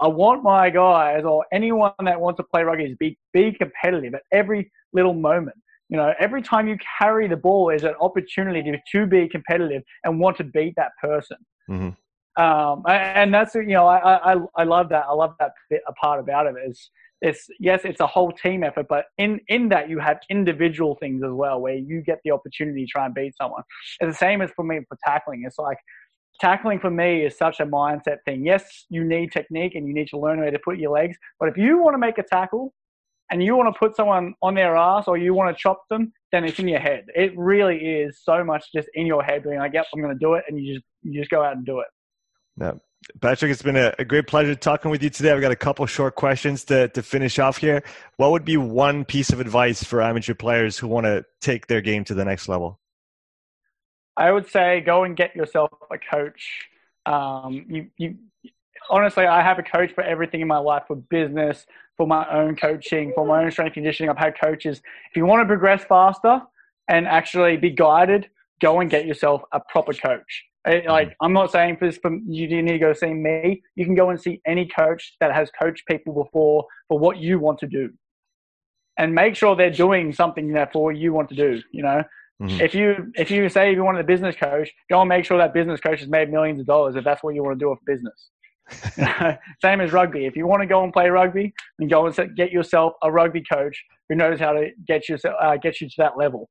I 0.00 0.08
want 0.08 0.42
my 0.42 0.70
guys 0.70 1.24
or 1.24 1.44
anyone 1.52 1.92
that 2.04 2.20
wants 2.20 2.38
to 2.38 2.44
play 2.44 2.62
rugby 2.62 2.84
is 2.84 2.96
be 2.98 3.18
be 3.32 3.52
competitive 3.52 4.14
at 4.14 4.22
every 4.32 4.70
little 4.92 5.14
moment. 5.14 5.56
You 5.88 5.96
know, 5.96 6.12
every 6.18 6.42
time 6.42 6.68
you 6.68 6.76
carry 6.98 7.28
the 7.28 7.36
ball 7.36 7.70
is 7.70 7.84
an 7.84 7.94
opportunity 8.00 8.72
to, 8.72 8.78
to 8.92 9.06
be 9.06 9.28
competitive 9.28 9.82
and 10.04 10.18
want 10.18 10.36
to 10.38 10.44
beat 10.44 10.74
that 10.76 10.90
person. 11.00 11.36
Mm-hmm. 11.70 12.42
Um, 12.42 12.82
and 12.86 13.32
that's 13.32 13.54
you 13.54 13.68
know, 13.68 13.86
I, 13.86 14.34
I 14.34 14.36
I 14.56 14.64
love 14.64 14.90
that. 14.90 15.06
I 15.08 15.12
love 15.12 15.34
that 15.38 15.52
bit, 15.70 15.80
a 15.88 15.92
part 15.94 16.20
about 16.20 16.46
it 16.46 16.56
is 16.68 16.90
it's 17.26 17.46
yes, 17.58 17.80
it's 17.84 18.00
a 18.00 18.06
whole 18.06 18.32
team 18.32 18.62
effort, 18.62 18.86
but 18.88 19.06
in 19.18 19.40
in 19.48 19.68
that 19.70 19.90
you 19.90 19.98
have 19.98 20.18
individual 20.30 20.96
things 21.00 21.22
as 21.24 21.32
well, 21.32 21.60
where 21.60 21.74
you 21.74 22.02
get 22.02 22.18
the 22.24 22.30
opportunity 22.30 22.84
to 22.84 22.90
try 22.90 23.04
and 23.06 23.14
beat 23.14 23.36
someone. 23.36 23.62
It's 24.00 24.12
the 24.12 24.18
same 24.18 24.42
as 24.42 24.50
for 24.54 24.64
me 24.64 24.80
for 24.88 24.96
tackling. 25.04 25.42
It's 25.46 25.58
like 25.58 25.78
tackling 26.40 26.78
for 26.78 26.90
me 26.90 27.24
is 27.24 27.36
such 27.36 27.60
a 27.60 27.66
mindset 27.66 28.18
thing. 28.24 28.44
Yes, 28.44 28.86
you 28.90 29.04
need 29.04 29.32
technique 29.32 29.74
and 29.74 29.86
you 29.86 29.94
need 29.94 30.08
to 30.08 30.18
learn 30.18 30.40
where 30.40 30.50
to 30.50 30.58
put 30.58 30.78
your 30.78 30.92
legs, 30.92 31.16
but 31.40 31.48
if 31.48 31.56
you 31.56 31.78
want 31.78 31.94
to 31.94 31.98
make 31.98 32.18
a 32.18 32.22
tackle 32.22 32.72
and 33.30 33.42
you 33.42 33.56
want 33.56 33.72
to 33.72 33.78
put 33.78 33.96
someone 33.96 34.34
on 34.42 34.54
their 34.54 34.76
ass 34.76 35.08
or 35.08 35.18
you 35.18 35.34
want 35.34 35.54
to 35.54 35.60
chop 35.60 35.82
them, 35.90 36.12
then 36.32 36.44
it's 36.44 36.58
in 36.58 36.68
your 36.68 36.78
head. 36.78 37.04
It 37.14 37.32
really 37.36 37.76
is 37.76 38.20
so 38.22 38.44
much 38.44 38.64
just 38.74 38.88
in 38.94 39.06
your 39.06 39.22
head, 39.22 39.42
being 39.42 39.58
like, 39.58 39.72
"Yep, 39.74 39.86
I'm 39.92 40.00
going 40.00 40.14
to 40.14 40.18
do 40.18 40.34
it," 40.34 40.44
and 40.48 40.58
you 40.58 40.74
just 40.74 40.86
you 41.02 41.18
just 41.18 41.30
go 41.30 41.42
out 41.42 41.56
and 41.56 41.66
do 41.66 41.80
it. 41.80 41.86
Yeah, 42.60 42.72
Patrick, 43.20 43.52
it's 43.52 43.62
been 43.62 43.76
a, 43.76 43.94
a, 43.98 44.04
great 44.04 44.26
pleasure 44.26 44.54
talking 44.54 44.90
with 44.90 45.02
you 45.02 45.10
today. 45.10 45.32
I've 45.32 45.40
got 45.40 45.52
a 45.52 45.56
couple 45.56 45.86
short 45.86 46.16
questions 46.16 46.64
to, 46.64 46.88
to 46.88 47.02
finish 47.02 47.38
off 47.38 47.56
here. 47.56 47.82
What 48.16 48.32
would 48.32 48.44
be 48.44 48.56
one 48.56 49.04
piece 49.04 49.30
of 49.30 49.40
advice 49.40 49.82
for 49.82 50.02
amateur 50.02 50.34
players 50.34 50.76
who 50.76 50.88
want 50.88 51.06
to 51.06 51.24
take 51.40 51.66
their 51.66 51.80
game 51.80 52.04
to 52.04 52.14
the 52.14 52.24
next 52.24 52.48
level? 52.48 52.80
I 54.16 54.32
would 54.32 54.48
say 54.50 54.80
go 54.80 55.04
and 55.04 55.16
get 55.16 55.36
yourself 55.36 55.70
a 55.90 55.98
coach. 55.98 56.68
Um, 57.04 57.64
you, 57.68 57.90
you, 57.96 58.16
honestly, 58.90 59.26
I 59.26 59.42
have 59.42 59.58
a 59.58 59.62
coach 59.62 59.92
for 59.94 60.02
everything 60.02 60.40
in 60.40 60.48
my 60.48 60.58
life 60.58 60.84
for 60.88 60.96
business, 60.96 61.66
for 61.96 62.06
my 62.06 62.26
own 62.30 62.56
coaching, 62.56 63.12
for 63.14 63.26
my 63.26 63.44
own 63.44 63.50
strength 63.50 63.74
conditioning. 63.74 64.10
I've 64.10 64.18
had 64.18 64.38
coaches. 64.40 64.78
If 65.10 65.16
you 65.16 65.26
want 65.26 65.42
to 65.42 65.46
progress 65.46 65.84
faster 65.84 66.42
and 66.88 67.06
actually 67.06 67.56
be 67.56 67.70
guided, 67.70 68.30
go 68.60 68.80
and 68.80 68.90
get 68.90 69.06
yourself 69.06 69.42
a 69.52 69.60
proper 69.60 69.92
coach. 69.92 70.44
Mm-hmm. 70.66 70.88
like 70.88 71.16
I'm 71.20 71.32
not 71.32 71.52
saying 71.52 71.76
for 71.76 71.86
this 71.86 71.98
from 71.98 72.22
you 72.26 72.48
need 72.62 72.72
to 72.72 72.78
go 72.78 72.92
see 72.92 73.12
me. 73.14 73.62
You 73.76 73.84
can 73.84 73.94
go 73.94 74.10
and 74.10 74.20
see 74.20 74.40
any 74.46 74.66
coach 74.66 75.14
that 75.20 75.32
has 75.32 75.50
coached 75.50 75.86
people 75.86 76.12
before 76.12 76.64
for 76.88 76.98
what 76.98 77.18
you 77.18 77.38
want 77.38 77.58
to 77.60 77.66
do, 77.66 77.90
and 78.98 79.14
make 79.14 79.36
sure 79.36 79.54
they're 79.54 79.70
doing 79.70 80.12
something 80.12 80.52
that 80.52 80.72
for 80.72 80.92
you 80.92 81.12
want 81.12 81.28
to 81.28 81.34
do. 81.36 81.62
You 81.72 81.82
know, 81.82 82.02
mm-hmm. 82.42 82.60
if 82.60 82.74
you 82.74 83.12
if 83.14 83.30
you 83.30 83.48
say 83.48 83.72
you 83.72 83.84
want 83.84 83.98
a 83.98 84.04
business 84.04 84.34
coach, 84.36 84.70
go 84.90 85.00
and 85.00 85.08
make 85.08 85.24
sure 85.24 85.38
that 85.38 85.54
business 85.54 85.80
coach 85.80 86.00
has 86.00 86.08
made 86.08 86.30
millions 86.30 86.60
of 86.60 86.66
dollars 86.66 86.96
if 86.96 87.04
that's 87.04 87.22
what 87.22 87.34
you 87.34 87.42
want 87.44 87.58
to 87.58 87.64
do 87.64 87.70
with 87.70 87.78
business. 87.86 88.30
Same 89.62 89.80
as 89.80 89.92
rugby. 89.92 90.26
If 90.26 90.34
you 90.34 90.46
want 90.46 90.62
to 90.62 90.66
go 90.66 90.82
and 90.82 90.92
play 90.92 91.08
rugby, 91.08 91.54
then 91.78 91.86
go 91.86 92.06
and 92.06 92.36
get 92.36 92.50
yourself 92.50 92.94
a 93.02 93.12
rugby 93.12 93.44
coach 93.50 93.80
who 94.08 94.16
knows 94.16 94.40
how 94.40 94.52
to 94.52 94.70
get 94.86 95.08
you 95.08 95.16
uh, 95.40 95.56
get 95.56 95.80
you 95.80 95.88
to 95.88 95.94
that 95.98 96.18
level 96.18 96.48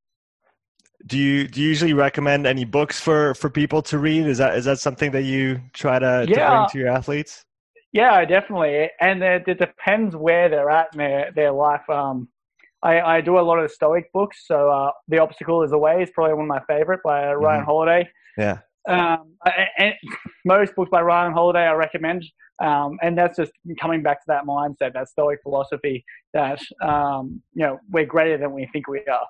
do 1.05 1.17
you 1.17 1.47
do 1.47 1.61
you 1.61 1.67
usually 1.67 1.93
recommend 1.93 2.47
any 2.47 2.65
books 2.65 2.99
for 2.99 3.33
for 3.35 3.49
people 3.49 3.81
to 3.83 3.97
read? 3.97 4.25
Is 4.25 4.37
that 4.39 4.55
is 4.55 4.65
that 4.65 4.79
something 4.79 5.11
that 5.11 5.23
you 5.23 5.61
try 5.73 5.99
to, 5.99 6.25
yeah. 6.27 6.35
to 6.35 6.49
bring 6.49 6.69
to 6.69 6.77
your 6.79 6.89
athletes? 6.89 7.45
Yeah, 7.95 8.25
definitely. 8.25 8.89
And 8.99 9.23
it, 9.23 9.47
it 9.47 9.57
depends 9.57 10.17
where 10.17 10.49
they're 10.49 10.69
at 10.69 10.87
in 10.91 10.97
their, 10.97 11.31
their 11.33 11.51
life. 11.51 11.89
Um, 11.89 12.27
I, 12.83 12.99
I 12.99 13.21
do 13.21 13.39
a 13.39 13.41
lot 13.41 13.57
of 13.57 13.71
Stoic 13.71 14.11
books. 14.11 14.43
So 14.45 14.69
uh, 14.69 14.91
The 15.07 15.19
Obstacle 15.19 15.63
is 15.63 15.71
the 15.71 15.77
Way 15.77 16.03
is 16.03 16.09
probably 16.13 16.33
one 16.33 16.43
of 16.43 16.49
my 16.49 16.61
favorite 16.67 16.99
by 17.05 17.33
Ryan 17.33 17.61
mm-hmm. 17.61 17.65
Holiday. 17.65 18.09
Yeah. 18.37 18.57
Um, 18.85 19.35
and 19.77 19.93
most 20.45 20.75
books 20.75 20.89
by 20.91 21.01
Ryan 21.03 21.31
Holiday 21.31 21.61
I 21.61 21.71
recommend. 21.71 22.25
Um, 22.61 22.97
and 23.01 23.17
that's 23.17 23.37
just 23.37 23.53
coming 23.79 24.03
back 24.03 24.19
to 24.19 24.25
that 24.27 24.43
mindset, 24.43 24.91
that 24.93 25.07
Stoic 25.07 25.39
philosophy 25.41 26.03
that, 26.33 26.59
um, 26.83 27.41
you 27.53 27.65
know, 27.65 27.79
we're 27.89 28.05
greater 28.05 28.37
than 28.37 28.51
we 28.51 28.67
think 28.73 28.89
we 28.89 28.99
are 29.09 29.25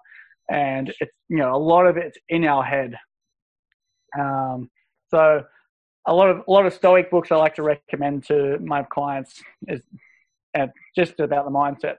and 0.50 0.94
it's 1.00 1.16
you 1.30 1.38
know 1.38 1.56
a 1.56 1.58
lot 1.58 1.86
of 1.86 1.98
it's 1.98 2.18
in 2.30 2.46
our 2.46 2.64
head. 2.64 2.96
Um, 4.18 4.70
so 5.10 5.44
a 6.08 6.14
lot 6.14 6.30
of 6.30 6.44
a 6.48 6.52
lot 6.52 6.66
of 6.66 6.74
Stoic 6.74 7.10
books 7.10 7.32
I 7.32 7.36
like 7.36 7.56
to 7.56 7.64
recommend 7.64 8.26
to 8.28 8.58
my 8.60 8.84
clients 8.84 9.42
is 9.68 9.82
and 10.54 10.72
just 10.96 11.20
about 11.20 11.46
the 11.46 11.52
mindset. 11.52 11.98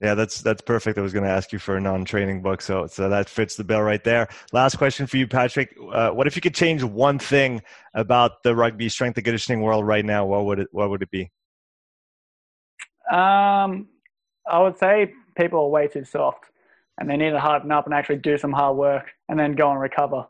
Yeah, 0.00 0.14
that's 0.14 0.40
that's 0.40 0.62
perfect. 0.62 0.96
I 0.96 1.02
was 1.02 1.12
going 1.12 1.26
to 1.26 1.30
ask 1.30 1.52
you 1.52 1.58
for 1.58 1.76
a 1.76 1.80
non-training 1.80 2.40
book, 2.40 2.62
so 2.62 2.86
so 2.86 3.10
that 3.10 3.28
fits 3.28 3.56
the 3.56 3.64
bill 3.64 3.82
right 3.82 4.02
there. 4.02 4.28
Last 4.50 4.76
question 4.76 5.06
for 5.06 5.18
you, 5.18 5.26
Patrick. 5.26 5.76
Uh, 5.92 6.10
what 6.10 6.26
if 6.26 6.36
you 6.36 6.42
could 6.42 6.54
change 6.54 6.82
one 6.82 7.18
thing 7.18 7.60
about 7.92 8.42
the 8.42 8.56
rugby 8.56 8.88
strength 8.88 9.18
and 9.18 9.24
conditioning 9.24 9.60
world 9.60 9.86
right 9.86 10.04
now? 10.04 10.24
What 10.24 10.46
would 10.46 10.60
it 10.60 10.68
What 10.72 10.88
would 10.88 11.02
it 11.02 11.10
be? 11.10 11.30
Um, 13.12 13.88
I 14.48 14.60
would 14.60 14.78
say 14.78 15.12
people 15.36 15.60
are 15.60 15.68
way 15.68 15.88
too 15.88 16.04
soft, 16.04 16.44
and 17.00 17.08
they 17.08 17.16
need 17.16 17.30
to 17.30 17.40
harden 17.40 17.72
up 17.72 17.86
and 17.86 17.94
actually 17.94 18.18
do 18.18 18.38
some 18.38 18.52
hard 18.52 18.76
work, 18.76 19.10
and 19.28 19.38
then 19.38 19.52
go 19.52 19.70
and 19.70 19.80
recover. 19.80 20.26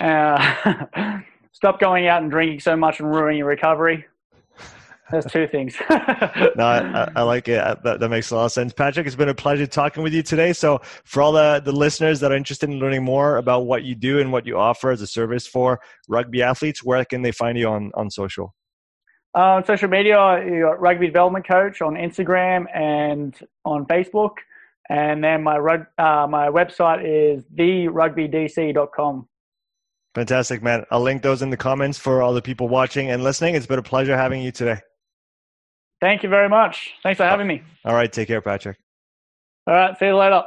Uh, 0.00 1.20
stop 1.52 1.80
going 1.80 2.06
out 2.08 2.22
and 2.22 2.30
drinking 2.30 2.60
so 2.60 2.76
much 2.76 3.00
and 3.00 3.08
ruining 3.08 3.38
your 3.38 3.46
recovery. 3.46 4.04
There's 5.10 5.24
two 5.26 5.46
things. 5.46 5.76
no, 5.88 6.64
I, 6.64 7.08
I, 7.14 7.22
like 7.22 7.46
it. 7.46 7.62
That, 7.84 8.00
that, 8.00 8.08
makes 8.08 8.32
a 8.32 8.36
lot 8.36 8.46
of 8.46 8.52
sense. 8.52 8.72
Patrick, 8.72 9.06
it's 9.06 9.14
been 9.14 9.28
a 9.28 9.34
pleasure 9.34 9.66
talking 9.66 10.02
with 10.02 10.12
you 10.12 10.22
today. 10.22 10.52
So, 10.52 10.80
for 11.04 11.22
all 11.22 11.30
the, 11.30 11.62
the 11.64 11.70
listeners 11.70 12.18
that 12.20 12.32
are 12.32 12.36
interested 12.36 12.68
in 12.68 12.80
learning 12.80 13.04
more 13.04 13.36
about 13.36 13.66
what 13.66 13.84
you 13.84 13.94
do 13.94 14.18
and 14.18 14.32
what 14.32 14.46
you 14.46 14.58
offer 14.58 14.90
as 14.90 15.00
a 15.02 15.06
service 15.06 15.46
for 15.46 15.78
rugby 16.08 16.42
athletes, 16.42 16.82
where 16.82 17.04
can 17.04 17.22
they 17.22 17.30
find 17.30 17.56
you 17.56 17.68
on, 17.68 17.92
on 17.94 18.10
social? 18.10 18.52
Uh, 19.36 19.56
on 19.56 19.64
social 19.64 19.88
media, 19.88 20.44
you 20.44 20.62
got 20.62 20.80
Rugby 20.80 21.06
Development 21.06 21.46
Coach 21.46 21.82
on 21.82 21.94
Instagram 21.94 22.64
and 22.74 23.38
on 23.64 23.86
Facebook. 23.86 24.32
And 24.88 25.22
then 25.22 25.42
my, 25.42 25.58
rug, 25.58 25.86
uh, 25.98 26.26
my 26.28 26.48
website 26.48 27.02
is 27.04 27.44
therugbydc.com. 27.56 29.28
Fantastic, 30.14 30.62
man. 30.62 30.84
I'll 30.90 31.02
link 31.02 31.22
those 31.22 31.42
in 31.42 31.50
the 31.50 31.56
comments 31.56 31.98
for 31.98 32.22
all 32.22 32.32
the 32.32 32.40
people 32.40 32.68
watching 32.68 33.10
and 33.10 33.22
listening. 33.22 33.54
It's 33.54 33.66
been 33.66 33.78
a 33.78 33.82
pleasure 33.82 34.16
having 34.16 34.40
you 34.40 34.50
today. 34.50 34.80
Thank 36.00 36.22
you 36.22 36.28
very 36.28 36.48
much. 36.48 36.94
Thanks 37.02 37.18
for 37.18 37.24
having 37.24 37.46
me. 37.46 37.62
All 37.84 37.94
right. 37.94 38.10
Take 38.12 38.28
care, 38.28 38.40
Patrick. 38.40 38.78
All 39.66 39.74
right. 39.74 39.98
See 39.98 40.06
you 40.06 40.16
later. 40.16 40.44